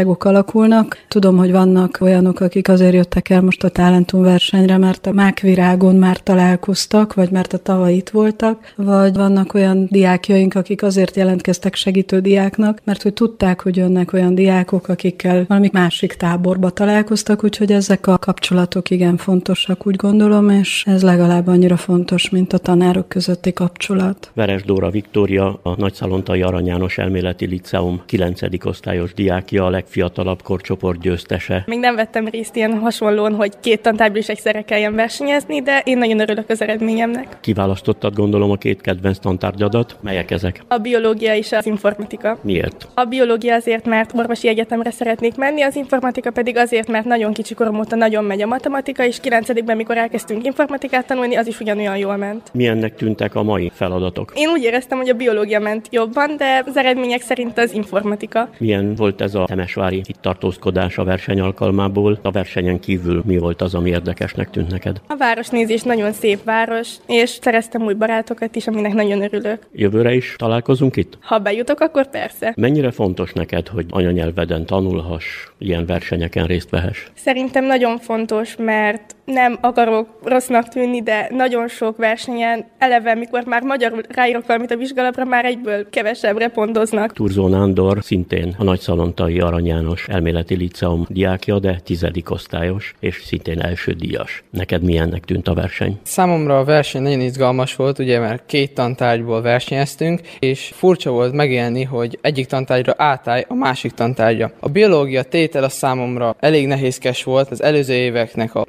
barátságok 0.06 0.24
alakulnak. 0.24 0.98
Tudom, 1.08 1.38
hogy 1.38 1.52
vannak 1.52 1.98
olyanok, 2.02 2.40
akik 2.40 2.70
azért 2.70 2.94
jöttek 2.94 3.30
el 3.30 3.42
most 3.42 3.64
a 3.64 3.70
Talentum 3.70 4.22
versenyre, 4.22 4.78
mert 4.78 5.08
a 5.08 5.12
mákvirágon 5.12 5.96
már 5.96 6.18
találkoztak, 6.18 7.14
vagy 7.14 7.30
mert 7.32 7.54
a 7.54 7.58
tavaly 7.58 7.94
itt 7.94 8.10
voltak, 8.10 8.74
vagy 8.76 9.16
vannak 9.16 9.54
olyan 9.54 9.88
diákjaink, 9.90 10.56
akik 10.56 10.84
azért 10.84 11.16
jelentkeztek 11.16 11.76
segítő 11.76 12.20
diáknak, 12.20 12.82
mert 12.84 13.02
hogy 13.02 13.14
tudták, 13.14 13.62
hogy 13.62 13.76
jönnek 13.76 14.14
olyan 14.14 14.36
diákok, 14.36 14.88
akikkel 14.88 15.46
valami 15.48 15.70
másik 15.74 16.14
táborba 16.14 16.70
találkoztak, 16.70 17.44
úgyhogy 17.44 17.72
ezek 17.72 18.08
a 18.08 18.18
kapcsolatok 18.18 18.90
igen 18.90 19.18
fontosak, 19.18 19.88
úgy 19.88 19.96
gondolom, 19.96 20.50
és 20.50 20.84
ez 20.88 21.04
legalább 21.04 21.48
annyira 21.48 21.78
fontos, 21.78 22.30
mint 22.30 22.54
a 22.54 22.58
tanárok 22.58 23.10
közötti 23.10 23.54
kapcsolat. 23.54 24.32
Veres 24.34 24.64
Dóra 24.64 24.90
Viktória, 24.90 25.60
a 25.64 25.76
Nagyszalontai 25.78 26.42
Arany 26.42 26.66
János 26.66 26.98
Elméleti 26.98 27.46
Liceum 27.46 28.02
9. 28.06 28.66
osztályos 28.66 29.14
diákja, 29.14 29.66
a 29.66 29.70
legfiatalabb 29.96 30.42
korcsoport 30.42 31.00
győztese. 31.00 31.64
Még 31.66 31.80
nem 31.80 31.96
vettem 31.96 32.28
részt 32.28 32.56
ilyen 32.56 32.78
hasonlóan, 32.78 33.34
hogy 33.34 33.52
két 33.60 33.82
tantárgyból 33.82 34.20
is 34.20 34.28
egyszerre 34.28 34.62
kelljen 34.62 34.96
versenyezni, 34.96 35.62
de 35.62 35.82
én 35.86 35.98
nagyon 35.98 36.20
örülök 36.20 36.50
az 36.50 36.62
eredményemnek. 36.62 37.38
Kiválasztottad 37.42 38.14
gondolom 38.14 38.52
a 38.52 38.56
két 38.56 38.82
kedvenc 38.82 39.20
tantárgyadat. 39.20 39.98
Melyek 40.02 40.32
ezek? 40.32 40.62
A 40.68 40.78
biológia 40.78 41.36
és 41.36 41.52
az 41.52 41.66
informatika. 41.66 42.38
Miért? 42.42 42.88
A 42.94 43.04
biológia 43.04 43.56
azért, 43.56 43.86
mert 43.86 44.12
orvosi 44.14 44.48
egyetemre 44.48 44.92
szeretnék 44.92 45.36
menni, 45.36 45.62
az 45.62 45.76
informatika 45.76 46.32
pedig 46.32 46.58
azért, 46.58 46.88
mert 46.88 47.06
nagyon 47.06 47.34
kicsi 47.34 47.54
korom 47.54 47.80
óta 47.80 47.96
nagyon 47.96 48.24
megy 48.24 48.42
a 48.42 48.48
matematika, 48.48 49.06
és 49.06 49.20
9 49.20 49.48
mikor 49.76 49.98
elkezdtünk 49.98 50.46
informatikát 50.46 51.08
tanulni, 51.08 51.36
az 51.36 51.48
is 51.48 51.60
ugyanolyan 51.60 51.98
jól 51.98 52.16
ment. 52.16 52.50
Milyennek 52.54 52.96
tűntek 52.96 53.36
a 53.36 53.44
mai 53.44 53.72
feladatok? 53.74 54.32
Én 54.36 54.50
úgy 54.50 54.64
éreztem, 54.64 54.98
hogy 54.98 55.10
a 55.10 55.14
biológia 55.14 55.60
ment 55.60 55.88
jobban, 55.92 56.38
de 56.38 56.64
az 56.66 56.78
eredmények 56.78 57.22
szerint 57.22 57.58
az 57.58 57.74
informatika. 57.74 58.50
Milyen 58.58 58.96
volt 58.96 59.22
ez 59.22 59.36
a 59.36 59.46
Temesvári 59.86 60.14
itt 60.16 60.22
tartózkodás 60.22 60.98
a 60.98 61.04
verseny 61.04 61.40
alkalmából? 61.40 62.20
A 62.22 62.32
versenyen 62.32 62.80
kívül 62.80 63.22
mi 63.26 63.38
volt 63.38 63.62
az, 63.62 63.74
ami 63.74 63.90
érdekesnek 63.90 64.50
tűnt 64.50 64.72
neked? 64.72 65.02
A 65.08 65.16
városnézés 65.16 65.82
nagyon 65.82 66.12
szép 66.12 66.44
város, 66.44 66.90
és 67.08 67.30
szereztem 67.42 67.82
új 67.82 67.94
barátokat 67.94 68.56
is, 68.56 68.68
aminek 68.68 68.94
nagyon 68.94 69.22
örülök. 69.22 69.60
Jövőre 69.74 70.14
is 70.14 70.36
találkozunk 70.38 70.96
itt? 70.96 71.18
Ha 71.22 71.40
bejutok, 71.40 71.80
akkor 71.80 72.10
persze. 72.10 72.54
Mennyire 72.56 72.92
fontos 72.92 73.34
neked, 73.34 73.68
hogy 73.68 73.86
anyanyelveden 73.90 74.66
tanulhass, 74.66 75.26
ilyen 75.58 75.86
versenyeken 75.86 76.46
részt 76.46 76.70
vehess? 76.70 77.08
Szerintem 77.14 77.66
nagyon 77.66 77.98
fontos, 77.98 78.56
mert 78.56 79.16
nem 79.26 79.58
akarok 79.62 80.08
rossznak 80.24 80.68
tűnni, 80.68 81.02
de 81.02 81.28
nagyon 81.32 81.68
sok 81.68 81.98
versenyen 81.98 82.66
eleve, 82.78 83.16
mikor 83.16 83.44
már 83.46 83.62
magyarul 83.62 84.02
ráírok 84.10 84.46
valamit 84.48 84.72
a 84.72 84.76
vizsgalapra, 84.76 85.26
már 85.26 85.46
egyből 85.46 85.90
kevesebbre 85.90 86.48
pontoznak. 86.48 87.14
Turzó 87.14 87.48
Nándor 87.48 87.98
szintén 88.02 88.56
a 88.58 88.64
Nagyszalontai 88.64 89.40
Arany 89.40 89.66
János 89.66 90.08
elméleti 90.08 90.56
liceum 90.56 91.06
diákja, 91.10 91.60
de 91.60 91.80
tizedik 91.84 92.32
osztályos, 92.32 92.96
és 93.00 93.24
szintén 93.26 93.62
első 93.62 93.92
díjas. 93.92 94.44
Neked 94.50 94.84
milyennek 94.84 95.24
tűnt 95.24 95.48
a 95.48 95.54
verseny? 95.54 96.00
Számomra 96.04 96.58
a 96.58 96.64
verseny 96.64 97.02
nagyon 97.02 97.22
izgalmas 97.22 97.76
volt, 97.76 98.00
ugye 98.00 98.20
mert 98.20 98.44
két 98.46 98.74
tantárgyból 98.74 99.42
versenyeztünk, 99.42 100.22
és 100.40 100.72
furcsa 100.74 101.12
volt 101.12 101.34
megélni, 101.34 101.84
hogy 101.84 102.20
egyik 102.22 102.46
tantárgyra 102.46 102.94
átállj 102.98 103.44
a 103.48 103.54
másik 103.54 103.92
tantárgya. 103.92 104.52
A 104.60 104.70
biológia 104.70 105.24
tétel 105.24 105.64
a 105.64 105.70
számomra 105.70 106.36
elég 106.40 106.68
nehézkes 106.68 107.24
volt, 107.24 107.52
az 107.52 107.64
előző 107.64 107.94
éveknek 107.94 108.56
a 108.56 108.66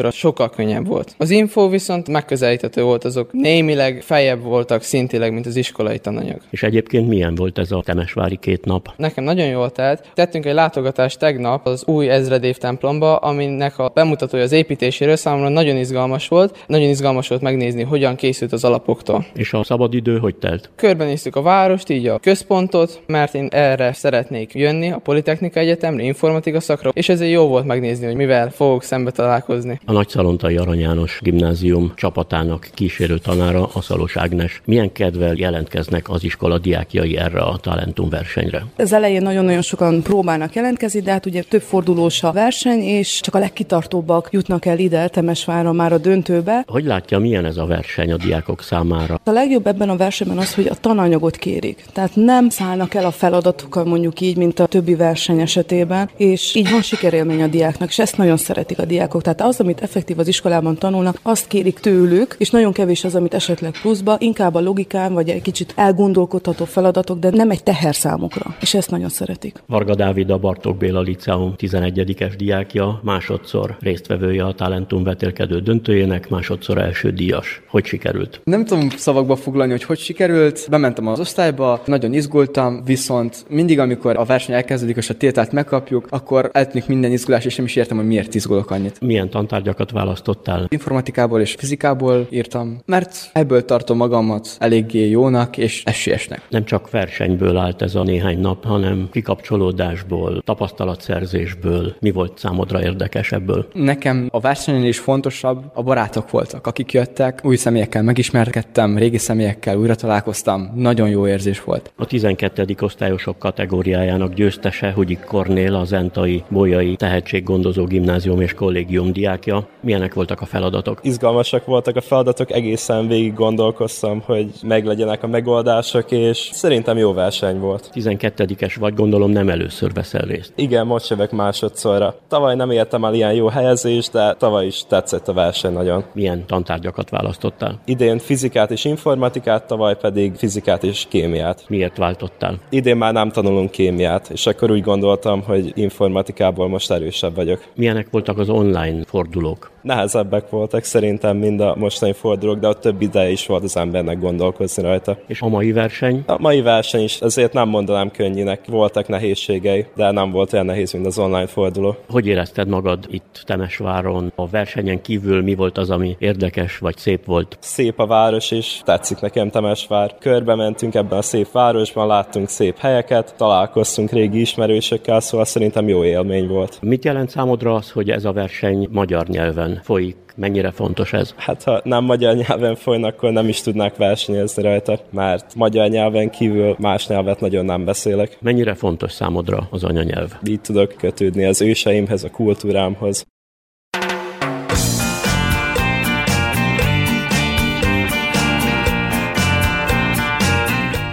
tételsora 0.00 0.10
sokkal 0.10 0.50
könnyebb 0.50 0.86
volt. 0.86 1.14
Az 1.18 1.30
info 1.30 1.68
viszont 1.68 2.08
megközelíthető 2.08 2.82
volt, 2.82 3.04
azok 3.04 3.32
némileg 3.32 4.02
feljebb 4.02 4.42
voltak 4.42 4.82
szintileg, 4.82 5.32
mint 5.32 5.46
az 5.46 5.56
iskolai 5.56 5.98
tananyag. 5.98 6.40
És 6.50 6.62
egyébként 6.62 7.08
milyen 7.08 7.34
volt 7.34 7.58
ez 7.58 7.72
a 7.72 7.82
Temesvári 7.84 8.36
két 8.36 8.64
nap? 8.64 8.92
Nekem 8.96 9.24
nagyon 9.24 9.46
jól 9.46 9.70
telt. 9.70 10.10
Tettünk 10.14 10.46
egy 10.46 10.54
látogatást 10.54 11.18
tegnap 11.18 11.66
az 11.66 11.86
új 11.86 12.08
ezredév 12.08 12.56
templomba, 12.56 13.16
aminek 13.16 13.78
a 13.78 13.90
bemutatója 13.94 14.42
az 14.42 14.52
építéséről 14.52 15.16
számomra 15.16 15.48
nagyon 15.48 15.76
izgalmas 15.76 16.28
volt. 16.28 16.64
Nagyon 16.66 16.88
izgalmas 16.88 17.28
volt 17.28 17.40
megnézni, 17.40 17.82
hogyan 17.82 18.16
készült 18.16 18.52
az 18.52 18.64
alapoktól. 18.64 19.26
És 19.34 19.52
a 19.52 19.64
szabadidő 19.64 20.18
hogy 20.18 20.36
telt? 20.36 20.70
Körbenéztük 20.76 21.36
a 21.36 21.42
várost, 21.42 21.90
így 21.90 22.06
a 22.06 22.18
központot, 22.18 23.02
mert 23.06 23.34
én 23.34 23.48
erre 23.50 23.92
szeretnék 23.92 24.54
jönni, 24.54 24.90
a 24.90 24.98
Politechnika 24.98 25.60
Egyetemre, 25.60 26.02
informatika 26.02 26.60
szakra, 26.60 26.90
és 26.94 27.08
ezért 27.08 27.30
jó 27.30 27.46
volt 27.46 27.64
megnézni, 27.64 28.06
hogy 28.06 28.14
mivel 28.14 28.50
fogok 28.50 28.82
szembe 28.82 29.10
találkozni. 29.10 29.80
A 29.90 29.92
Nagyszalontai 29.92 30.56
Arany 30.56 30.80
János 30.80 31.18
gimnázium 31.22 31.92
csapatának 31.96 32.68
kísérő 32.74 33.18
tanára, 33.18 33.68
a 33.72 33.80
Szalos 33.80 34.16
Ágnes. 34.16 34.60
Milyen 34.64 34.92
kedvel 34.92 35.34
jelentkeznek 35.36 36.08
az 36.10 36.24
iskola 36.24 36.58
diákjai 36.58 37.16
erre 37.16 37.40
a 37.40 37.56
talentum 37.56 38.08
versenyre? 38.08 38.64
Az 38.76 38.92
elején 38.92 39.22
nagyon-nagyon 39.22 39.62
sokan 39.62 40.02
próbálnak 40.02 40.54
jelentkezni, 40.54 41.00
de 41.00 41.10
hát 41.10 41.26
ugye 41.26 41.42
több 41.42 41.60
fordulós 41.60 42.22
a 42.22 42.32
verseny, 42.32 42.80
és 42.80 43.20
csak 43.20 43.34
a 43.34 43.38
legkitartóbbak 43.38 44.28
jutnak 44.32 44.66
el 44.66 44.78
ide, 44.78 45.08
Temesvára 45.08 45.72
már 45.72 45.92
a 45.92 45.98
döntőbe. 45.98 46.64
Hogy 46.66 46.84
látja, 46.84 47.18
milyen 47.18 47.44
ez 47.44 47.56
a 47.56 47.66
verseny 47.66 48.12
a 48.12 48.16
diákok 48.16 48.62
számára? 48.62 49.20
A 49.24 49.30
legjobb 49.30 49.66
ebben 49.66 49.88
a 49.88 49.96
versenyben 49.96 50.38
az, 50.38 50.54
hogy 50.54 50.66
a 50.66 50.74
tananyagot 50.74 51.36
kérik. 51.36 51.84
Tehát 51.92 52.10
nem 52.14 52.48
szállnak 52.48 52.94
el 52.94 53.04
a 53.04 53.10
feladatokkal 53.10 53.84
mondjuk 53.84 54.20
így, 54.20 54.36
mint 54.36 54.58
a 54.58 54.66
többi 54.66 54.94
verseny 54.94 55.40
esetében, 55.40 56.10
és 56.16 56.54
így 56.54 56.70
van 56.70 56.82
sikerélmény 56.82 57.42
a 57.42 57.46
diáknak, 57.46 57.88
és 57.88 57.98
ezt 57.98 58.16
nagyon 58.16 58.36
szeretik 58.36 58.78
a 58.78 58.84
diákok. 58.84 59.22
Tehát 59.22 59.40
az, 59.40 59.60
amit 59.60 59.78
effektív 59.80 60.18
az 60.18 60.28
iskolában 60.28 60.76
tanulnak, 60.76 61.18
azt 61.22 61.46
kérik 61.46 61.78
tőlük, 61.78 62.34
és 62.38 62.50
nagyon 62.50 62.72
kevés 62.72 63.04
az, 63.04 63.14
amit 63.14 63.34
esetleg 63.34 63.78
pluszba, 63.80 64.16
inkább 64.18 64.54
a 64.54 64.60
logikán, 64.60 65.12
vagy 65.12 65.28
egy 65.28 65.42
kicsit 65.42 65.72
elgondolkodható 65.76 66.64
feladatok, 66.64 67.18
de 67.18 67.30
nem 67.30 67.50
egy 67.50 67.62
teher 67.62 67.94
számukra, 67.94 68.56
és 68.60 68.74
ezt 68.74 68.90
nagyon 68.90 69.08
szeretik. 69.08 69.62
Varga 69.66 69.94
Dávid 69.94 70.30
a 70.30 70.38
Bartók 70.38 70.76
Béla 70.76 71.00
Liceum 71.00 71.54
11-es 71.58 72.32
diákja, 72.36 73.00
másodszor 73.02 73.76
résztvevője 73.80 74.44
a 74.44 74.52
Talentum 74.52 75.02
vetélkedő 75.02 75.60
döntőjének, 75.60 76.28
másodszor 76.28 76.78
első 76.78 77.10
díjas. 77.10 77.62
Hogy 77.68 77.84
sikerült? 77.84 78.40
Nem 78.44 78.64
tudom 78.64 78.88
szavakba 78.88 79.36
foglalni, 79.36 79.72
hogy 79.72 79.82
hogy 79.82 79.98
sikerült. 79.98 80.66
Bementem 80.70 81.06
az 81.06 81.20
osztályba, 81.20 81.82
nagyon 81.84 82.12
izgultam, 82.12 82.84
viszont 82.84 83.44
mindig, 83.48 83.78
amikor 83.78 84.16
a 84.16 84.24
verseny 84.24 84.54
elkezdődik 84.54 84.96
és 84.96 85.10
a 85.10 85.14
tételt 85.14 85.52
megkapjuk, 85.52 86.06
akkor 86.10 86.50
eltűnik 86.52 86.86
minden 86.86 87.12
izgulás, 87.12 87.44
és 87.44 87.56
nem 87.56 87.66
is 87.66 87.76
értem, 87.76 87.96
hogy 87.96 88.06
miért 88.06 88.34
izgulok 88.34 88.70
annyit. 88.70 89.00
Milyen 89.00 89.30
tantárgyakat 89.70 89.90
választottál? 89.90 90.66
Informatikából 90.68 91.40
és 91.40 91.54
fizikából 91.58 92.26
írtam, 92.30 92.78
mert 92.86 93.30
ebből 93.32 93.64
tartom 93.64 93.96
magamat 93.96 94.56
eléggé 94.58 95.08
jónak 95.08 95.56
és 95.56 95.84
esélyesnek. 95.84 96.42
Nem 96.48 96.64
csak 96.64 96.90
versenyből 96.90 97.56
állt 97.56 97.82
ez 97.82 97.94
a 97.94 98.02
néhány 98.02 98.38
nap, 98.40 98.64
hanem 98.64 99.08
kikapcsolódásból, 99.12 100.42
tapasztalatszerzésből. 100.44 101.94
Mi 102.00 102.10
volt 102.10 102.38
számodra 102.38 102.82
érdekes 102.82 103.32
ebből? 103.32 103.66
Nekem 103.72 104.28
a 104.30 104.40
versenyen 104.40 104.84
is 104.84 104.98
fontosabb 104.98 105.64
a 105.74 105.82
barátok 105.82 106.30
voltak, 106.30 106.66
akik 106.66 106.92
jöttek, 106.92 107.40
új 107.42 107.56
személyekkel 107.56 108.02
megismerkedtem, 108.02 108.98
régi 108.98 109.18
személyekkel 109.18 109.76
újra 109.76 109.94
találkoztam, 109.94 110.70
nagyon 110.74 111.08
jó 111.08 111.26
érzés 111.26 111.62
volt. 111.64 111.92
A 111.96 112.06
12. 112.06 112.74
osztályosok 112.80 113.38
kategóriájának 113.38 114.34
győztese 114.34 114.92
Hugyi 114.92 115.18
Kornél, 115.26 115.74
az 115.74 115.92
Entai 115.92 116.42
Bolyai 116.48 116.96
Tehetséggondozó 116.96 117.84
Gimnázium 117.84 118.40
és 118.40 118.54
Kollégium 118.54 119.12
diákja. 119.12 119.59
Milyenek 119.80 120.14
voltak 120.14 120.40
a 120.40 120.46
feladatok? 120.46 120.98
Izgalmasak 121.02 121.64
voltak 121.64 121.96
a 121.96 122.00
feladatok, 122.00 122.50
egészen 122.52 123.08
végig 123.08 123.34
gondolkoztam, 123.34 124.22
hogy 124.24 124.50
meglegyenek 124.62 125.22
a 125.22 125.26
megoldások, 125.26 126.10
és 126.10 126.48
szerintem 126.52 126.96
jó 126.96 127.12
verseny 127.12 127.58
volt. 127.58 127.90
12-es 127.94 128.74
vagy, 128.78 128.94
gondolom 128.94 129.30
nem 129.30 129.48
először 129.48 129.92
veszel 129.92 130.24
részt. 130.24 130.52
Igen, 130.56 130.86
most 130.86 131.10
jövök 131.10 131.30
másodszorra. 131.30 132.14
Tavaly 132.28 132.54
nem 132.54 132.70
értem 132.70 133.04
el 133.04 133.14
ilyen 133.14 133.32
jó 133.32 133.48
helyezést, 133.48 134.12
de 134.12 134.34
tavaly 134.34 134.66
is 134.66 134.82
tetszett 134.88 135.28
a 135.28 135.32
verseny 135.32 135.72
nagyon. 135.72 136.04
Milyen 136.12 136.46
tantárgyakat 136.46 137.10
választottál? 137.10 137.80
Idén 137.84 138.18
fizikát 138.18 138.70
és 138.70 138.84
informatikát, 138.84 139.66
tavaly 139.66 139.96
pedig 139.96 140.34
fizikát 140.34 140.84
és 140.84 141.06
kémiát. 141.08 141.64
Miért 141.68 141.96
váltottál? 141.96 142.58
Idén 142.68 142.96
már 142.96 143.12
nem 143.12 143.30
tanulunk 143.30 143.70
kémiát, 143.70 144.28
és 144.32 144.46
akkor 144.46 144.70
úgy 144.70 144.82
gondoltam, 144.82 145.42
hogy 145.42 145.72
informatikából 145.74 146.68
most 146.68 146.90
erősebb 146.90 147.34
vagyok. 147.34 147.64
Milyenek 147.74 148.08
voltak 148.10 148.38
az 148.38 148.48
online 148.48 149.04
fordulók? 149.04 149.49
milk. 149.50 149.72
Nehezebbek 149.82 150.50
voltak 150.50 150.84
szerintem, 150.84 151.36
mind 151.36 151.60
a 151.60 151.74
mostani 151.78 152.12
fordulók, 152.12 152.58
de 152.58 152.68
ott 152.68 152.80
több 152.80 153.02
ideje 153.02 153.30
is 153.30 153.46
volt 153.46 153.62
az 153.62 153.76
embernek 153.76 154.18
gondolkozni 154.18 154.82
rajta. 154.82 155.16
És 155.26 155.40
a 155.40 155.48
mai 155.48 155.72
verseny? 155.72 156.22
A 156.26 156.36
mai 156.38 156.60
verseny 156.60 157.02
is, 157.02 157.20
ezért 157.20 157.52
nem 157.52 157.68
mondanám 157.68 158.10
könnyűnek. 158.10 158.66
Voltak 158.66 159.08
nehézségei, 159.08 159.86
de 159.96 160.10
nem 160.10 160.30
volt 160.30 160.52
olyan 160.52 160.64
nehéz, 160.64 160.92
mint 160.92 161.06
az 161.06 161.18
online 161.18 161.46
forduló. 161.46 161.96
Hogy 162.08 162.26
érezted 162.26 162.68
magad 162.68 163.06
itt 163.10 163.42
Temesváron? 163.46 164.32
A 164.34 164.48
versenyen 164.48 165.02
kívül 165.02 165.42
mi 165.42 165.54
volt 165.54 165.78
az, 165.78 165.90
ami 165.90 166.16
érdekes 166.18 166.78
vagy 166.78 166.96
szép 166.96 167.24
volt? 167.24 167.56
Szép 167.60 167.98
a 168.00 168.06
város 168.06 168.50
is, 168.50 168.80
tetszik 168.84 169.20
nekem 169.20 169.50
Temesvár. 169.50 170.14
Körbe 170.18 170.54
mentünk 170.54 170.94
ebben 170.94 171.18
a 171.18 171.22
szép 171.22 171.52
városban, 171.52 172.06
láttunk 172.06 172.48
szép 172.48 172.78
helyeket, 172.78 173.34
találkoztunk 173.36 174.10
régi 174.10 174.40
ismerősökkel, 174.40 175.20
szóval 175.20 175.46
szerintem 175.46 175.88
jó 175.88 176.04
élmény 176.04 176.48
volt. 176.48 176.78
Mit 176.82 177.04
jelent 177.04 177.30
számodra 177.30 177.74
az, 177.74 177.90
hogy 177.90 178.10
ez 178.10 178.24
a 178.24 178.32
verseny 178.32 178.88
magyar 178.90 179.26
nyelven 179.26 179.69
folyik? 179.82 180.16
Mennyire 180.36 180.70
fontos 180.70 181.12
ez? 181.12 181.34
Hát 181.36 181.62
ha 181.62 181.80
nem 181.84 182.04
magyar 182.04 182.34
nyelven 182.34 182.74
folynak, 182.74 183.14
akkor 183.14 183.32
nem 183.32 183.48
is 183.48 183.60
tudnák 183.60 183.96
versenyezni 183.96 184.62
rajta, 184.62 184.98
mert 185.10 185.54
magyar 185.54 185.88
nyelven 185.88 186.30
kívül 186.30 186.76
más 186.78 187.06
nyelvet 187.06 187.40
nagyon 187.40 187.64
nem 187.64 187.84
beszélek. 187.84 188.38
Mennyire 188.40 188.74
fontos 188.74 189.12
számodra 189.12 189.68
az 189.70 189.84
anyanyelv? 189.84 190.32
Így 190.46 190.60
tudok 190.60 190.94
kötődni 190.98 191.44
az 191.44 191.60
őseimhez, 191.60 192.24
a 192.24 192.30
kultúrámhoz. 192.30 193.26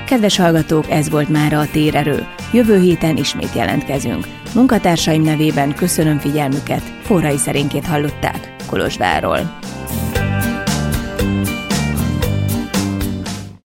Kedves 0.07 0.37
hallgatók, 0.37 0.89
ez 0.89 1.09
volt 1.09 1.29
már 1.29 1.53
a 1.53 1.67
Térerő. 1.71 2.27
Jövő 2.53 2.79
héten 2.79 3.17
ismét 3.17 3.53
jelentkezünk. 3.55 4.27
Munkatársaim 4.53 5.21
nevében 5.21 5.73
köszönöm 5.75 6.19
figyelmüket, 6.19 6.81
forrai 7.01 7.37
szerénkét 7.37 7.85
hallották 7.85 8.55
Kolozsváról. 8.67 9.57